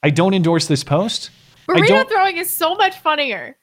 [0.03, 1.31] I don't endorse this post.
[1.69, 3.57] Burrito throwing is so much funnier.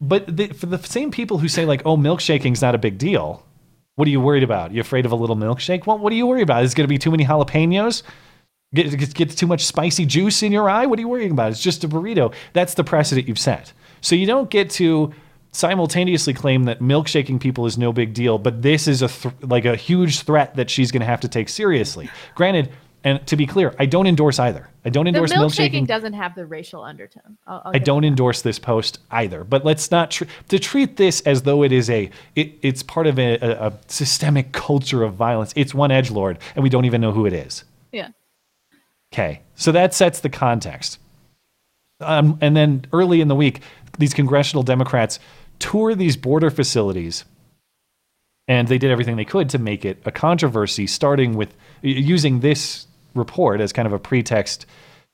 [0.00, 3.44] but the, for the same people who say like, "Oh, milkshaking's not a big deal,"
[3.96, 4.72] what are you worried about?
[4.72, 5.86] You afraid of a little milkshake?
[5.86, 6.64] Well, what are you worried about?
[6.64, 8.02] Is it going to be too many jalapenos?
[8.74, 10.86] Get, get, get too much spicy juice in your eye?
[10.86, 11.52] What are you worrying about?
[11.52, 12.34] It's just a burrito.
[12.54, 13.72] That's the precedent you've set.
[14.00, 15.12] So you don't get to
[15.54, 19.64] simultaneously claim that milkshaking people is no big deal, but this is a th- like
[19.64, 22.10] a huge threat that she's going to have to take seriously.
[22.34, 22.70] Granted,
[23.04, 24.68] and to be clear, I don't endorse either.
[24.84, 25.86] I don't The endorse milkshaking milkshaking.
[25.86, 27.36] doesn't have the racial undertone.
[27.46, 29.44] I'll, I'll I don't endorse this post either.
[29.44, 33.06] But let's not tr- to treat this as though it is a it, it's part
[33.06, 35.52] of a, a, a systemic culture of violence.
[35.54, 37.64] It's one edge lord, and we don't even know who it is.
[37.92, 38.08] Yeah.
[39.12, 40.98] Okay, so that sets the context.
[42.00, 43.60] Um, and then early in the week,
[43.98, 45.20] these congressional Democrats
[45.58, 47.24] tour these border facilities,
[48.48, 52.86] and they did everything they could to make it a controversy, starting with using this
[53.14, 54.66] report as kind of a pretext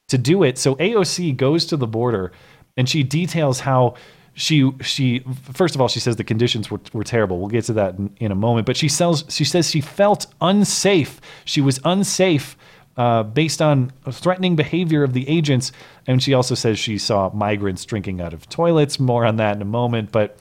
[0.09, 0.59] to do it.
[0.59, 2.33] So AOC goes to the border,
[2.77, 3.95] and she details how
[4.35, 7.39] she she first of all she says the conditions were, were terrible.
[7.39, 8.67] We'll get to that in, in a moment.
[8.67, 11.21] But she sells she says she felt unsafe.
[11.45, 12.57] She was unsafe
[13.01, 15.73] uh, based on threatening behavior of the agents,
[16.07, 19.01] and she also says she saw migrants drinking out of toilets.
[19.01, 20.13] More on that in a moment.
[20.13, 20.39] But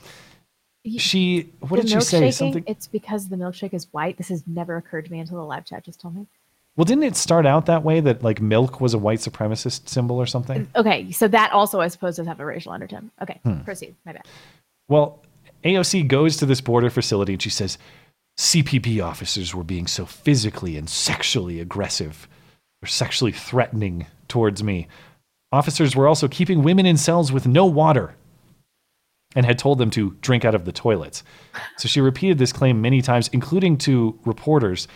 [0.98, 2.32] she what the did she say?
[2.32, 2.66] Something.
[2.68, 4.18] It's because the milkshake is white.
[4.18, 6.28] This has never occurred to me until the live chat just told me.
[6.76, 10.18] Well, didn't it start out that way that like milk was a white supremacist symbol
[10.18, 10.68] or something?
[10.76, 13.10] Okay, so that also, I suppose, does have a racial undertone.
[13.22, 13.62] Okay, Hmm.
[13.62, 13.96] proceed.
[14.06, 14.26] My bad.
[14.90, 15.24] Well,
[15.64, 17.78] AOC goes to this border facility and she says
[18.38, 22.28] CBP officers were being so physically and sexually aggressive
[22.84, 24.88] or sexually threatening towards me.
[25.52, 28.16] Officers were also keeping women in cells with no water
[29.36, 31.24] and had told them to drink out of the toilets.
[31.78, 34.88] So she repeated this claim many times, including to reporters.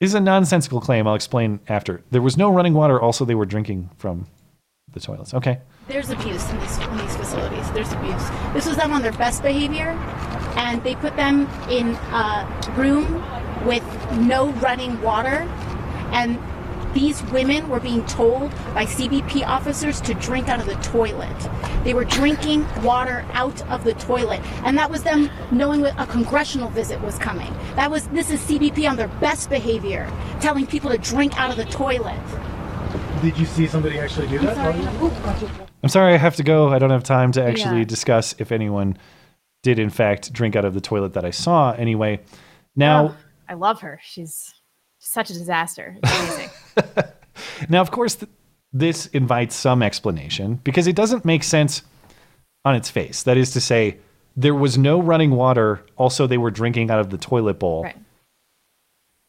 [0.00, 1.06] This is a nonsensical claim.
[1.06, 2.02] I'll explain after.
[2.10, 3.00] There was no running water.
[3.00, 4.26] Also, they were drinking from
[4.92, 5.34] the toilets.
[5.34, 5.58] Okay.
[5.88, 7.70] There's abuse in these, in these facilities.
[7.72, 8.28] There's abuse.
[8.52, 9.90] This was them on their best behavior,
[10.56, 13.24] and they put them in a room
[13.64, 15.48] with no running water,
[16.12, 16.38] and
[16.96, 21.36] these women were being told by CBP officers to drink out of the toilet.
[21.84, 26.06] They were drinking water out of the toilet, and that was them knowing what a
[26.06, 27.52] congressional visit was coming.
[27.74, 30.10] That was this is CBP on their best behavior,
[30.40, 32.18] telling people to drink out of the toilet.
[33.20, 34.56] Did you see somebody actually do that?
[35.82, 36.70] I'm sorry, I have to go.
[36.70, 37.84] I don't have time to actually Yeah.
[37.84, 38.96] discuss if anyone
[39.62, 41.72] did, in fact, drink out of the toilet that I saw.
[41.72, 42.20] Anyway,
[42.74, 43.14] now, Oh,
[43.50, 44.00] I love her.
[44.02, 44.54] She's
[45.16, 45.96] such a disaster.
[46.02, 46.50] Amazing.
[47.68, 48.30] now, of course, th-
[48.72, 51.82] this invites some explanation because it doesn't make sense
[52.64, 53.22] on its face.
[53.24, 53.96] That is to say,
[54.36, 55.80] there was no running water.
[55.96, 57.84] Also, they were drinking out of the toilet bowl.
[57.84, 57.96] Right.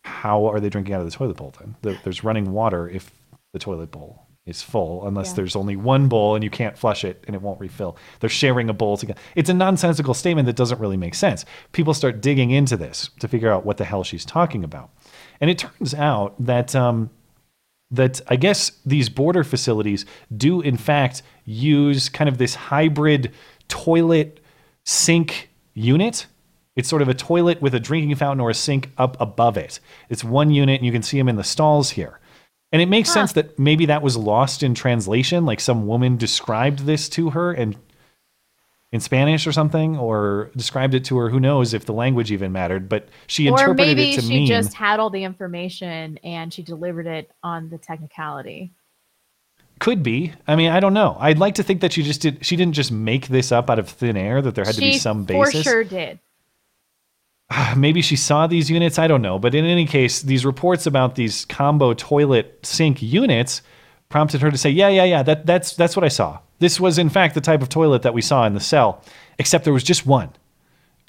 [0.03, 1.76] How are they drinking out of the toilet bowl then?
[1.81, 3.11] There- There's running water if
[3.53, 5.35] the toilet bowl is full, unless Yeah.
[5.38, 7.97] there's only one bowl and you can't flush it and it won't refill.
[8.22, 9.19] They're sharing a bowl together.
[9.35, 11.43] It's a nonsensical statement that doesn't really make sense.
[11.73, 14.89] People start digging into this to figure out what the hell she's talking about.
[15.39, 17.09] And it turns out that um,
[17.91, 20.05] that I guess these border facilities
[20.35, 23.31] do in fact use kind of this hybrid
[23.68, 24.39] toilet
[24.85, 26.26] sink unit.
[26.76, 29.80] It's sort of a toilet with a drinking fountain or a sink up above it.
[30.09, 32.19] It's one unit, and you can see them in the stalls here.
[32.72, 35.45] And it makes sense that maybe that was lost in translation.
[35.45, 37.77] Like some woman described this to her and
[38.91, 41.30] in Spanish or something, or described it to her.
[41.30, 42.88] Who knows if the language even mattered?
[42.88, 46.18] But she or interpreted maybe it to she mean She just had all the information
[46.23, 48.72] and she delivered it on the technicality.
[49.80, 50.34] Could be.
[50.47, 51.18] I mean, I don't know.
[51.19, 52.43] I'd like to think that she just did.
[52.45, 54.41] She didn't just make this up out of thin air.
[54.41, 55.64] That there had to be some for basis.
[55.64, 56.19] sure did.
[57.77, 58.97] Maybe she saw these units.
[58.97, 59.38] I don't know.
[59.38, 63.61] But in any case, these reports about these combo toilet sink units
[64.10, 66.40] prompted her to say, "Yeah, yeah, yeah, that, that's that's what I saw.
[66.60, 69.04] This was in fact the type of toilet that we saw in the cell,
[69.38, 70.30] except there was just one."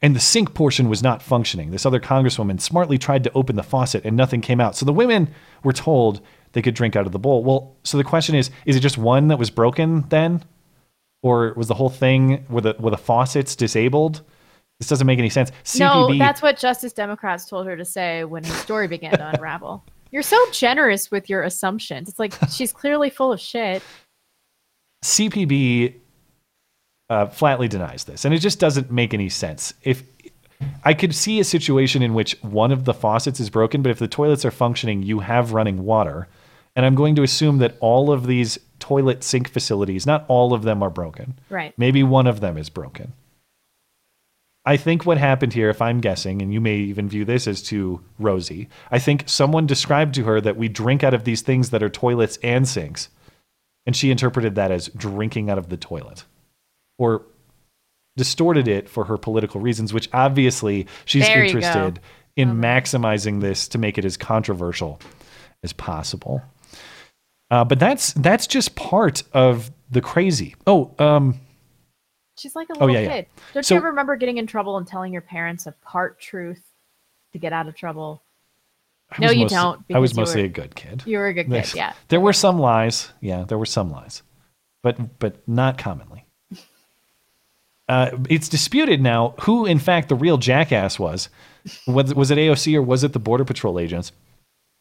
[0.01, 1.73] And the sink portion was not functioning.
[1.73, 4.77] This other congresswoman smartly tried to open the faucet and nothing came out.
[4.77, 5.29] So the women
[5.65, 6.21] were told
[6.53, 7.43] they could drink out of the bowl.
[7.43, 10.45] Well, so the question is is it just one that was broken then?
[11.21, 14.23] Or was the whole thing with the with the faucets disabled?
[14.79, 15.51] This doesn't make any sense.
[15.77, 19.85] No, that's what Justice Democrats told her to say when her story began to unravel.
[20.11, 22.09] You're so generous with your assumptions.
[22.09, 23.83] It's like she's clearly full of shit.
[25.05, 25.95] CPB
[27.11, 29.75] uh, flatly denies this, and it just doesn't make any sense.
[29.83, 30.03] If
[30.85, 33.99] I could see a situation in which one of the faucets is broken, but if
[33.99, 36.29] the toilets are functioning, you have running water.
[36.75, 40.63] And I'm going to assume that all of these toilet sink facilities, not all of
[40.63, 41.39] them are broken.
[41.51, 41.75] Right.
[41.77, 43.13] Maybe one of them is broken.
[44.69, 47.63] I think what happened here, if I'm guessing, and you may even view this as
[47.63, 51.71] too rosy, I think someone described to her that we drink out of these things
[51.71, 53.09] that are toilets and sinks.
[53.87, 56.27] And she interpreted that as drinking out of the toilet.
[56.99, 57.25] Or
[58.19, 61.99] distorted it for her political reasons, which obviously she's There interested
[62.37, 65.01] in maximizing this to make it as controversial
[65.65, 66.43] as possible.
[67.51, 70.57] Uh, but that's that's just part of the crazy.
[70.67, 71.41] Oh, um,
[72.39, 73.13] She's like a Oh, little yeah, yeah.
[73.17, 73.27] kid.
[73.55, 76.63] Don't So- you ever remember getting in trouble and telling your parents a part truth
[77.33, 78.23] to get out of trouble?
[79.19, 79.85] No, you mostly- don't.
[79.95, 81.03] I was mostly were- a good kid.
[81.07, 81.95] You were a good kid, yeah.
[82.09, 83.11] There were some lies.
[83.21, 84.23] Yeah, there were some lies,
[84.83, 86.25] but but not commonly.
[87.89, 91.31] Uh, it's disputed now who, in fact, the real jackass was.
[91.87, 94.13] Was, was it AOC or was it the Border Patrol agents?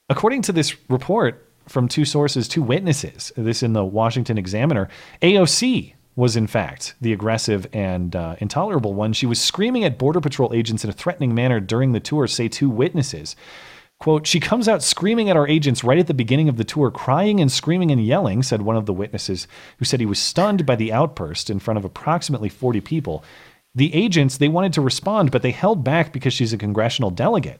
[0.09, 4.89] According to this report from two sources, two witnesses, this in the Washington Examiner,
[5.21, 9.13] AOC was in fact the aggressive and uh, intolerable one.
[9.13, 12.49] She was screaming at Border Patrol agents in a threatening manner during the tour, say
[12.49, 13.37] two witnesses.
[13.99, 16.91] Quote, she comes out screaming at our agents right at the beginning of the tour,
[16.91, 20.65] crying and screaming and yelling, said one of the witnesses, who said he was stunned
[20.65, 23.23] by the outburst in front of approximately 40 people.
[23.73, 27.59] The agents, they wanted to respond, but they held back because she's a congressional delegate.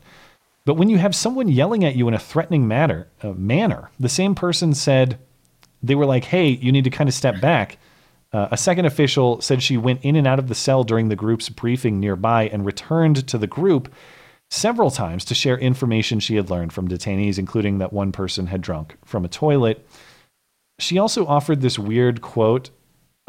[0.65, 4.09] But when you have someone yelling at you in a threatening manner, uh, manner the
[4.09, 5.19] same person said,
[5.81, 7.77] they were like, hey, you need to kind of step back.
[8.33, 11.15] Uh, a second official said she went in and out of the cell during the
[11.15, 13.93] group's briefing nearby and returned to the group
[14.49, 18.61] several times to share information she had learned from detainees, including that one person had
[18.61, 19.87] drunk from a toilet.
[20.79, 22.69] She also offered this weird quote.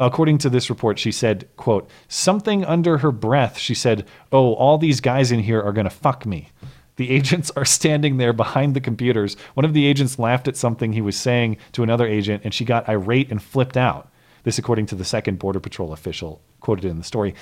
[0.01, 3.57] According to this report, she said, quote, something under her breath.
[3.57, 6.49] She said, Oh, all these guys in here are going to fuck me.
[6.95, 9.35] The agents are standing there behind the computers.
[9.55, 12.63] One of the agents laughed at something he was saying to another agent, and she
[12.63, 14.09] got irate and flipped out.
[14.43, 17.35] This, according to the second Border Patrol official quoted in the story.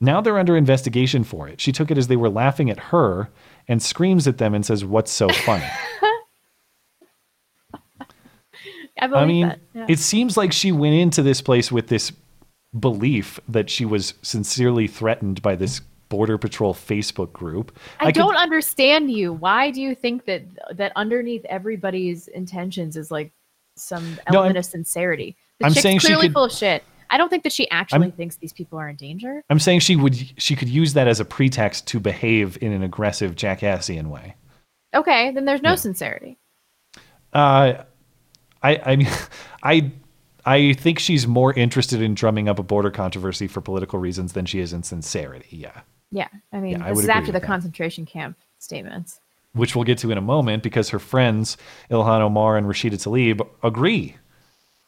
[0.00, 1.60] Now they're under investigation for it.
[1.60, 3.28] She took it as they were laughing at her
[3.66, 5.66] and screams at them and says, What's so funny?
[9.00, 9.86] I I mean, yeah.
[9.88, 12.12] it seems like she went into this place with this
[12.78, 17.76] belief that she was sincerely threatened by this Border Patrol Facebook group.
[18.00, 19.32] I, could- don't understand you.
[19.32, 20.42] Why do you think that
[20.76, 23.32] that underneath everybody's intentions is like
[23.76, 25.36] some element I'm- of sincerity?
[25.60, 26.84] The I'm saying she clearly could- full of shit.
[27.10, 29.42] I don't think that she actually I'm- thinks these people are in danger.
[29.48, 32.82] I'm saying she would she could use that as a pretext to behave in an
[32.82, 34.34] aggressive jackassian way.
[34.94, 36.38] Okay, then there's no sincerity.
[37.32, 37.84] Uh,
[38.62, 39.08] I I mean,
[39.62, 39.90] I
[40.44, 44.46] I think she's more interested in drumming up a border controversy for political reasons than
[44.46, 45.56] she is in sincerity.
[45.56, 45.80] Yeah,
[46.10, 49.20] Yeah, I mean, Yeah, I this would is after the concentration camp statements.
[49.52, 51.56] which we'll get to in a moment because her friends
[51.90, 54.16] Ilhan Omar and Rashida Tlaib agree.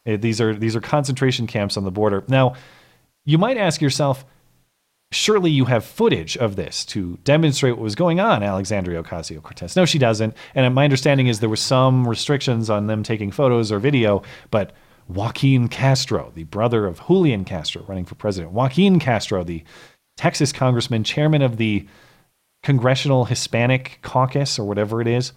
[0.07, 2.23] Uh, These are these are concentration camps on the border.
[2.27, 2.55] Now,
[3.25, 4.25] you might ask yourself,
[5.11, 9.75] surely you have footage of this to demonstrate what was going on, Alexandria Ocasio Cortez.
[9.75, 10.35] No, she doesn't.
[10.55, 14.71] And my understanding is there were some restrictions on them taking photos or video, but
[15.07, 19.63] Joaquin Castro, the brother of Julian Castro running for president, Joaquin Castro, the
[20.17, 21.87] Texas congressman, chairman of the
[22.63, 25.33] Congressional Hispanic Caucus or whatever it is,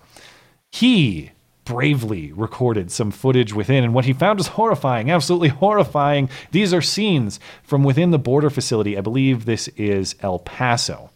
[0.71, 1.33] he
[1.65, 6.29] bravely recorded some footage within, and what he found was horrifying, absolutely horrifying.
[6.51, 8.97] These are scenes from within the border facility.
[8.99, 11.11] I believe this is El Paso.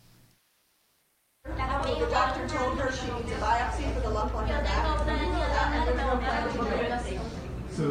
[1.44, 1.54] The
[2.10, 5.06] doctor told her she needs a biopsy for the lump on her back.
[5.06, 7.00] And there's no plan to do it.
[7.72, 7.82] So,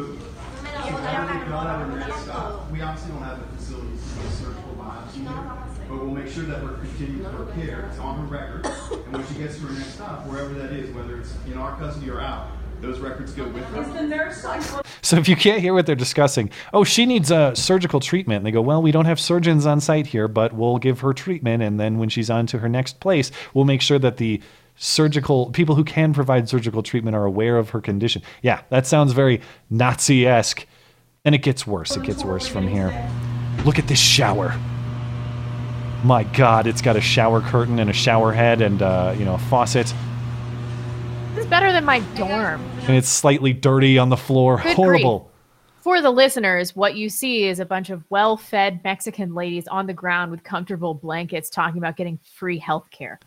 [0.84, 2.70] so now we've not have a med stop.
[2.70, 5.52] We obviously don't have the facilities to do a surgical biopsy here,
[5.88, 7.86] but we'll make sure that we're continuing her care.
[7.90, 10.94] It's on her record, and when she gets to her next stop, wherever that is,
[10.94, 12.46] whether it's in our custody or out,
[12.80, 13.82] those records go with her.
[13.82, 14.62] Is the nurse like?
[15.02, 18.38] So if you can't hear what they're discussing, oh, she needs a surgical treatment.
[18.38, 21.12] And they go, well, we don't have surgeons on site here, but we'll give her
[21.12, 21.62] treatment.
[21.62, 24.40] And then when she's on to her next place, we'll make sure that the
[24.76, 28.22] surgical people who can provide surgical treatment are aware of her condition.
[28.42, 29.40] Yeah, that sounds very
[29.70, 30.64] Nazi esque.
[31.24, 31.96] And it gets worse.
[31.96, 32.94] It gets worse from here.
[33.64, 34.54] Look at this shower.
[36.04, 39.34] My God, it's got a shower curtain and a shower head and uh, you know
[39.34, 40.17] a faucet, This is
[41.50, 42.60] better than my dorm.
[42.86, 44.60] and it's slightly dirty on the floor.
[44.62, 45.18] Good Horrible.
[45.20, 45.32] grief.
[45.82, 49.94] For the listeners, what you see is a bunch of well-fed Mexican ladies on the
[49.94, 53.18] ground with comfortable blankets talking about getting free health care.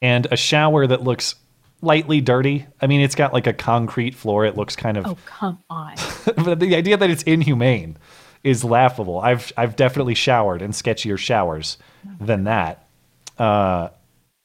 [0.00, 1.34] And a shower that looks
[1.82, 2.66] lightly dirty.
[2.80, 4.46] I mean, it's got like a concrete floor.
[4.46, 5.96] It looks kind of Oh, come on.
[6.44, 7.98] but the idea that it's inhumane
[8.42, 9.20] is laughable.
[9.20, 11.76] I've I've definitely showered in sketchier showers
[12.20, 12.88] than that.
[13.36, 13.88] Uh,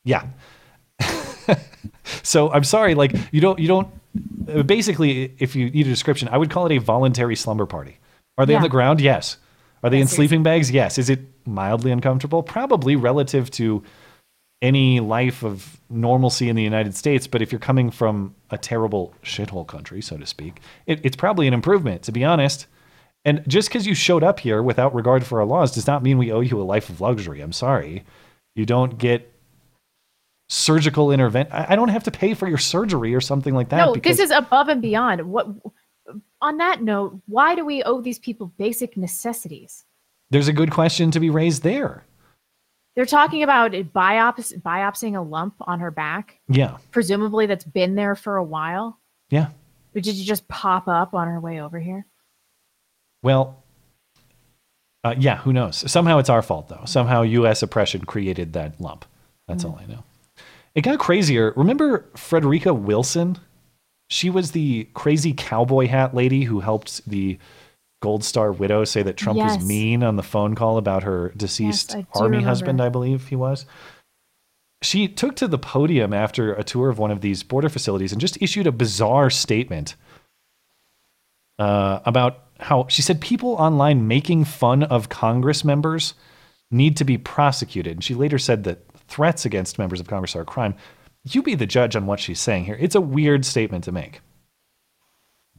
[0.03, 0.25] yeah.
[2.23, 3.87] so I'm sorry, like you don't you don't.
[4.67, 7.97] Basically, if you need a description, I would call it a voluntary slumber party.
[8.37, 9.01] Are they on the ground?
[9.01, 9.37] Yes.
[9.83, 10.71] Are they in Yes, sleeping bags?
[10.71, 10.97] Yes.
[10.97, 12.41] Is it mildly uncomfortable?
[12.43, 13.83] Probably relative to
[14.61, 17.27] any life of normalcy in the United States.
[17.27, 21.47] But if you're coming from a terrible shithole country, so to speak, it, it's probably
[21.47, 22.65] an improvement, to be honest.
[23.25, 26.17] And just because you showed up here without regard for our laws does not mean
[26.17, 27.41] we owe you a life of luxury.
[27.41, 28.03] I'm sorry.
[28.55, 29.32] You don't get
[30.49, 31.51] surgical intervention.
[31.53, 33.77] I don't have to pay for your surgery or something like that.
[33.85, 35.21] no, because this is above and beyond.
[35.29, 35.47] What?
[36.41, 39.85] On that note, why do we owe these people basic necessities?
[40.29, 42.03] there's a good question to be raised there.
[42.95, 46.77] They're talking about biops- biopsying a lump on her back, Yeah.
[46.89, 48.99] presumably that's been there for a while.
[49.29, 49.49] Yeah.
[49.93, 52.07] But did you just pop up on her way over here?
[53.21, 53.63] Well,
[55.03, 55.89] uh, yeah, who knows?
[55.91, 56.83] Somehow it's our fault, though.
[56.85, 57.61] Somehow U.S.
[57.61, 59.05] oppression created that lump.
[59.47, 60.03] That's all I know.
[60.75, 61.53] It got crazier.
[61.55, 63.37] Remember Frederica Wilson?
[64.09, 67.37] She was the crazy cowboy hat lady who helped the
[68.01, 69.57] Gold Star widow say that Trump Yes.
[69.57, 72.47] was mean on the phone call about her deceased do army remember.
[72.49, 73.65] husband, I believe he was.
[74.81, 78.19] She took to the podium after a tour of one of these border facilities and
[78.19, 79.95] just issued a bizarre statement
[81.57, 86.13] uh, about how she said people online making fun of Congress members
[86.69, 87.93] need to be prosecuted.
[87.93, 90.75] And she later said that threats against members of Congress are a crime.
[91.23, 92.77] You be the judge on what she's saying here.
[92.79, 94.21] It's a weird statement to make.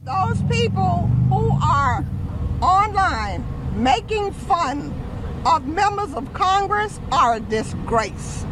[0.03, 2.05] Those people who are
[2.61, 3.43] online
[3.75, 4.93] making fun
[5.45, 8.45] of members of Congress are a disgrace.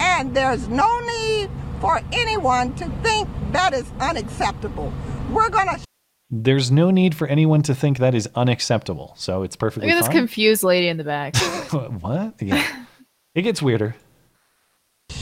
[0.00, 1.50] And there's no need
[1.80, 4.92] for anyone to think that is unacceptable.
[5.30, 5.84] We're going to
[6.30, 9.14] There's no need for anyone to think that is unacceptable.
[9.16, 11.36] So it's perfectly Look at this confused lady in the back.
[12.00, 12.34] what?
[12.40, 12.84] Yeah.
[13.34, 13.94] It gets weirder.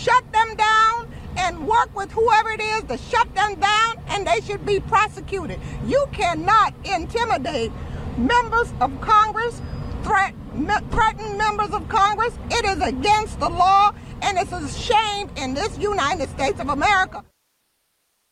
[0.05, 4.41] Shut them down and work with whoever it is to shut them down, and they
[4.43, 5.59] should be prosecuted.
[5.87, 7.73] You cannot intimidate
[8.19, 9.61] members of Congress,
[10.03, 12.39] threat, me- threaten members of Congress.
[12.51, 13.93] It is against the law,
[14.23, 17.25] and it's a shame in this United States of America.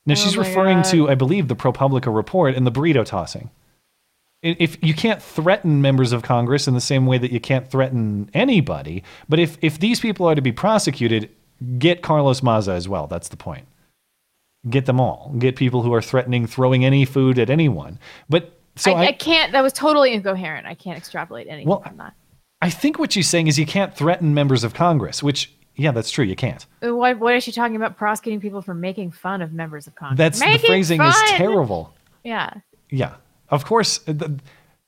[0.04, 0.90] Now she's oh my referring God.
[0.90, 3.50] to, I believe, the ProPublica report and the burrito tossing.
[4.42, 8.28] If you can't threaten members of Congress in the same way that you can't threaten
[8.34, 11.30] anybody, but if if these people are to be prosecuted,
[11.78, 13.06] get Carlos Maza as well.
[13.06, 13.66] That's the point.
[14.68, 15.34] Get them all.
[15.38, 17.98] Get people who are threatening throwing any food at anyone.
[18.28, 19.52] But so I, I, I can't.
[19.52, 20.66] That was totally incoherent.
[20.66, 22.14] I can't extrapolate anything Well, from that.
[22.60, 26.10] I think what she's saying is you can't threaten members of Congress, which yeah, that's
[26.10, 26.24] true.
[26.24, 26.64] You can't.
[26.84, 29.94] Uh, Why, what is she talking about prosecuting people for making fun of members of
[29.94, 30.18] Congress?
[30.18, 31.94] That's the Making phrasing is terrible.
[32.24, 32.52] Yeah.
[32.90, 33.14] Yeah,
[33.48, 33.98] of course.
[33.98, 34.20] th-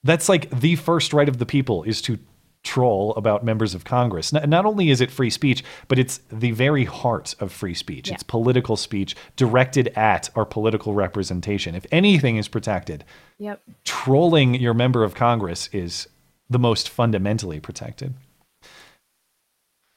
[0.03, 2.19] That's like the first right of the people is to
[2.65, 4.33] troll about members of Congress.
[4.33, 8.11] Not, not only is it free speech, but it's the very heart of free speech.
[8.11, 11.75] It's political speech directed at our political representation.
[11.75, 13.05] If anything is protected,
[13.37, 13.61] Yep.
[13.85, 16.07] trolling your member of Congress is
[16.49, 18.15] the most fundamentally protected.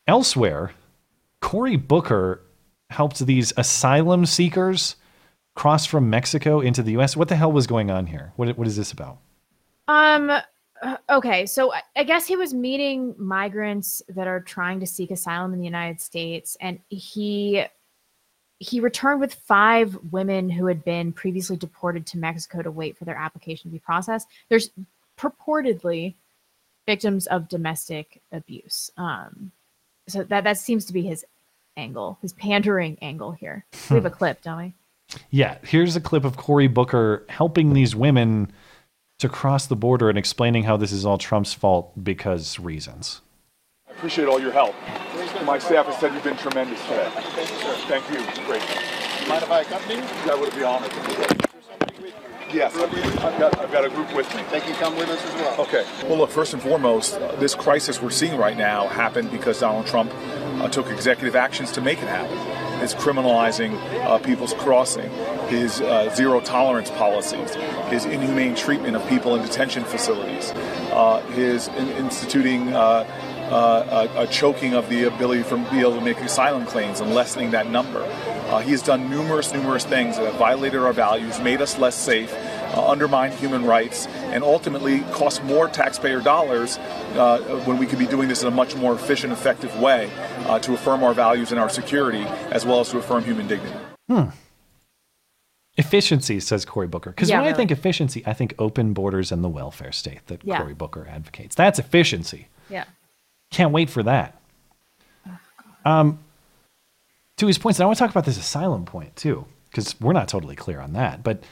[0.06, 0.72] Elsewhere,
[1.40, 2.42] Cory Booker
[2.90, 4.96] helped these asylum seekers
[5.54, 7.16] cross from Mexico into the US.
[7.16, 8.32] What the hell was going on here?
[8.36, 9.18] What, what is this about?
[9.88, 10.30] Um.
[10.82, 15.10] Uh, Okay, so I- I guess he was meeting migrants that are trying to seek
[15.10, 17.64] asylum in the United States, and he
[18.60, 23.04] he returned with five women who had been previously deported to Mexico to wait for
[23.04, 24.26] their application to be processed.
[24.48, 24.70] There's
[25.16, 26.14] purportedly
[26.84, 28.90] victims of domestic abuse.
[28.96, 29.52] Um,
[30.08, 31.24] so that that seems to be his
[31.76, 33.64] angle, his pandering angle here.
[33.90, 34.74] We have a clip, don't we?
[35.30, 38.50] Yeah, here's a clip of Cory Booker helping these women
[39.18, 43.20] to cross the border and explaining how this is all Trump's fault because reasons.
[43.88, 44.74] I appreciate all your help.
[45.44, 47.10] My staff has said you've been tremendous today.
[47.88, 48.18] Thank you.
[48.44, 48.62] Great.
[49.28, 50.02] Mind if I accompany you?
[50.02, 50.92] I would be honored.
[52.50, 54.42] Yes, I've got, I've got a group with me.
[54.50, 55.60] They can come with us as well.
[55.62, 55.84] Okay.
[56.04, 59.86] Well, look, first and foremost, uh, this crisis we're seeing right now happened because Donald
[59.86, 62.57] Trump uh, took executive actions to make it happen.
[62.82, 65.10] Is criminalizing uh, people's crossing,
[65.48, 67.54] his uh, zero tolerance policies,
[67.90, 70.52] his inhumane treatment of people in detention facilities,
[70.92, 73.06] uh, his in- instituting uh,
[73.50, 77.14] uh, a, a choking of the ability for be able to make asylum claims and
[77.14, 78.02] lessening that number.
[78.48, 81.94] Uh, he has done numerous, numerous things that have violated our values, made us less
[81.94, 82.32] safe,
[82.78, 86.78] uh, undermined human rights, and ultimately cost more taxpayer dollars
[87.16, 90.10] uh, when we could be doing this in a much more efficient, effective way
[90.46, 92.22] uh, to affirm our values and our security,
[92.52, 93.76] as well as to affirm human dignity.
[94.08, 94.28] Hmm.
[95.76, 97.10] Efficiency, says Cory Booker.
[97.10, 100.40] Because Yeah, when I think efficiency, I think open borders and the welfare state that
[100.44, 100.58] Yeah.
[100.58, 101.54] Cory Booker advocates.
[101.54, 102.48] That's efficiency.
[102.70, 102.84] Yeah.
[103.50, 104.40] Can't wait for that.
[105.84, 106.18] Um,
[107.36, 110.12] to his points, and I want to talk about this asylum point too, because we're
[110.12, 111.22] not totally clear on that.
[111.22, 111.44] But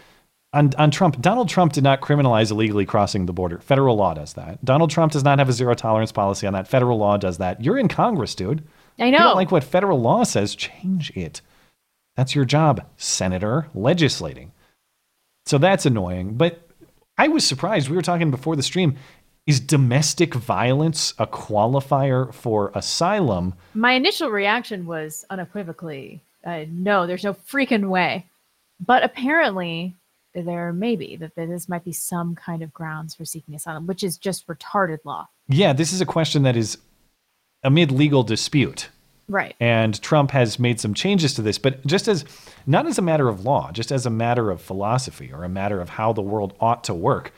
[0.53, 3.59] on, on Trump, Donald Trump did not criminalize illegally crossing the border.
[3.59, 4.65] Federal law does that.
[4.65, 6.69] Donald Trump does not have a zero tolerance policy on that.
[6.69, 7.63] Federal law does that.
[7.63, 8.67] You're in Congress, dude.
[8.99, 9.19] I know.
[9.19, 11.43] don't like what federal law says, change it.
[12.17, 14.53] That's your job, Senator, legislating.
[15.45, 16.37] So that's annoying.
[16.37, 16.67] But
[17.19, 17.89] I was surprised.
[17.89, 18.97] We were talking before the stream.
[19.47, 23.55] Is domestic violence a qualifier for asylum?
[23.75, 28.27] My initial reaction was unequivocally, uh, no, there's no freaking way.
[28.81, 29.95] But apparently,
[30.45, 34.03] there may be that this might be some kind of grounds for seeking asylum, which
[34.03, 35.29] is just retarded law.
[35.49, 36.79] Yeah, this is a question that is
[37.63, 38.91] amid legal dispute.
[39.29, 39.57] Right.
[39.59, 42.25] And Trump has made some changes to this, but just as
[42.67, 45.81] not as a matter of law, just as a matter of philosophy or a matter
[45.81, 47.33] of how the world ought to work.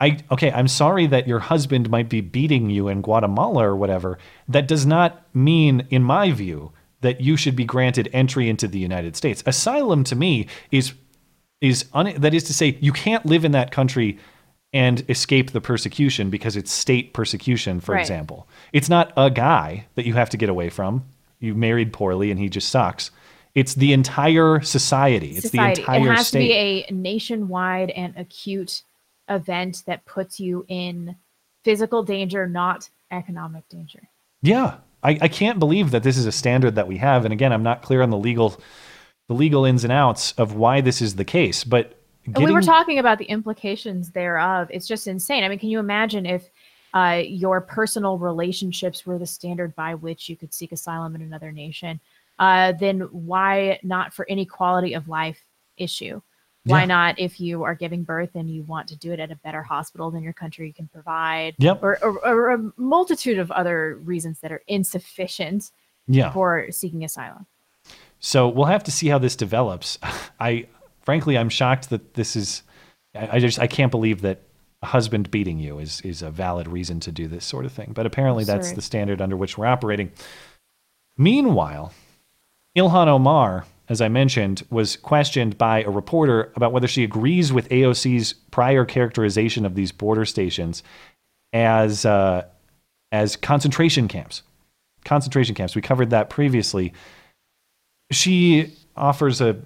[0.00, 4.18] I okay, I'm sorry that your husband might be beating you in Guatemala or whatever.
[4.46, 8.78] That does not mean in my view that you should be granted entry into the
[8.78, 9.42] United States.
[9.46, 10.94] Asylum to me is
[11.64, 14.18] is un, that is to say you can't live in that country
[14.72, 18.00] and escape the persecution because it's state persecution for Right.
[18.00, 21.04] example it's not a guy that you have to get away from
[21.40, 23.10] you married poorly and he just sucks
[23.54, 25.82] it's the entire society it's Society.
[25.82, 26.10] the entire state.
[26.12, 28.82] it has state to be a nationwide and acute
[29.28, 31.16] event that puts you in
[31.62, 34.02] physical danger, not economic danger.
[34.42, 37.24] Yeah, I, I can't believe that this is a standard that we have.
[37.24, 38.60] And again, I'm not clear on the legal,
[39.28, 41.64] the legal ins and outs of why this is the case.
[41.64, 44.68] But And we were talking about the implications thereof.
[44.70, 45.44] It's just insane.
[45.44, 46.50] I mean, can you imagine if
[46.92, 51.52] uh, your personal relationships were the standard by which you could seek asylum in another
[51.52, 52.00] nation?
[52.38, 55.42] Uh, then why not for any quality of life
[55.76, 56.20] issue?
[56.64, 56.86] Why Yeah.
[56.86, 59.62] not if you are giving birth and you want to do it at a better
[59.62, 61.54] hospital than your country can provide?
[61.58, 61.82] Yep.
[61.82, 65.70] Or, or, or a multitude of other reasons that are insufficient
[66.06, 66.32] Yeah.
[66.32, 67.46] for seeking asylum.
[68.24, 69.98] So we'll have to see how this develops.
[70.40, 70.66] I
[71.02, 72.62] frankly, I'm shocked that this is.
[73.14, 74.40] I, I just I can't believe that
[74.80, 77.92] a husband beating you is is a valid reason to do this sort of thing.
[77.92, 78.76] But apparently, that's Absurd.
[78.76, 80.10] the standard under which we're operating.
[81.18, 81.92] Meanwhile,
[82.74, 87.68] Ilhan Omar, as I mentioned, was questioned by a reporter about whether she agrees with
[87.68, 90.82] AOC's prior characterization of these border stations
[91.52, 92.46] as uh,
[93.12, 94.42] as concentration camps.
[95.04, 95.76] Concentration camps.
[95.76, 96.94] We covered that previously.
[98.10, 99.56] She offers a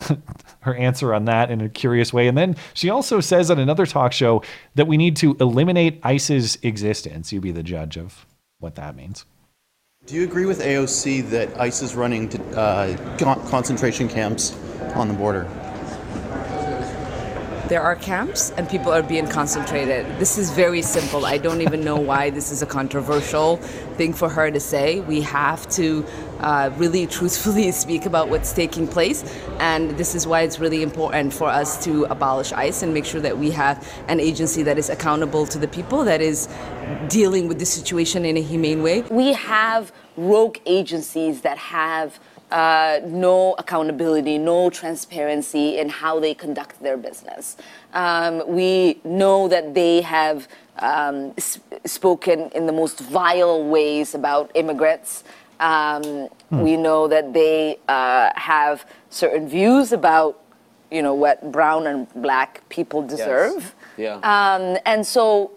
[0.60, 3.86] her answer on that in a curious way, and then she also says on another
[3.86, 4.42] talk show
[4.74, 7.32] that we need to eliminate ICE's existence.
[7.32, 8.26] You be the judge of
[8.58, 9.24] what that means.
[10.06, 13.16] Do you agree with AOC that ICE is running to, uh,
[13.50, 14.56] concentration camps
[14.94, 15.46] on the border?
[17.70, 20.04] There are camps and people are being concentrated.
[20.18, 21.24] This is very simple.
[21.24, 23.58] I don't even know why this is a controversial
[23.96, 24.98] thing for her to say.
[24.98, 26.04] We have to
[26.40, 29.22] uh, really truthfully speak about what's taking place,
[29.60, 33.20] and this is why it's really important for us to abolish ICE and make sure
[33.20, 36.48] that we have an agency that is accountable to the people, that is
[37.06, 39.02] dealing with the situation in a humane way.
[39.02, 42.18] We have rogue agencies that have
[42.50, 47.56] uh, no accountability, no transparency in how they conduct their business.
[47.92, 50.48] Um, we know that they have
[50.78, 55.24] um, s- spoken in the most vile ways about immigrants.
[55.60, 56.62] Um, Hmm.
[56.62, 60.40] We know that they uh, have certain views about,
[60.90, 63.76] you know, what brown and black people deserve.
[63.96, 64.16] Yeah.
[64.24, 65.52] Um, and so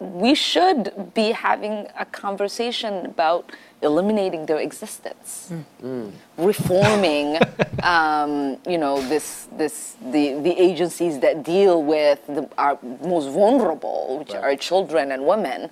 [0.00, 3.52] we should be having a conversation about
[3.82, 5.52] eliminating their existence,
[6.36, 7.38] reforming,
[7.82, 14.18] um, you know, this, this, the, the agencies that deal with the, our most vulnerable,
[14.18, 15.70] which are children and women.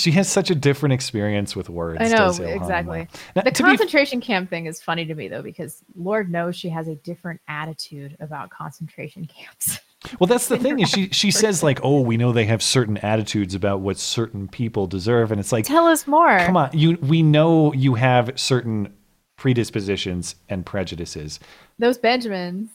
[0.00, 1.98] She has such a different experience with words.
[2.00, 3.08] I know exactly.
[3.36, 6.88] Now, The concentration camp thing is funny to me though because Lord knows she has
[6.88, 9.78] a different attitude about concentration camps.
[10.18, 12.96] Well, that's the thing is she she says like, "Oh, we know they have certain
[12.96, 16.38] attitudes about what certain people deserve," and it's like, Tell us more.
[16.38, 18.94] come on, you we know you have certain
[19.36, 21.38] predispositions and prejudices.
[21.78, 22.70] Those Benjamins.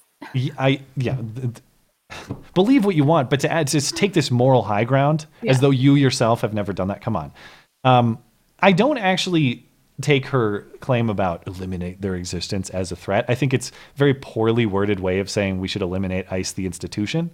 [0.60, 1.18] I yeah.
[1.35, 1.56] th-
[2.54, 5.72] Believe what you want, but to add to take this moral high ground as though
[5.72, 7.02] you yourself have never done that.
[7.02, 7.32] Come on.
[7.84, 8.20] Um,
[8.60, 9.66] I don't actually
[10.02, 13.26] take her claim about eliminate their existence as a threat.
[13.28, 16.66] I think it's a very poorly worded way of saying we should eliminate ICE the
[16.66, 17.32] institution,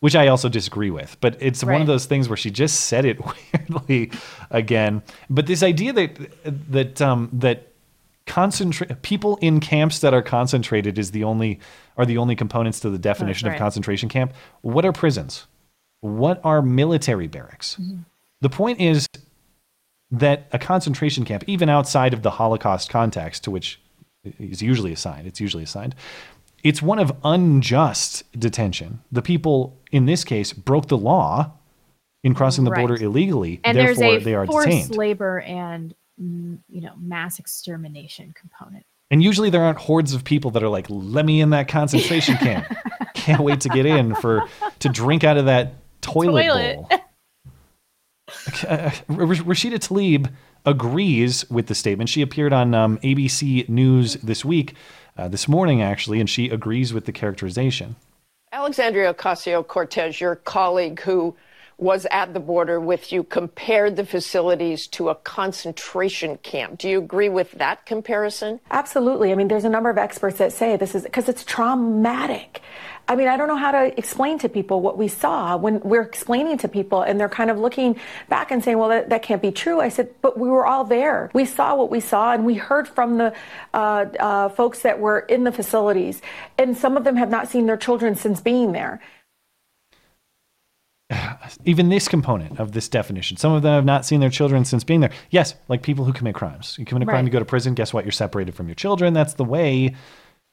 [0.00, 1.16] which I also disagree with.
[1.20, 3.20] But it's one of those things where she just said it
[3.52, 4.10] weirdly
[4.50, 5.02] again.
[5.28, 6.18] But this idea that
[6.72, 7.69] that um, that
[8.30, 11.58] concentrate people in camps that are concentrated is the only
[11.96, 13.54] are the only components to the definition right.
[13.54, 14.32] of concentration camp.
[14.62, 15.46] What are prisons?
[16.00, 17.76] What are military barracks?
[17.80, 18.02] Mm-hmm.
[18.40, 19.06] The point is
[20.12, 23.80] that a concentration camp, even outside of the Holocaust context to which
[24.38, 25.94] is usually assigned, it's usually assigned,
[26.62, 29.00] it's one of unjust detention.
[29.10, 31.52] The people in this case broke the law
[32.22, 32.86] in crossing the Right.
[32.86, 34.96] border illegally, And therefore there's a they are forced detained.
[34.96, 38.84] labor and you know mass extermination component.
[39.10, 42.36] And usually there aren't hordes of people that are like, "Let me in that concentration
[42.38, 42.66] camp.
[43.14, 44.44] Can't wait to get in for
[44.80, 46.76] to drink out of that toilet, Toilet.
[46.76, 46.88] bowl."
[48.68, 50.30] Uh, Rashida Tlaib
[50.64, 52.08] agrees with the statement.
[52.08, 54.74] She appeared on um, ABC News this week,
[55.16, 57.96] uh, this morning actually, and she agrees with the characterization.
[58.52, 61.34] Alexandria Ocasio Cortez, your colleague who
[61.80, 66.78] was at the border with you, compared the facilities to a concentration camp.
[66.78, 68.60] Do you agree with that comparison?
[68.70, 69.32] Absolutely.
[69.32, 72.60] I mean, there's a number of experts that say this is because it's traumatic.
[73.08, 76.02] I mean, I don't know how to explain to people what we saw when we're
[76.02, 77.98] explaining to people and they're kind of looking
[78.28, 79.80] back and saying, well, that, that can't be true.
[79.80, 81.28] I said, but we were all there.
[81.34, 83.34] We saw what we saw and we heard from the
[83.74, 86.22] uh, uh, folks that were in the facilities.
[86.56, 89.00] And some of them have not seen their children since being there.
[91.64, 94.84] Even this component of this definition, some of them have not seen their children since
[94.84, 95.12] being there.
[95.30, 96.76] Yes, like people who commit crimes.
[96.78, 97.74] You commit a crime, you go to prison.
[97.74, 98.04] Guess what?
[98.04, 99.14] You're separated from your children.
[99.14, 99.94] That's the way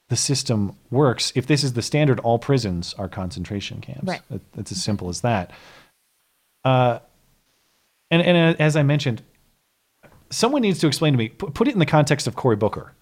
[0.08, 1.32] the system works.
[1.34, 4.04] If this is the standard, all prisons are concentration camps.
[4.04, 4.22] Right.
[4.58, 5.52] As simple as that.
[6.64, 6.98] Uh,
[8.10, 9.22] and and uh, as I mentioned,
[10.30, 11.28] someone needs to explain to me.
[11.28, 12.92] Put, put it in the context of Cory Booker.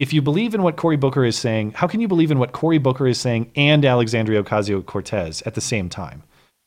[0.00, 2.52] If you believe in what Cory Booker is saying, how can you believe in what
[2.52, 6.24] Cory Booker is saying and Alexandria Ocasio Cortez at the same time?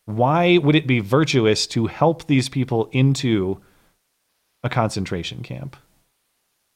[0.07, 3.59] Why would it be virtuous to help these people into
[4.63, 5.75] a concentration camp?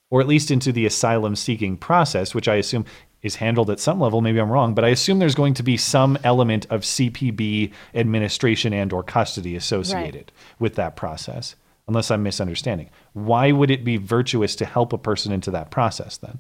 [0.10, 2.84] Or at least into the asylum seeking process, which I assume
[3.22, 4.20] is handled at some level.
[4.20, 8.74] Maybe I'm wrong, but I assume there's going to be some element of CPB administration
[8.74, 11.56] and or custody associated with that process,
[11.88, 12.90] unless I'm misunderstanding.
[13.14, 16.40] Why would it be virtuous to help a person into that process then?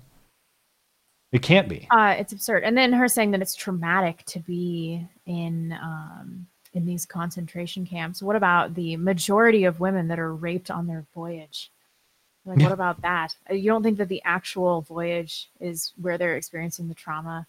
[1.31, 1.87] It can't be.
[1.89, 2.65] Uh, it's absurd.
[2.65, 8.21] And then her saying that it's traumatic to be in um, in these concentration camps.
[8.21, 11.71] What about the majority of women that are raped on their voyage?
[12.45, 12.65] Like, Yeah.
[12.65, 13.35] what about that?
[13.49, 17.47] You don't think that the actual voyage is where they're experiencing the trauma?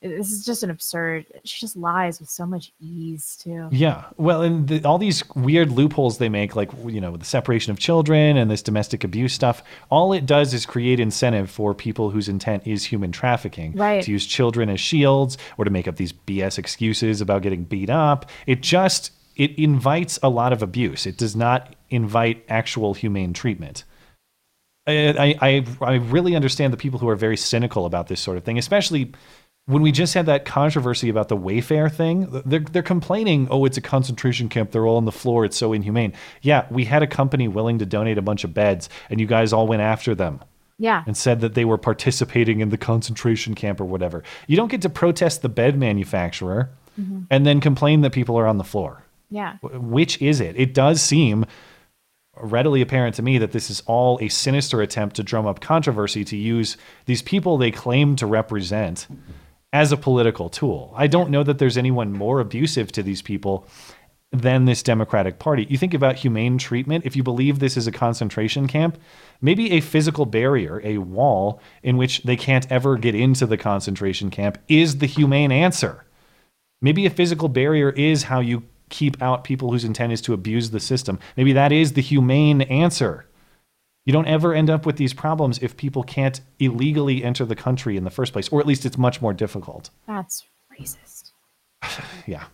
[0.00, 1.26] This is just an absurd.
[1.44, 3.68] She just lies with so much ease too.
[3.72, 4.04] Yeah.
[4.16, 7.80] Well, and the, all these weird loopholes they make, like, you know, the separation of
[7.80, 12.28] children and this domestic abuse stuff, all it does is create incentive for people whose
[12.28, 14.02] intent is human trafficking Right.
[14.04, 17.90] to use children as shields or to make up these BS excuses about getting beat
[17.90, 18.30] up.
[18.46, 21.06] It just, it invites a lot of abuse.
[21.06, 23.82] It does not invite actual humane treatment.
[24.86, 28.44] I, I, I really understand the people who are very cynical about this sort of
[28.44, 29.12] thing, especially
[29.68, 32.26] when we just had that controversy about the Wayfair thing.
[32.46, 34.70] They're, they're complaining, oh, it's a concentration camp.
[34.70, 35.44] They're all on the floor.
[35.44, 36.14] It's so inhumane.
[36.40, 39.52] Yeah, we had a company willing to donate a bunch of beds, and you guys
[39.52, 40.40] all went after them
[40.78, 41.04] Yeah.
[41.06, 44.22] and said that they were participating in the concentration camp or whatever.
[44.46, 47.26] You don't get to protest the bed manufacturer Mhm.
[47.30, 49.02] and then complain that people are on the floor.
[49.30, 49.56] Yeah.
[49.62, 50.56] Which is it?
[50.58, 51.44] It does seem
[52.40, 56.24] readily apparent to me that this is all a sinister attempt to drum up controversy
[56.24, 56.76] to use
[57.06, 59.06] these people they claim to represent
[59.72, 60.92] as a political tool.
[60.96, 63.66] I don't know that there's anyone more abusive to these people
[64.30, 65.66] than this Democratic Party.
[65.70, 68.98] You think about humane treatment, if you believe this is a concentration camp,
[69.40, 74.30] maybe a physical barrier, a wall in which they can't ever get into the concentration
[74.30, 76.04] camp is the humane answer.
[76.80, 80.70] Maybe a physical barrier is how you keep out people whose intent is to abuse
[80.70, 81.18] the system.
[81.36, 83.27] Maybe that is the humane answer.
[84.08, 87.94] You don't ever end up with these problems if people can't illegally enter the country
[87.94, 89.90] in the first place, or at least it's much more difficult.
[90.06, 91.32] That's racist.
[92.26, 92.44] Yeah.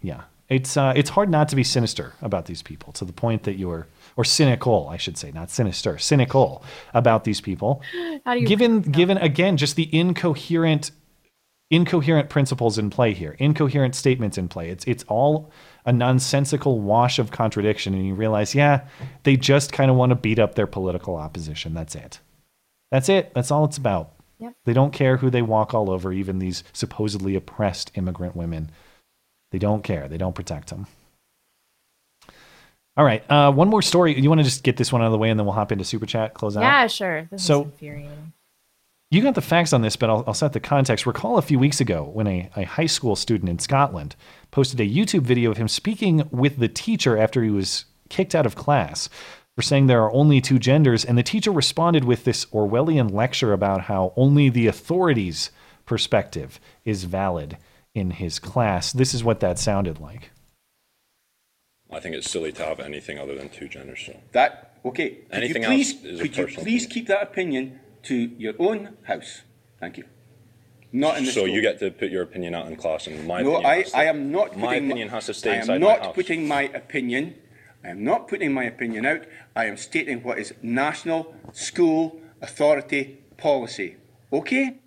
[0.00, 0.22] Yeah.
[0.48, 3.58] It's uh, it's hard not to be sinister about these people to the point that
[3.58, 6.64] you're or cynical, I should say, not sinister, cynical
[6.94, 7.82] about these people.
[8.24, 10.90] How do you given given again just the incoherent
[11.70, 14.70] incoherent principles in play here, incoherent statements in play.
[14.70, 15.50] It's it's all
[15.86, 18.86] a nonsensical wash of contradiction, and you realize, yeah,
[19.22, 21.72] they just kind of want to beat up their political opposition.
[21.72, 22.20] That's it.
[22.90, 23.32] That's it.
[23.34, 24.12] That's all it's about.
[24.38, 24.54] Yep.
[24.64, 28.70] They don't care who they walk all over, even these supposedly oppressed immigrant women.
[29.52, 30.08] They don't care.
[30.08, 30.86] They don't protect them.
[32.96, 33.22] All right.
[33.30, 34.18] Uh, one more story.
[34.18, 35.72] You want to just get this one out of the way, and then we'll hop
[35.72, 36.62] into super chat, close out.
[36.62, 37.28] Yeah, sure.
[37.30, 38.32] This So- is infuriating.
[39.10, 41.06] You got the facts on this, but I'll, I'll set the context.
[41.06, 44.16] Recall a few weeks ago when a, a high school student in Scotland
[44.50, 48.46] posted a YouTube video of him speaking with the teacher after he was kicked out
[48.46, 49.08] of class
[49.54, 51.04] for saying there are only two genders.
[51.04, 55.52] And the teacher responded with this Orwellian lecture about how only the authorities'
[55.84, 57.58] perspective is valid
[57.94, 58.92] in his class.
[58.92, 60.30] This is what that sounded like.
[61.92, 64.02] I think it's silly to have anything other than two genders.
[64.04, 65.10] So That okay?
[65.10, 67.78] Could Anything you please, else is a could you personal please keep that opinion
[68.08, 69.42] to your own house?
[69.80, 70.04] Thank you.
[70.92, 71.48] Not in the so school.
[71.54, 73.70] you get to put your opinion out in class, and my no, opinion.
[73.70, 74.56] I, has to- I am not.
[74.56, 76.14] My putting opinion has to stay I am inside not my house.
[76.14, 77.34] putting my opinion.
[77.84, 79.22] I am not putting my opinion out.
[79.54, 83.96] I am stating what is national school authority policy.
[84.32, 84.78] Okay.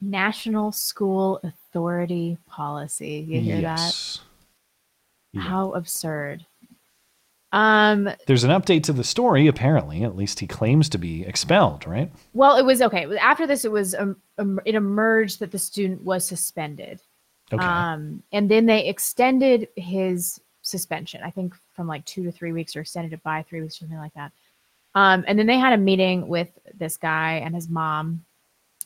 [0.00, 3.24] National School Authority Policy.
[3.28, 4.20] You hear Yes.
[5.34, 5.40] that?
[5.40, 6.46] How absurd.
[7.56, 10.04] Um, There's an update to the story, apparently.
[10.04, 12.12] At least he claims to be expelled, right?
[12.34, 13.16] well, it was okay.
[13.16, 17.00] After this, it was um, um, it emerged that the student was suspended.
[17.50, 17.64] Okay.
[17.64, 21.22] Um, and then they extended his suspension.
[21.24, 23.96] I think from like two to three weeks, or extended it by three weeks, something
[23.96, 24.32] like that.
[24.94, 28.22] Um, and then they had a meeting with this guy and his mom,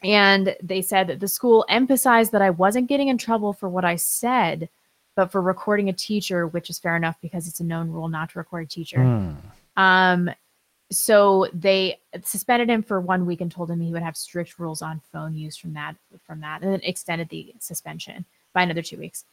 [0.05, 3.84] and they said that the school emphasized that I wasn't getting in trouble for what
[3.84, 4.68] I said,
[5.16, 8.31] but for recording a teacher, which is fair enough because it's a known rule not
[8.31, 9.03] to record a teacher.
[9.03, 9.32] Hmm.
[9.77, 10.31] Um,
[10.93, 14.82] so they suspended him for one week and told him he would have strict rules
[14.82, 15.95] on phone use from that
[16.27, 19.24] from that, and then extended the suspension by another two weeks.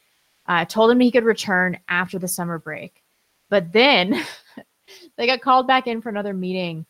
[0.46, 3.02] Uh, told him he could return after the summer break,
[3.50, 4.24] but then
[5.16, 6.86] they got called back in for another meeting,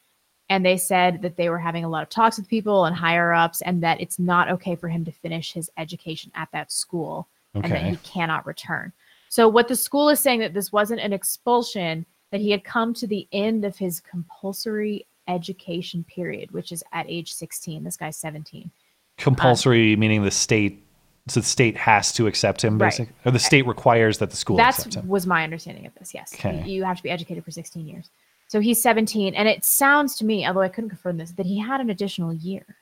[0.50, 3.32] and they said that they were having a lot of talks with people and higher
[3.32, 7.26] ups, and that it's not okay for him to finish his education at that school,
[7.64, 7.90] and that Okay.
[7.90, 8.92] he cannot return.
[9.28, 12.94] So what the school is saying that this wasn't an expulsion, that he had come
[12.94, 17.84] to the end of his compulsory education period, which is at age 16.
[17.84, 18.70] This guy's 17.
[19.18, 20.84] Compulsory, meaning the state,
[21.28, 23.00] so the state has to accept him, Right.
[23.26, 25.02] or the state requires that the school That's accepts him.
[25.02, 26.14] That was my understanding of this.
[26.14, 26.62] Yes, Okay.
[26.64, 28.10] you, you have to be educated for 16 years.
[28.46, 31.58] So he's 17, and it sounds to me, although I couldn't confirm this, that he
[31.58, 32.76] had an additional year.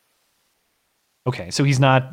[1.27, 2.12] Okay, so he's not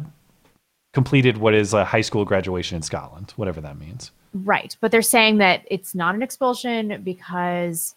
[0.94, 4.12] completed what is a high school graduation in Scotland, whatever that means.
[4.34, 7.96] Right, but they're saying that it's not an expulsion because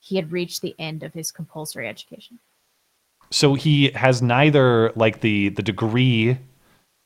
[0.00, 2.38] he had reached the end of his compulsory education.
[3.30, 6.38] So he has neither like the the degree.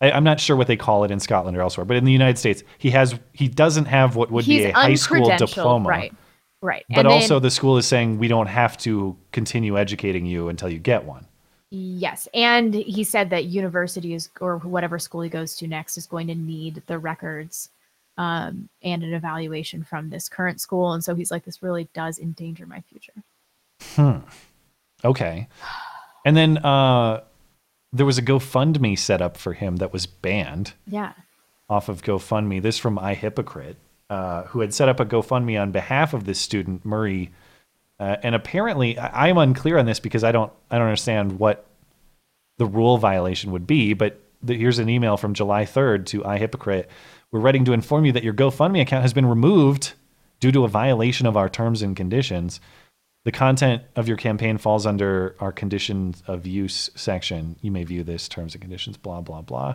[0.01, 2.13] I, I'm not sure what they call it in Scotland or elsewhere, but in the
[2.13, 5.89] United States, he has he doesn't have what would he's be a high school diploma.
[5.89, 6.13] Right,
[6.61, 6.85] right.
[6.89, 10.49] But And then- also, the school is saying we don't have to continue educating you
[10.49, 11.27] until you get one.
[11.71, 16.27] Yes, and he said that universities or whatever school he goes to next is going
[16.29, 17.69] to need the records
[18.17, 22.19] um, and an evaluation from this current school, and so he's like, this really does
[22.19, 23.13] endanger my future.
[23.95, 24.27] Hmm.
[25.05, 25.47] Okay.
[26.25, 27.23] And then uh,
[27.93, 31.13] there was a GoFundMe set up for him that was banned Yeah.
[31.69, 32.61] off of GoFundMe.
[32.61, 33.77] This from iHypocrite,
[34.11, 37.31] uh, who had set up a GoFundMe on behalf of this student Murray.
[38.01, 41.67] Uh, and apparently, I I'm unclear on this because I don't I don't understand what
[42.59, 43.95] the rule violation would be.
[43.95, 46.87] But the, here's an email from July 3rd to iHypocrite.
[47.31, 49.93] We're writing to inform you that your GoFundMe account has been removed
[50.41, 52.61] due to a violation of our terms and conditions.
[53.25, 57.57] The content of your campaign falls under our conditions of use section.
[57.61, 59.75] You may view this terms and conditions, blah blah blah.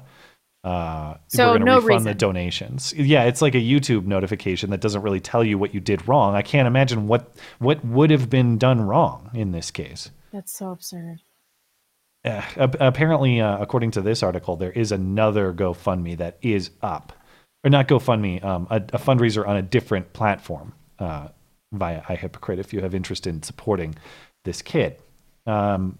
[0.63, 2.17] Uh, So we're gonna no refund the reason.
[2.17, 2.93] donations.
[2.93, 6.35] Yeah, it's like a YouTube notification that doesn't really tell you what you did wrong.
[6.35, 10.09] I can't imagine what what would have been done wrong in this case.
[10.31, 11.21] That's so absurd.
[12.25, 12.41] Uh,
[12.79, 17.11] apparently, uh, according to this article, there is another GoFundMe that is up,
[17.65, 21.27] or not GoFundMe, um, a, a fundraiser on a different platform uh,
[21.73, 22.59] via iHypocrite.
[22.59, 23.95] If you have interest in supporting
[24.45, 24.95] this kid,
[25.45, 25.97] um,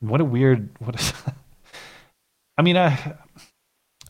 [0.00, 0.70] what a weird.
[0.78, 1.12] what.
[2.56, 2.96] I mean, uh,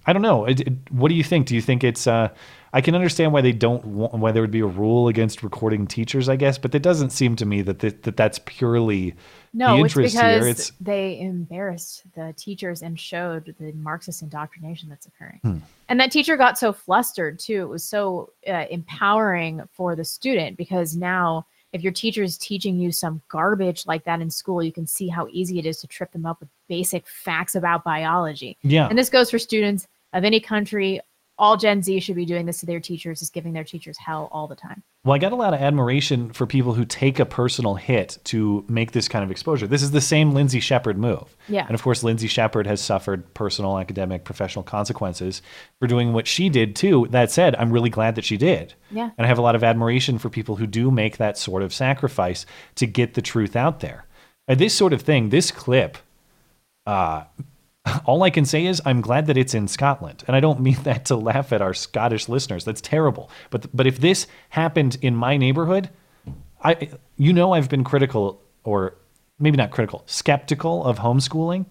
[0.09, 0.47] I don't know.
[0.47, 1.47] It, it- what do you think?
[1.47, 2.07] Do you think it's?
[2.07, 2.31] Uh,
[2.73, 5.87] I can understand why they don't want, why there would be a rule against recording
[5.87, 9.15] teachers, I guess, but it doesn't seem to me that that, that that's purely
[9.55, 10.49] No, the it's interest because here.
[10.49, 15.41] It's they embarrassed the teachers and showed the Marxist indoctrination that's occurring.
[15.43, 15.59] Hmm.
[15.89, 17.63] And that teacher got so flustered too.
[17.63, 22.79] It was so uh, empowering for the student because now if your teacher is teaching
[22.79, 25.87] you some garbage like that in school, you can see how easy it is to
[25.87, 28.57] trip them up with basic facts about biology.
[28.63, 28.89] Yeah.
[28.89, 31.01] And this goes for students of any country.
[31.41, 34.29] All Gen Z should be doing this to their teachers, is giving their teachers hell
[34.33, 34.83] all the time.
[35.05, 38.65] Well, I got a lot of admiration for people who take a personal hit to
[38.69, 39.69] make this kind of exposure.
[39.69, 41.37] This is the same Lindsay Shepherd move.
[41.49, 41.65] Yeah.
[41.65, 45.41] And of course, Lindsay Shepherd has suffered personal, academic, professional consequences
[45.79, 47.07] for doing what she did too.
[47.11, 48.75] That said, I'm really glad that she did.
[48.91, 49.11] Yeah.
[49.17, 51.73] And I have a lot of admiration for people who do make that sort of
[51.73, 54.07] sacrifice to get the truth out there.
[54.49, 55.99] And this sort of thing, this clip,
[56.85, 57.25] uh,
[58.05, 60.77] all I can say is I'm glad that it's in Scotland, and I don't mean
[60.85, 62.65] that to laugh at our Scottish listeners.
[62.65, 63.31] That's terrible.
[63.51, 65.91] But but if this happened in my neighborhood,
[66.63, 68.95] I you know I've been critical or
[69.39, 71.67] maybe not critical, skeptical of homeschooling.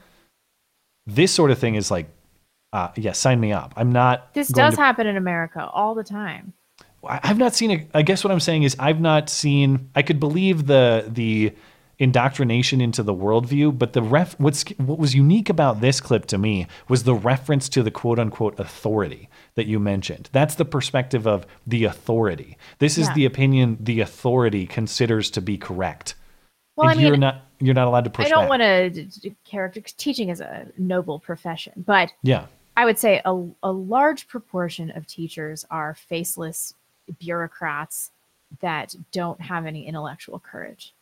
[1.06, 2.10] This sort of thing is like,
[2.74, 3.74] uh, yeah, sign me up.
[3.78, 4.34] I'm not.
[4.34, 6.54] This does to- happen in America all the time.
[7.08, 7.90] I- I've not seen it.
[7.94, 9.90] I guess what I'm saying is I've not seen.
[9.96, 11.54] I could believe the the
[12.00, 14.40] indoctrination into the worldview, but the ref.
[14.40, 18.20] What's what was unique about this clip to me was the reference to the quote
[18.20, 20.30] unquote authority that you mentioned.
[20.32, 22.58] That's the perspective of the authority.
[22.80, 23.14] This is Yeah.
[23.14, 26.16] the opinion the authority considers to be correct.
[26.76, 29.32] Well, and I you're mean, not you're not allowed to push I don't want to
[29.44, 32.46] character teaching is a noble profession, but Yeah.
[32.76, 36.76] I would say a, a large proportion of teachers are faceless
[37.20, 38.12] bureaucrats
[38.62, 40.94] that don't have any intellectual courage.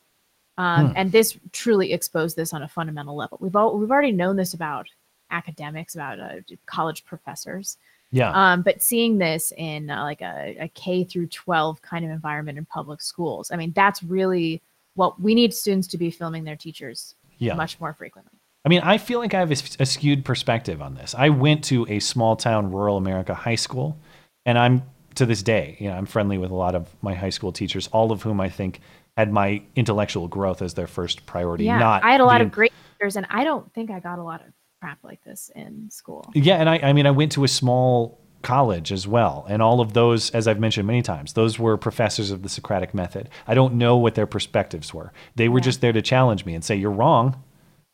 [0.57, 0.93] Um, Hmm.
[0.95, 3.37] And this truly exposed this on a fundamental level.
[3.41, 4.87] We've all, we've already known this about
[5.31, 7.77] academics, about uh, college professors.
[8.11, 8.31] Yeah.
[8.31, 12.57] Um, but seeing this in uh, like a, a K through 12 kind of environment
[12.57, 14.61] in public schools, I mean, that's really
[14.93, 17.55] what we need students to be filming their teachers Yeah.
[17.55, 18.31] much more frequently.
[18.63, 21.13] I mean, I feel like I have a, a skewed perspective on this.
[21.15, 23.97] I went to a small town, rural America high school,
[24.45, 24.83] and I'm
[25.15, 27.87] to this day, you know, I'm friendly with a lot of my high school teachers,
[27.91, 28.81] all of whom I think
[29.17, 31.65] had my intellectual growth as their first priority.
[31.65, 33.99] Yeah, not I had a lot the- of great teachers, and I don't think I
[33.99, 34.47] got a lot of
[34.81, 36.29] crap like this in school.
[36.33, 39.79] Yeah, and I, I mean, I went to a small college as well, and all
[39.81, 43.29] of those, as I've mentioned many times, those were professors of the Socratic method.
[43.47, 45.11] I don't know what their perspectives were.
[45.35, 47.41] They were just there to challenge me and say, "You're wrong,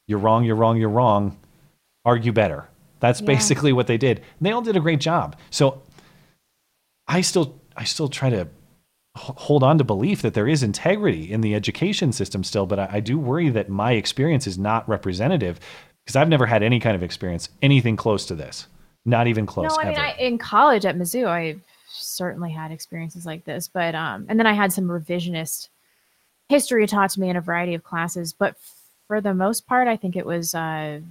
[0.08, 1.38] you're wrong, you're wrong, you're wrong.
[2.04, 2.68] Argue better."
[3.00, 3.28] That's Yeah.
[3.28, 4.18] basically what they did.
[4.18, 5.36] And they all did a great job.
[5.52, 5.82] So
[7.12, 8.48] I still, I still try to
[9.16, 12.90] hold on to belief that there is integrity in the education system still, but I,
[12.94, 15.60] I do worry that my experience is not representative
[16.06, 18.68] because I've never had any kind of experience anything close to this.
[19.04, 19.76] Not even close.
[19.76, 19.98] no, I mean.
[19.98, 21.58] I, in college at Mizzou, I
[21.90, 25.68] certainly had experiences like this, but um, and then I had some revisionist
[26.48, 28.56] history taught to me in a variety of classes, but
[29.08, 31.02] for the most part, I think it was uh,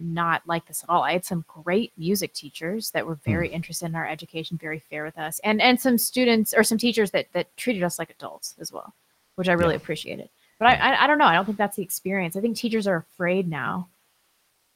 [0.00, 1.02] not like this at all.
[1.02, 3.54] I had some great music teachers that were very Hmm.
[3.54, 7.10] interested in our education, very fair with us, and and some students or some teachers
[7.12, 8.94] that that treated us like adults as well,
[9.36, 10.28] which I really appreciated.
[10.58, 11.24] But I, I I don't know.
[11.26, 12.36] I don't think that's the experience.
[12.36, 13.88] I think teachers are afraid now.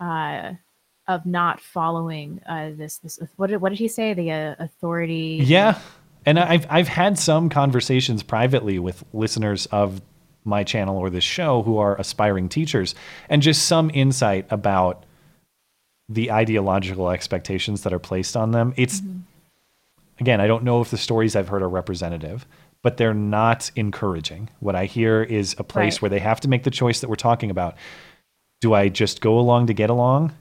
[0.01, 0.55] Uh,
[1.07, 5.39] of not following uh, this this what did what did he say the uh, authority
[5.43, 5.79] Yeah,
[6.25, 10.01] and I've I've had some conversations privately with listeners of
[10.45, 12.95] my channel or this show who are aspiring teachers,
[13.29, 15.05] and just some insight about
[16.09, 18.75] the ideological expectations that are placed on them.
[18.77, 19.21] It's mm-hmm.
[20.21, 22.47] again, I don't know if the stories I've heard are representative,
[22.83, 24.51] but they're not encouraging.
[24.61, 26.03] What I hear is a place Right.
[26.03, 27.77] where they have to make the choice that we're talking about.
[28.61, 30.33] Do I just go along to get along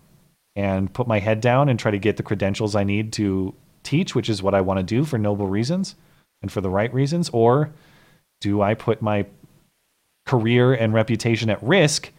[0.56, 3.54] and put my head down and try to get the credentials I need to
[3.84, 5.96] teach, which is what I want to do for noble reasons
[6.42, 7.30] and for the right reasons?
[7.30, 7.72] Or
[8.42, 9.26] do I put my
[10.26, 12.12] career and reputation at risk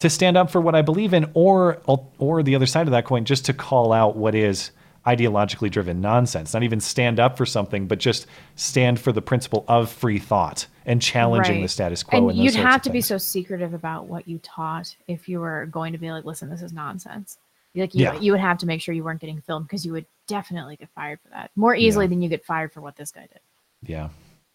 [0.00, 1.78] to stand up for what I believe in, or
[2.18, 4.70] or the other side of that coin, just to call out what is
[5.06, 6.52] ideologically driven nonsense.
[6.52, 10.66] Not even stand up for something, but just stand for the principle of free thought
[10.84, 11.62] and challenging Right.
[11.62, 12.18] the status quo.
[12.18, 15.66] and and you'd have to be so secretive about what you taught if you were
[15.66, 17.38] going to be like listen this is nonsense
[17.74, 18.18] like you, Yeah.
[18.20, 20.88] you would have to make sure you weren't getting filmed because you would definitely get
[20.94, 23.40] fired for that more easily than you get fired for what this guy did
[23.82, 24.08] Yeah.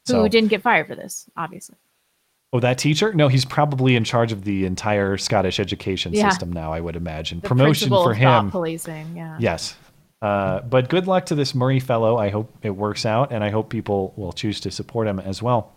[0.07, 1.75] who didn't get fired for this obviously
[2.55, 3.13] oh, that teacher?
[3.13, 6.29] No, he's probably in charge of the entire Scottish education Yeah.
[6.29, 6.71] system now.
[6.73, 8.51] I would imagine the promotion for him.
[8.51, 9.75] policing yeah Yes.
[10.21, 12.17] Uh, but good luck to this Murray fellow.
[12.17, 15.41] I hope it works out, and I hope people will choose to support him as
[15.41, 15.73] well.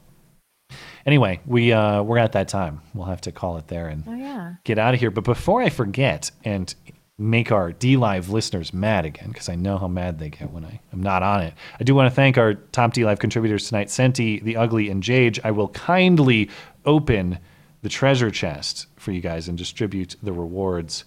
[1.05, 2.81] Anyway, we uh, we're at that time.
[2.95, 5.11] We'll have to call it there and oh yeah get out of here.
[5.11, 6.75] But before I forget and
[7.19, 10.81] make our DLive listeners mad again, because I know how mad they get when I
[10.93, 14.39] am not on it, I do want to thank our top DLive contributors tonight Senti,
[14.39, 15.41] The Ugly, and Jage.
[15.43, 16.49] I will kindly
[16.85, 17.39] open
[17.83, 21.05] the treasure chest for you guys and distribute the rewards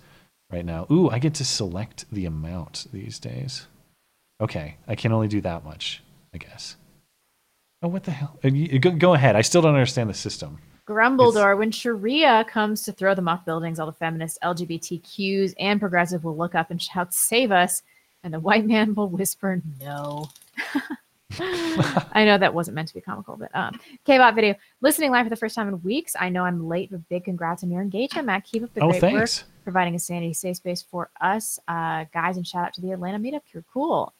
[0.52, 0.86] right now.
[0.92, 3.68] Ooh, I get to select the amount these days.
[4.42, 6.76] Okay, I can only do that much, I guess.
[7.84, 8.38] Oh, what the hell?
[8.44, 9.36] Uh, go ahead.
[9.36, 10.60] I still don't understand the system.
[10.88, 16.24] Grumbledore, when Sharia comes to throw them off buildings, all the feminists, LGBTQs, and progressive
[16.24, 17.84] will look up and shout, Save us.
[18.24, 20.30] And the white man will whisper, No.
[21.40, 24.54] I know that wasn't meant to be comical, but um, K-Bot video.
[24.82, 26.14] Listening live for the first time in weeks.
[26.20, 28.44] I know I'm late, but big congrats on your engagement, Matt.
[28.44, 29.44] Keep up the Oh, great thanks.
[29.44, 32.92] work, providing a sanity safe space for us uh, guys, and shout out to the
[32.92, 33.42] Atlanta meetup.
[33.54, 34.14] You're cool.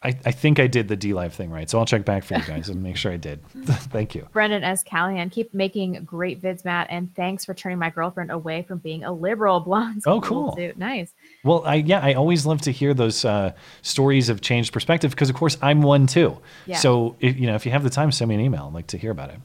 [0.00, 1.68] I, I think I did the DLive thing right.
[1.68, 3.44] So I'll check back for you guys and make sure I did.
[3.66, 4.28] Thank you.
[4.32, 4.84] Brendan S.
[4.84, 9.02] Callahan, keep making great vids, Matt, and thanks for turning my girlfriend away from being
[9.02, 9.58] a liberal.
[9.58, 10.54] Blonde's Oh, cool.
[10.54, 10.72] too.
[10.76, 11.10] Nice.
[11.42, 13.52] Well, I yeah, I always love to hear those uh,
[13.82, 16.38] stories of changed perspective because, of course, I'm one too.
[16.66, 16.76] Yeah.
[16.76, 18.66] So if, you know, if you have the time, send me an email.
[18.68, 19.40] I'd like to hear about it.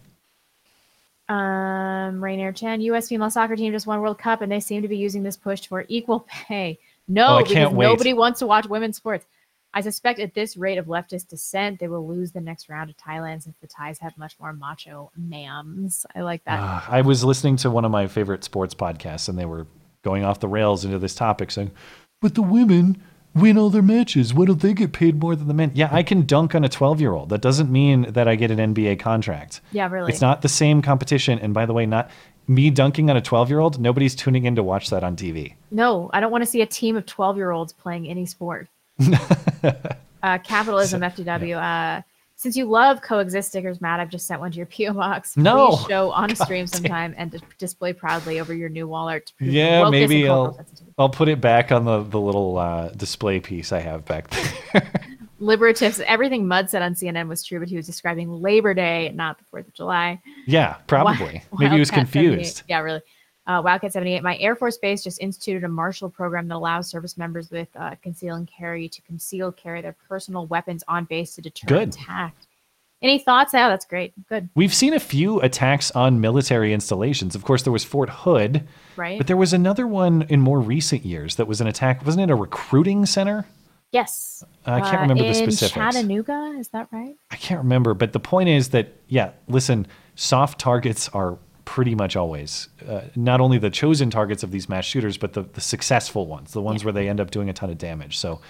[1.29, 3.07] Um, Rainier Chen, U.S.
[3.07, 5.65] female soccer team just won World Cup, and they seem to be using this push
[5.65, 6.77] for equal pay.
[7.07, 9.25] No, Oh, I because nobody wants to watch women's sports.
[9.73, 12.97] I suspect at this rate of leftist dissent, they will lose the next round of
[12.97, 16.05] Thailand since the Thais have much more macho mams.
[16.15, 16.59] I like that.
[16.59, 19.65] Uh, I was listening to one of my favorite sports podcasts, and they were
[20.03, 21.71] going off the rails into this topic, saying,
[22.21, 23.01] "But the women
[23.33, 24.31] win all their matches.
[24.31, 26.69] Why don't they get paid more than the men?" Yeah, I can dunk on a
[26.69, 27.29] 12 year old.
[27.29, 29.59] That doesn't mean that I get an NBA contract.
[29.71, 30.11] Yeah, really.
[30.11, 31.39] It's not the same competition.
[31.39, 32.11] And by the way, not
[32.47, 33.79] me dunking on a 12 year old.
[33.79, 35.55] Nobody's tuning in to watch that on TV.
[35.71, 38.67] No, I don't want to see a team of 12 year olds playing any sport.
[40.23, 41.57] uh, capitalism, FDW.
[41.57, 42.01] Uh,
[42.35, 45.37] since you love coexist stickers, Matt, I've just sent one to your PO box.
[45.37, 45.75] No.
[45.77, 49.07] Please show on a God stream sometime and dis- display proudly over your new wall
[49.07, 49.31] art.
[49.39, 50.59] Yeah, maybe I'll.
[50.97, 54.91] I'll put it back on the the little uh, display piece I have back there.
[55.41, 59.37] Liberatives, everything Mud said on CNN was true, but he was describing Labor Day, not
[59.39, 60.21] the 4th of July.
[60.47, 61.15] yeah, probably.
[61.17, 62.29] Wi- Maybe he was Wildcat 78.
[62.29, 62.63] confused.
[62.69, 63.01] Yeah, really.
[63.45, 64.23] Uh, Wildcat 78.
[64.23, 67.95] My Air Force Base just instituted a martial program that allows service members with uh,
[68.01, 71.89] conceal and carry to conceal carry their personal weapons on base to deter Good.
[71.89, 72.35] attack.
[73.01, 73.53] Any thoughts?
[73.53, 74.13] Yeah, that's great.
[74.29, 74.47] Good.
[74.55, 77.35] We've seen a few attacks on military installations.
[77.35, 78.65] Of course, there was Fort Hood,
[78.95, 79.17] Right.
[79.17, 82.05] but there was another one in more recent years that was an attack.
[82.05, 83.45] Wasn't it a recruiting center?
[83.91, 84.45] Yes.
[84.65, 85.73] I can't Uh, remember the in specifics.
[85.73, 87.15] Chattanooga, is that right?
[87.29, 92.15] I can't remember, but the point is that yeah, listen, soft targets are pretty much
[92.15, 96.27] always uh, not only the chosen targets of these mass shooters, but the, the successful
[96.27, 98.17] ones, the ones where they end up doing a ton of damage.
[98.17, 98.41] So,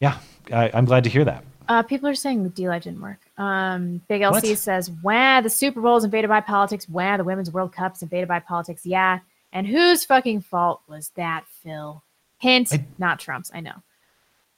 [0.00, 0.18] yeah,
[0.52, 1.44] I, I'm glad to hear that.
[1.68, 3.20] Uh, people are saying the DLive didn't work.
[3.38, 4.58] Um, Big LC What?
[4.58, 6.88] says, "Wah, the Super Bowl is invaded by politics.
[6.88, 8.84] Wah, the Women's World Cup's invaded by politics.
[8.84, 9.20] Yeah,
[9.52, 12.02] and whose fucking fault was that, Phil?
[12.38, 13.52] Hint, not Trump's.
[13.54, 13.74] I know.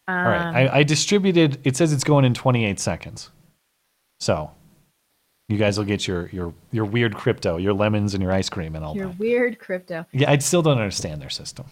[0.09, 1.59] Um, All right, I, I distributed.
[1.65, 3.31] It says it's going in 28 seconds,
[4.19, 4.51] so
[5.49, 8.75] you guys will get your your your weird crypto, your lemons and your ice cream
[8.75, 9.19] and all your that.
[9.19, 10.07] weird crypto.
[10.13, 11.67] Yeah, I still don't understand their system.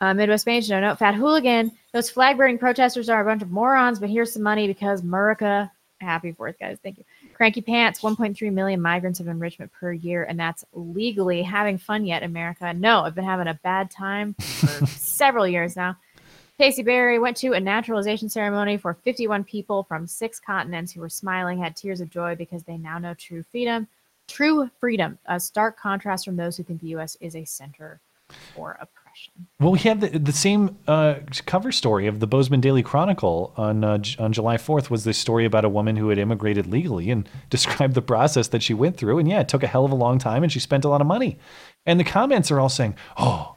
[0.00, 1.72] Uh, Midwest Mage, no, no, fat hooligan.
[1.92, 5.70] Those flag burning protesters are a bunch of morons, but here's some money because America.
[6.00, 6.78] Happy Fourth, guys.
[6.80, 7.04] Thank you.
[7.34, 12.22] Cranky Pants, 1.3 million migrants of enrichment per year, and that's legally having fun yet,
[12.22, 12.72] America.
[12.72, 15.96] No, I've been having a bad time for several years now.
[16.58, 21.08] Casey Berry went to a naturalization ceremony for 51 people from six continents who were
[21.08, 23.86] smiling, had tears of joy because they now know true freedom.
[24.26, 27.16] True freedom, a stark contrast from those who think the U.S.
[27.20, 28.00] is a center
[28.54, 29.46] for oppression.
[29.60, 33.84] Well, we had the, the same uh, cover story of the Bozeman Daily Chronicle on
[33.84, 37.28] uh, on July 4th was this story about a woman who had immigrated legally and
[37.50, 39.18] described the process that she went through.
[39.18, 41.00] And yeah, it took a hell of a long time and she spent a lot
[41.00, 41.38] of money.
[41.86, 43.54] And the comments are all saying, oh,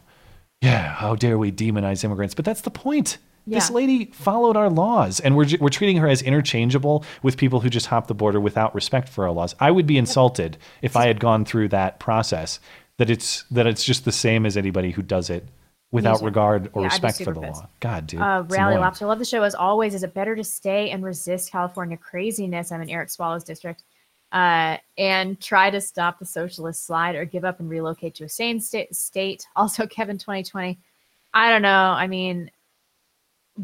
[0.61, 2.33] yeah, how dare we demonize immigrants?
[2.35, 3.17] But that's the point.
[3.47, 7.69] This lady followed our laws, and we're, we're treating her as interchangeable with people who
[7.69, 9.55] just hop the border without respect for our laws.
[9.59, 12.59] I would be insulted if I had gone through that process.
[12.97, 15.47] That it's that it's just the same as anybody who does it
[15.91, 17.61] without regard or Yeah, respect for the pissed.
[17.61, 17.69] law.
[17.79, 18.21] God, dude.
[18.21, 18.77] Uh, Rally.
[18.77, 19.07] Lobster.
[19.07, 19.95] Love the show as always.
[19.95, 22.71] Is it better to stay and resist California craziness?
[22.71, 23.83] I'm in Eric Swalwell's district.
[24.31, 28.29] Uh, and try to stop the socialist slide or give up and relocate to a
[28.29, 29.45] sane sta- state.
[29.55, 30.79] Also, Kevin 2020.
[31.33, 31.69] I don't know.
[31.69, 32.49] I mean,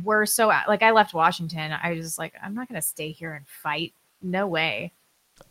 [0.03, 1.71] we're so like I left Washington.
[1.81, 3.93] I was just like, I'm not going to stay here and fight.
[4.21, 4.91] No way.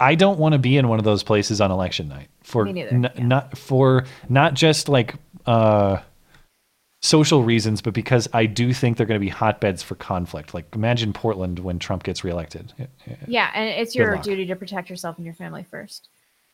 [0.00, 2.72] I don't want to be in one of those places on election night for Me
[2.72, 5.14] neither, n- not for not just like
[5.46, 5.98] uh,
[7.06, 10.54] social reasons, but because I do think they're going to be hotbeds for conflict.
[10.54, 12.72] Like imagine Portland when Trump gets reelected.
[13.26, 14.24] Yeah, and it's Good your luck.
[14.24, 16.08] duty to protect yourself and your family first.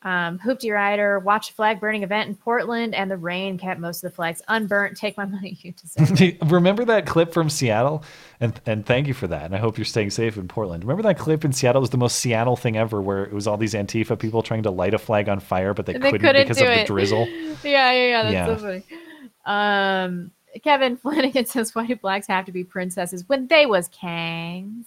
[0.05, 4.03] Um, Hoopty Rider, watch a flag burning event in Portland, and the rain kept most
[4.03, 4.97] of the flags unburnt.
[4.97, 6.39] Take my money, you deserve it.
[6.47, 8.03] Remember that clip from Seattle?
[8.41, 9.45] And and thank you for that.
[9.45, 10.83] And I hope you're staying safe in Portland.
[10.83, 11.79] Remember that clip in Seattle?
[11.79, 14.65] It was the most Seattle thing ever, where it was all these Antifa people trying
[14.65, 17.29] to light a flag on fire, but they, they couldn't, couldn't because of the drizzle.
[17.63, 18.23] yeah, yeah, yeah.
[18.25, 18.47] That's Yeah.
[18.47, 18.83] so funny.
[19.45, 20.31] Um,
[20.63, 24.85] Kevin Flanagan says, "Why do blacks have to be princesses when they was kangs?"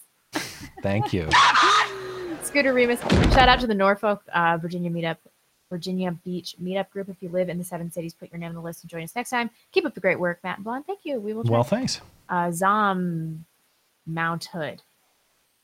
[0.81, 1.29] Thank you.
[2.43, 2.99] Scooter Remus.
[3.33, 5.17] Shout out to the Norfolk, uh, Virginia meetup,
[5.69, 7.09] Virginia Beach meetup group.
[7.09, 9.03] If you live in the seven cities, put your name on the list and join
[9.03, 9.49] us next time.
[9.71, 10.85] Keep up the great work, Matt and Blonde.
[10.85, 11.19] Thank you.
[11.19, 11.43] We will.
[11.43, 12.01] Well, thanks.
[12.29, 13.45] Uh, Zom
[14.05, 14.81] Mount Hood,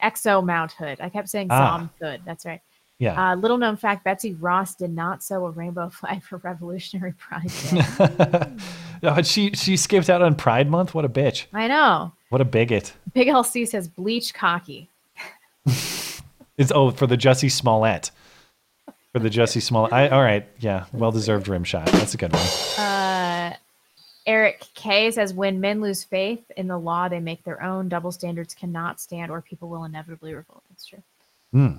[0.02, 1.00] Exo Mount Hood.
[1.02, 1.78] I kept saying Ah.
[1.78, 2.22] Zom Hood.
[2.26, 2.62] That's right.
[3.02, 3.32] Yeah.
[3.32, 7.52] Uh, little known fact: Betsy Ross did not sew a rainbow flag for Revolutionary Pride
[7.72, 8.64] Day.
[9.04, 10.94] Oh, she she skipped out on Pride Month.
[10.94, 11.48] What a bitch.
[11.52, 12.12] I know.
[12.30, 12.94] What a bigot.
[13.16, 14.90] Big LC says bleach cocky.
[16.58, 18.12] It's oh for the Jussie Smollett.
[19.14, 19.92] For the Jussie Smollett.
[19.92, 20.48] I, all right.
[20.60, 20.86] Yeah.
[20.94, 21.88] Well deserved rim shot.
[21.88, 22.46] That's a good one.
[22.78, 23.56] Uh,
[24.28, 27.90] Eric K says when men lose faith in the law, they make their own.
[27.90, 30.62] Double standards cannot stand, or people will inevitably revolt.
[30.70, 31.02] That's true.
[31.52, 31.78] Hmm.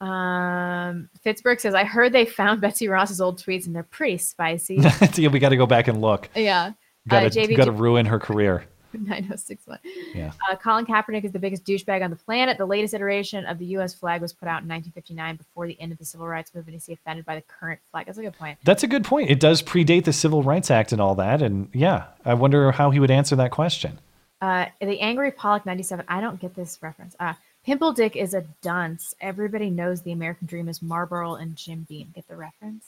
[0.00, 4.76] Um, Fitzberg says I heard they found Betsy Ross's old tweets and they're pretty spicy.
[5.14, 6.28] yeah, we got to go back and look.
[6.34, 6.72] yeah.
[7.08, 8.64] Got Uh, to ruin her career.
[8.92, 9.78] 9061.
[10.14, 10.32] Yeah.
[10.50, 12.58] Uh, Colin Kaepernick is the biggest douchebag on the planet.
[12.58, 13.94] The latest iteration of the U.S.
[13.94, 16.76] flag was put out in 1959 before the end of the civil rights movement.
[16.76, 18.06] Is he offended by the current flag?
[18.06, 18.58] That's a good point.
[18.64, 19.30] That's a good point.
[19.30, 21.42] It does predate the Civil Rights Act and all that.
[21.42, 24.00] And yeah, I wonder how he would answer that question.
[24.42, 26.04] Uh, the Angry Pollock 97.
[26.08, 27.14] I don't get this reference.
[27.20, 27.34] Uh,
[27.64, 29.14] Pimple Dick is a dunce.
[29.20, 32.10] Everybody knows the American Dream is Marlboro and Jim Beam.
[32.14, 32.86] Get the reference?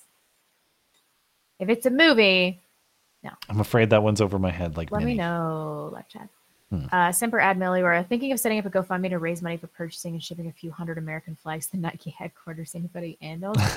[1.59, 2.61] If it's a movie,
[3.23, 3.31] no.
[3.49, 4.77] I'm afraid that one's over my head.
[4.77, 5.13] Like let many.
[5.13, 5.91] me know.
[5.93, 6.29] Live chat.
[6.71, 6.87] Hmm.
[6.91, 10.15] Uh, Semper Ad Meliora, thinking of setting up a GoFundMe to raise money for purchasing
[10.15, 12.75] and shipping a few hundred American flags to Nike headquarters.
[12.75, 13.57] Anybody in those?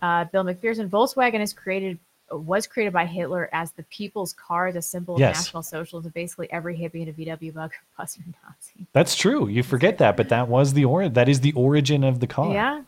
[0.00, 1.98] uh, Bill McPherson, Volkswagen has created
[2.30, 5.36] was created by Hitler as the people's car, a symbol of Yes.
[5.44, 6.10] National Socialism.
[6.14, 8.86] Basically, every hippie and a VW bug plus your Nazi.
[8.92, 9.48] That's true.
[9.48, 12.52] You forget that, but that was the or that is the origin of the car.
[12.52, 12.82] Yeah,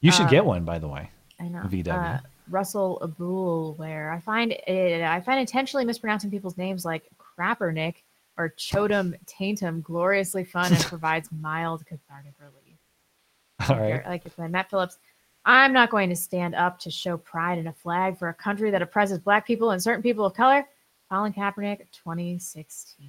[0.00, 1.10] You should Uh, get one, by the way.
[1.40, 1.60] I know.
[1.60, 1.88] VW.
[2.16, 2.20] Uh,
[2.50, 7.94] Russell Abul, where I find it, I find intentionally mispronouncing people's names like Crappernick
[8.36, 12.78] or Chodum Taintum gloriously fun and provides mild cathartic relief.
[13.68, 14.04] All right.
[14.06, 14.50] like it's plan.
[14.50, 14.98] Matt Phillips,
[15.44, 18.70] I'm not going to stand up to show pride in a flag for a country
[18.70, 20.66] that oppresses black people and certain people of color.
[21.10, 23.06] Colin Kaepernick, 2016.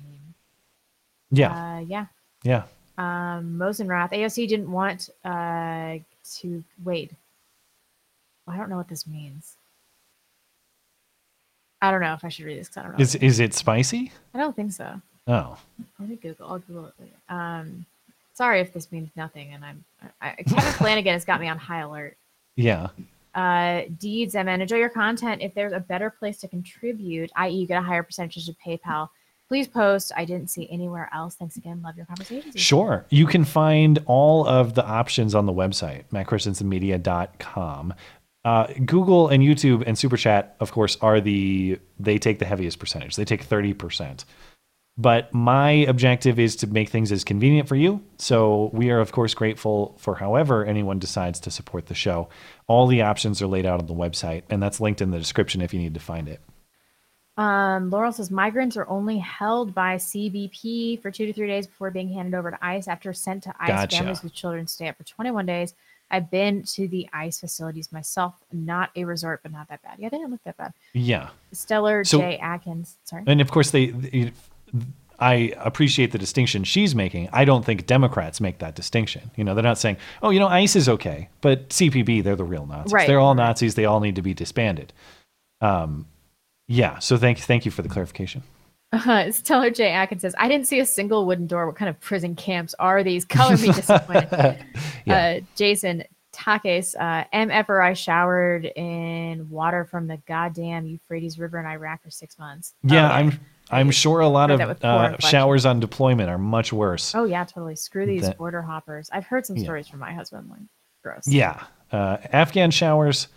[1.31, 1.51] Yeah.
[1.51, 2.05] Uh, yeah.
[2.43, 2.63] Yeah.
[2.97, 5.97] Um, Mosenrath, AOC didn't want uh,
[6.39, 7.11] to wait.
[8.47, 9.55] I don't know what this means.
[11.81, 13.01] I don't know if I should read this because I don't know.
[13.01, 14.11] Is is it spicy?
[14.33, 15.01] I don't think so.
[15.27, 15.57] Oh.
[15.99, 16.47] Let me Google.
[16.47, 17.13] I'll Google it later.
[17.29, 17.85] Um,
[18.33, 19.83] sorry if this means nothing, and I'm
[20.21, 22.15] I, I- Kevin Flanagan has got me on high alert.
[22.55, 22.89] Yeah.
[23.35, 25.41] Uh, deeds, and enjoy your content.
[25.41, 29.09] If there's a better place to contribute, i.e., you get a higher percentage of PayPal,
[29.47, 30.11] please post.
[30.15, 31.35] I didn't see anywhere else.
[31.35, 31.81] Thanks again.
[31.81, 32.59] Love your conversations.
[32.59, 33.05] Sure.
[33.09, 37.93] You can find all of the options on the website, mattchristiansenmedia.com.
[38.45, 42.77] Uh, Google and YouTube and Super Chat, of course, are the they take the heaviest
[42.77, 43.15] percentage.
[43.15, 44.25] They take 30%.
[44.95, 48.03] But my objective is to make things as convenient for you.
[48.19, 52.29] So we are, of course, grateful for however anyone decides to support the show.
[52.67, 55.61] All the options are laid out on the website, and that's linked in the description
[55.61, 56.41] if you need to find it.
[57.35, 61.89] Um, Laurel says migrants are only held by CBP for two to three days before
[61.89, 62.87] being handed over to ICE.
[62.87, 63.97] After sent to ICE, Gotcha.
[63.97, 65.73] families with children stay up for 21 days.
[66.11, 68.35] I've been to the ICE facilities myself.
[68.51, 69.95] Not a resort, but not that bad.
[69.97, 70.73] Yeah, they didn't look that bad.
[70.93, 71.29] Yeah.
[71.51, 72.37] Stellar So- J.
[72.37, 72.97] Atkins.
[73.03, 73.23] Sorry.
[73.25, 74.31] And of course, they, they-
[75.19, 77.29] I appreciate the distinction she's making.
[77.31, 79.31] I don't think Democrats make that distinction.
[79.35, 82.43] You know, they're not saying, "Oh, you know, ICE is okay," but CPB, they're the
[82.43, 82.91] real Nazis.
[82.91, 83.75] Right, They're all Nazis.
[83.75, 84.91] They all need to be disbanded.
[85.61, 86.07] Um,
[86.67, 86.99] yeah.
[86.99, 88.43] So thank thank you for the clarification.
[88.91, 89.89] Uh, Stellar J.
[89.89, 91.65] Atkins says, I didn't see a single wooden door.
[91.65, 93.25] What kind of prison camps are these?
[93.25, 94.63] Color me disappointed.
[95.07, 101.59] uh, Jason Takes, uh, MF or I showered in water from the goddamn Euphrates River
[101.59, 102.73] in Iraq for six months.
[102.83, 103.39] Yeah, Oh, I'm
[103.71, 107.15] I'm sure a lot of that with poor uh, showers on deployment are much worse.
[107.15, 107.75] Oh yeah, totally.
[107.75, 109.09] Screw these That- border hoppers.
[109.11, 109.63] I've heard some Yeah.
[109.63, 110.49] stories from my husband.
[110.49, 110.59] Like,
[111.01, 111.27] gross.
[111.27, 113.27] Yeah, uh, Afghan showers,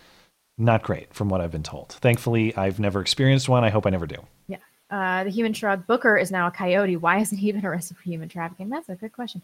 [0.57, 1.89] not great from what I've been told.
[1.93, 3.63] Thankfully, I've never experienced one.
[3.63, 4.17] I hope I never do.
[4.47, 4.57] Yeah.
[4.89, 6.95] Uh, the human shrug Booker is now a coyote.
[6.97, 8.69] Why isn't he been arrested for human trafficking?
[8.69, 9.41] That's a good question.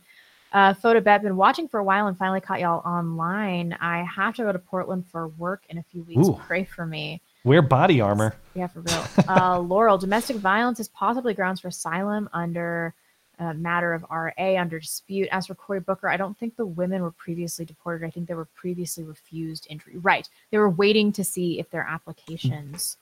[0.53, 3.75] Uh, Photobet been watching for a while and finally caught y'all online.
[3.81, 6.27] I have to go to Portland for work in a few weeks.
[6.27, 6.39] Ooh.
[6.45, 7.21] Pray for me.
[7.43, 8.35] Wear body armor.
[8.55, 9.05] Yeah, for real.
[9.27, 12.95] Uh, Laurel, domestic violence is possibly grounds for asylum under
[13.39, 15.27] a matter of RA under dispute.
[15.31, 18.05] As for Cory Booker, I don't think the women were previously deported.
[18.05, 19.97] I think they were previously refused entry.
[19.97, 20.27] Right.
[20.51, 22.97] They were waiting to see if their applications.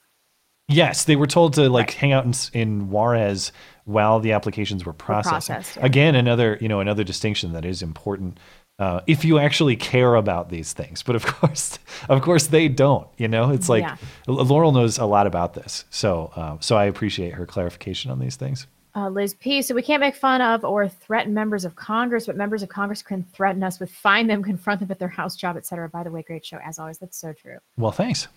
[0.68, 3.51] Yes, they were told to like hang out in, in Juarez
[3.84, 5.55] while the applications were processing.
[5.55, 5.85] processed, yeah.
[5.85, 8.39] Again, another you know another distinction that is important
[8.80, 11.03] uh, if you actually care about these things.
[11.03, 11.80] But of course,
[12.10, 13.07] of course, they don't.
[13.18, 13.98] You know, it's like Yeah.
[14.27, 18.35] Laurel knows a lot about this, so uh, so I appreciate her clarification on these
[18.35, 18.68] things.
[18.93, 19.61] Uh, Liz P.
[19.61, 23.02] So we can't make fun of or threaten members of Congress, but members of Congress
[23.02, 25.88] can threaten us with fine them, confront them at their house job, etc.
[25.88, 26.98] By the way, great show as always.
[26.98, 27.57] That's so true.
[27.77, 28.27] Well, thanks.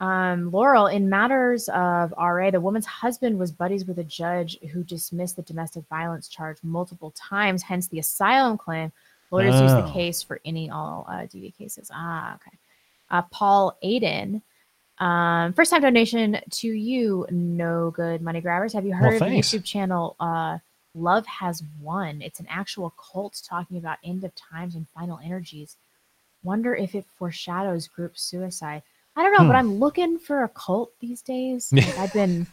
[0.00, 4.82] Um, Laurel, in matters of RA, the woman's husband was buddies with a judge who
[4.82, 8.92] dismissed the domestic violence charge multiple times, hence the asylum claim.
[9.30, 9.92] Lawyers use the Oh.
[9.92, 11.90] case for any all uh, DV cases.
[11.94, 12.56] Ah, okay.
[13.10, 14.42] Uh, Paul Aiden,
[14.98, 18.72] um, first time donation to you, no good money grabbers.
[18.72, 19.38] Have you Well, heard of the.
[19.38, 20.58] YouTube channel uh,
[20.94, 22.20] Love Has Won?
[22.22, 25.76] It's an actual cult talking about end of times and final energies.
[26.42, 28.82] Wonder if it foreshadows group suicide.
[29.16, 29.56] I don't know, but Hmm.
[29.56, 31.70] I'm looking for a cult these days.
[31.72, 32.46] Like I've been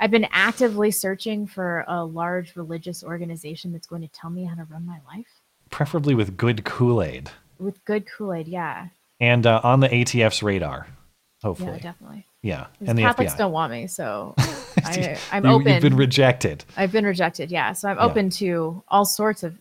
[0.00, 4.54] I've been actively searching for a large religious organization that's going to tell me how
[4.56, 5.37] to run my life
[5.70, 8.46] Preferably with good Kool Aid with good Kool-Aid.
[8.48, 8.88] Yeah.
[9.20, 10.86] and uh, on the ATF's radar.
[11.42, 11.72] Hopefully.
[11.72, 12.26] Yeah, definitely.
[12.42, 12.66] Yeah.
[12.86, 13.38] And the Catholics FBI.
[13.38, 14.34] don't want me, so
[14.84, 15.72] I, I'm You- open.
[15.72, 16.64] You've been rejected.
[16.76, 17.72] I've been rejected, yeah.
[17.72, 18.04] So I'm Yeah.
[18.04, 19.56] open to all sorts of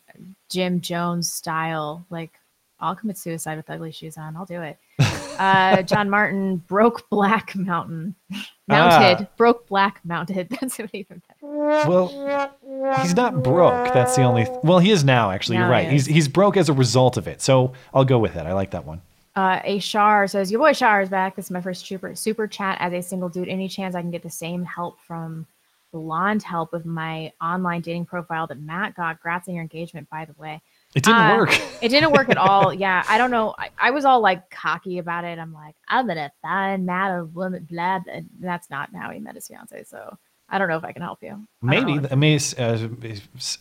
[0.50, 2.06] Jim Jones style.
[2.10, 2.32] Like,
[2.80, 4.36] I'll commit suicide with ugly shoes on.
[4.36, 4.78] I'll do it.
[5.40, 8.16] Uh, John Martin broke Black Mountain,
[8.68, 9.28] mounted, Ah.
[9.38, 10.50] broke Black mounted.
[10.62, 11.88] That's what even better.
[11.90, 12.52] Well,
[13.02, 13.94] he's not broke.
[13.94, 14.48] That's the only.
[14.64, 15.32] well, he is now.
[15.32, 15.92] Actually, you're Now he right.
[15.92, 17.42] He's he's broke as a result of it.
[17.42, 18.46] So I'll go with it.
[18.46, 19.02] I like that one.
[19.36, 21.36] Uh, a Shar says, Your boy Shar is back.
[21.36, 23.48] This is my first super, super chat as a single dude.
[23.48, 25.46] Any chance I can get the same help from
[25.94, 29.22] blonde help with my online dating profile that Matt got?
[29.22, 30.60] Grats on your engagement, by the way.
[30.96, 31.62] It didn't Uh, work.
[31.84, 32.74] it didn't work at all.
[32.86, 33.04] Yeah.
[33.08, 33.54] I don't know.
[33.58, 35.38] I, I was all like cocky about it.
[35.38, 38.00] I'm like, I'm going to find Matt a woman, blah.
[38.00, 38.14] blah.
[38.14, 39.84] And that's not how he met his fiance.
[39.84, 40.18] So
[40.50, 41.46] I don't know if I can help you.
[41.62, 42.40] Maybe I may.
[42.58, 42.88] Uh,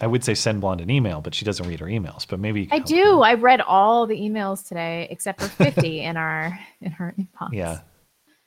[0.01, 2.27] I would say send blonde an email, but she doesn't read her emails.
[2.29, 2.69] But maybe.
[2.71, 3.23] I do.
[3.23, 7.53] I read all the emails today except for 50 in our in our inbox.
[7.53, 7.81] Yeah.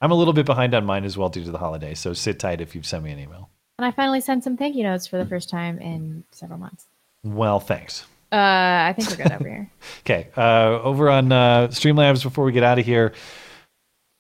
[0.02, 1.94] I'm a little bit behind on mine as well due to the holiday.
[1.94, 3.50] So sit tight if you've sent me an email.
[3.78, 6.88] And I finally sent some thank you notes for the first time in several months.
[7.24, 8.06] Well, thanks.
[8.32, 9.70] Uh, I think we're good over here.
[10.02, 10.28] Okay.
[10.38, 13.14] Uh, over on uh, Streamlabs, before we get out of here,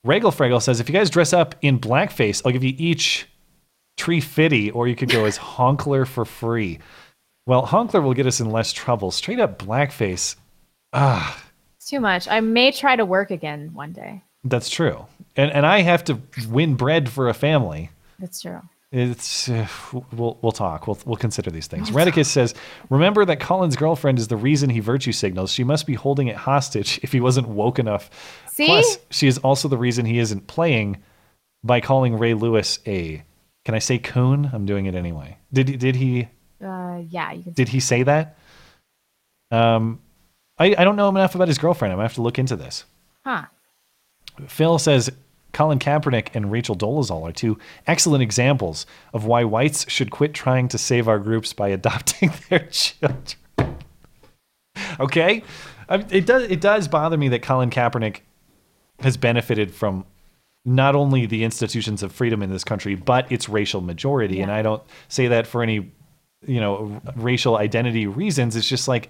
[0.03, 3.27] Regal Fraggle says if you guys dress up in blackface, I'll give you each
[3.97, 6.79] Tree Fitty, or you could go as Honkler for free.
[7.45, 9.11] Well, Honkler will get us in less trouble.
[9.11, 10.35] Straight up blackface.
[10.93, 11.43] Ah,
[11.77, 12.27] It's too much.
[12.27, 14.21] I may try to work again one day.
[14.43, 15.05] that's true.
[15.35, 16.19] And and I have to
[16.49, 17.89] win bread for a family.
[18.19, 18.61] That's true.
[18.91, 19.67] It's uh,
[20.11, 20.87] we'll we'll talk.
[20.87, 21.91] We'll we'll consider these things.
[21.91, 22.55] Redicus says,
[22.89, 25.51] "Remember that Colin's girlfriend is the reason he virtue signals.
[25.53, 28.09] She must be holding it hostage if he wasn't woke enough.
[28.47, 28.65] See?
[28.65, 30.97] Plus, she is also the reason he isn't playing
[31.63, 33.23] by calling Ray Lewis a.
[33.65, 34.49] Can I say coon?
[34.51, 35.37] I'm doing it anyway.
[35.53, 36.27] Did he- did he
[36.63, 37.53] Uh, yeah, you can.
[37.53, 38.39] did he say that?
[39.51, 39.99] Um,
[40.57, 41.91] I I don't know enough about his girlfriend.
[41.91, 42.85] I'm gonna have to look into this.
[43.23, 43.43] Huh.
[44.47, 45.11] Phil says
[45.53, 47.57] Colin Kaepernick and Rachel Dolezal are two
[47.87, 52.67] excellent examples of why whites should quit trying to save our groups by adopting their
[52.67, 53.77] children.
[54.99, 55.43] okay,
[55.87, 58.21] I, it does it does bother me that Colin Kaepernick
[58.99, 60.05] has benefited from
[60.65, 64.41] not only the institutions of freedom in this country, but its racial majority.
[64.41, 65.91] And I don't say that for any,
[66.45, 68.55] you know, racial identity reasons.
[68.55, 69.09] It's just like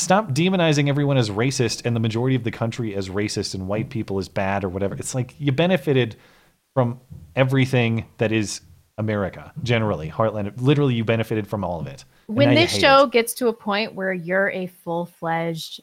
[0.00, 3.90] stop demonizing everyone as racist and the majority of the country as racist and white
[3.90, 4.94] people as bad or whatever.
[4.94, 6.16] It's like you benefited
[6.74, 7.00] from
[7.36, 8.60] everything that is
[8.98, 10.10] America generally.
[10.10, 12.04] Heartland, literally, you benefited from all of it.
[12.26, 13.12] When this show it.
[13.12, 15.80] gets to a point where you're a full fledged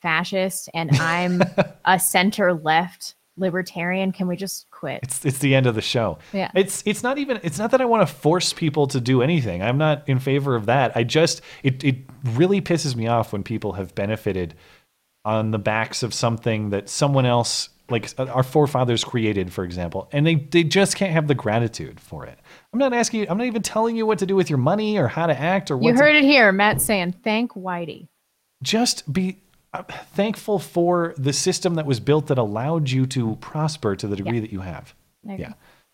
[0.00, 1.42] fascist and I'm
[1.84, 5.00] a center left libertarian, can we just quit?
[5.02, 6.18] It's it's the end of the show.
[6.32, 6.50] Yeah.
[6.54, 9.62] It's it's not even it's not that I want to force people to do anything.
[9.62, 10.96] I'm not in favor of that.
[10.96, 14.54] I just it it really pisses me off when people have benefited
[15.24, 20.08] on the backs of something that someone else like uh, our forefathers created, for example,
[20.12, 22.38] and they they just can't have the gratitude for it.
[22.72, 23.26] I'm not asking you.
[23.28, 25.70] I'm not even telling you what to do with your money or how to act
[25.70, 25.88] or what.
[25.88, 28.08] You to- heard it here, Matt saying, thank Whitey.
[28.62, 29.40] just be
[30.12, 34.40] thankful for the system that was built that allowed you to prosper to the degree
[34.40, 34.94] that you have.
[35.24, 35.52] Yeah.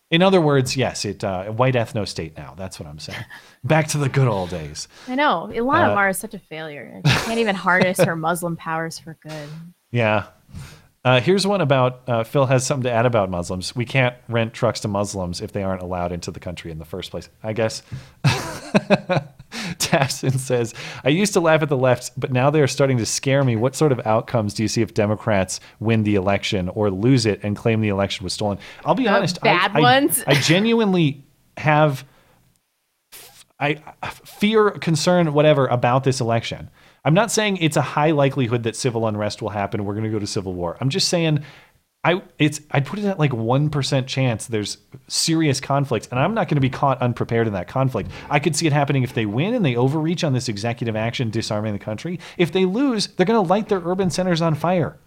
[0.09, 2.53] In other words, yes, it uh, white ethno state now.
[2.55, 3.23] That's what I'm saying.
[3.63, 4.87] Back to the good old days.
[5.07, 5.49] I know.
[5.51, 7.01] Ilana Uh, Mar is such a failure.
[7.05, 9.49] She can't even harness her Muslim powers for good.
[9.91, 10.27] Yeah.
[11.03, 13.75] Uh, here's one about uh, Phil has something to add about Muslims.
[13.75, 16.85] We can't rent trucks to Muslims if they aren't allowed into the country in the
[16.85, 17.29] first place.
[17.43, 17.83] I guess.
[19.79, 20.73] Tafson says,
[21.03, 23.55] I used to laugh at the left, but now they are starting to scare me.
[23.55, 27.39] What sort of outcomes do you see if Democrats win the election or lose it
[27.43, 28.57] and claim the election was stolen?
[28.85, 29.41] I'll be The honest.
[29.41, 30.23] bad I, I- ones?
[30.27, 31.23] I genuinely
[31.57, 32.05] have
[33.59, 33.81] I
[34.11, 36.69] fear, concern, whatever about this election.
[37.03, 39.83] I'm not saying it's a high likelihood that civil unrest will happen.
[39.85, 40.77] We're going to go to civil war.
[40.79, 41.43] I'm just saying
[42.07, 44.77] I it's I'd put it at like one percent chance there's
[45.09, 48.09] serious conflict, and I'm not going to be caught unprepared in that conflict.
[48.29, 51.29] I could see it happening if they win and they overreach on this executive action
[51.29, 52.21] disarming the country.
[52.37, 54.97] If they lose, they're going to light their urban centers on fire.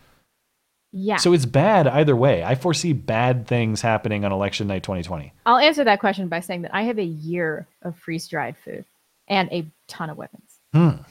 [0.92, 1.16] Yeah.
[1.16, 2.44] So it's bad either way.
[2.44, 5.32] I foresee bad things happening on election night 2020.
[5.46, 8.84] I'll answer that question by saying that I have a year of freeze dried food
[9.26, 10.58] and a ton of weapons.
[10.74, 11.02] Hmm.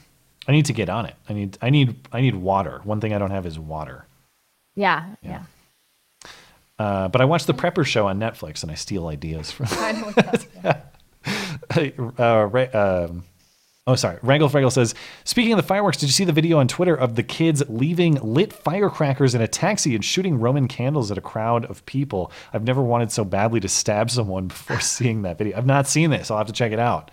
[0.46, 1.16] I need to get on it.
[1.28, 2.80] I need I need I need water.
[2.84, 4.06] One thing I don't have is water.
[4.76, 5.42] Yeah, yeah.
[6.80, 9.66] Uh, but I watch the Prepper Show on Netflix and I steal ideas from.
[9.70, 10.46] I know what that's
[12.18, 13.24] uh, um,
[13.86, 14.18] oh, sorry.
[14.22, 14.94] Wrangle Fraggle says,
[15.24, 18.14] speaking of the fireworks, did you see the video on Twitter of the kids leaving
[18.22, 22.32] lit firecrackers in a taxi and shooting Roman candles at a crowd of people?
[22.54, 25.58] I've never wanted so badly to stab someone before seeing that video.
[25.58, 26.30] I've not seen this.
[26.30, 27.10] I'll have to check it out.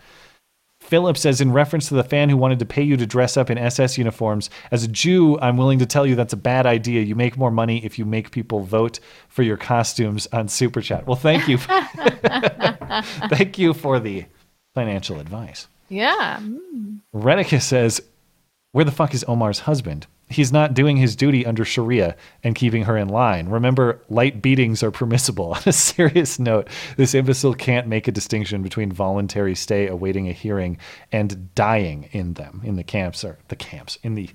[0.88, 3.49] Philip says, in reference to the fan who wanted to pay you to dress up
[3.49, 7.01] in SS uniforms, as a Jew, I'm willing to tell you that's a bad idea.
[7.01, 11.05] You make more money if you make people vote for your costumes on Super Chat.
[11.05, 11.57] Well, thank you.
[13.27, 14.26] thank you for the
[14.73, 15.68] financial advice.
[15.89, 16.39] Yeah.
[16.41, 17.01] mm.
[17.14, 18.01] Redicus says,
[18.72, 20.07] Where the fuck is Omar's husband?
[20.29, 23.47] He's not doing his duty under Sharia and keeping her in line.
[23.47, 25.53] Remember, light beatings are permissible.
[25.55, 26.67] On a serious note,
[26.97, 30.77] this imbecile can't make a distinction between voluntary stay awaiting a hearing
[31.13, 34.29] and dying in them, in the camps, or the camps, in the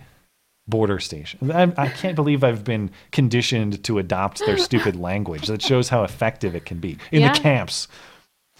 [0.66, 1.51] border station.
[1.51, 5.47] I, I can't believe I've been conditioned to adopt their stupid language.
[5.48, 6.97] That shows how effective it can be.
[7.10, 7.32] In Yeah.
[7.35, 7.89] the camps.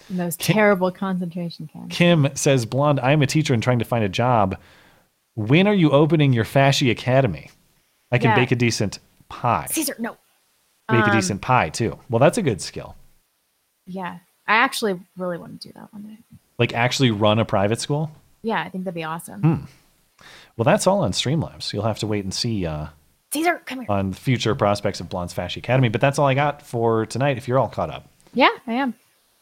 [0.09, 1.95] In those terrible concentration camps.
[1.95, 4.57] Kim says, Blonde, I am a teacher and trying to find a job.
[5.35, 7.49] When are you opening your Fashy Academy?
[8.11, 8.35] I can Yeah.
[8.35, 8.99] bake a decent
[9.29, 9.67] pie.
[9.71, 10.11] Caesar, no.
[10.89, 11.97] Bake a Um, decent pie too.
[12.09, 12.95] Well, that's a good skill.
[13.85, 14.19] Yeah.
[14.47, 16.17] I actually really want to do that one day.
[16.59, 18.11] Like actually run a private school.
[18.43, 19.41] Yeah, I think that'd be awesome.
[19.41, 20.25] Hmm.
[20.57, 21.73] Well, that's all on Streamlabs.
[21.73, 22.87] You'll have to wait and see uh,
[23.33, 23.87] Caesar, come here.
[23.89, 25.89] on future prospects of Blonde's Fashy Academy.
[25.89, 27.37] But that's all I got for tonight.
[27.37, 28.07] If you're all caught up.
[28.33, 28.93] Yeah, I am.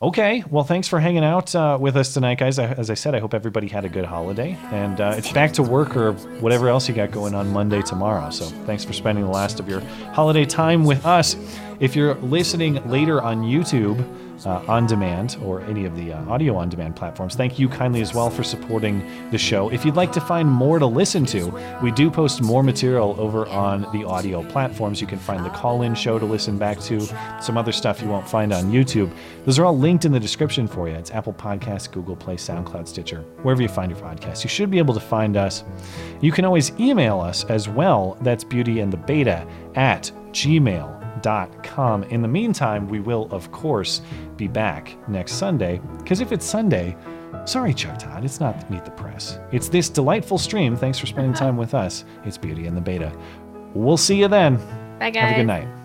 [0.03, 2.57] Okay, well, thanks for hanging out uh, with us tonight, guys.
[2.57, 5.53] I, as I said, I hope everybody had a good holiday, and uh, it's back
[5.53, 8.31] to work or whatever else you got going on Monday tomorrow.
[8.31, 9.81] So, thanks for spending the last of your
[10.13, 11.35] holiday time with us.
[11.81, 14.07] If you're listening later on YouTube,
[14.45, 18.01] uh, on demand, or any of the uh, audio on demand platforms, thank you kindly
[18.01, 19.67] as well for supporting the show.
[19.69, 21.47] If you'd like to find more to listen to,
[21.81, 25.01] we do post more material over on the audio platforms.
[25.01, 27.01] You can find the call in show to listen back to,
[27.41, 29.11] some other stuff you won't find on YouTube.
[29.45, 30.93] Those are all linked in the description for you.
[30.93, 34.43] It's Apple Podcasts, Google Play, SoundCloud, Stitcher, wherever you find your podcast.
[34.43, 35.63] You should be able to find us.
[36.21, 38.19] You can always email us as well.
[38.21, 41.00] That's beauty and the beta at gmail.com.
[42.11, 44.01] In the meantime, we will, of course,
[44.37, 45.81] be back next Sunday.
[45.97, 46.95] Because if it's Sunday,
[47.45, 49.39] sorry, Chuck Todd, it's not Meet the Press.
[49.51, 50.75] It's this delightful stream.
[50.75, 51.45] Thanks for spending uh-huh.
[51.45, 52.05] time with us.
[52.25, 53.11] It's Beauty and the Beta.
[53.73, 54.57] We'll see you then.
[54.99, 55.23] Bye, guys.
[55.23, 55.80] Have a good night.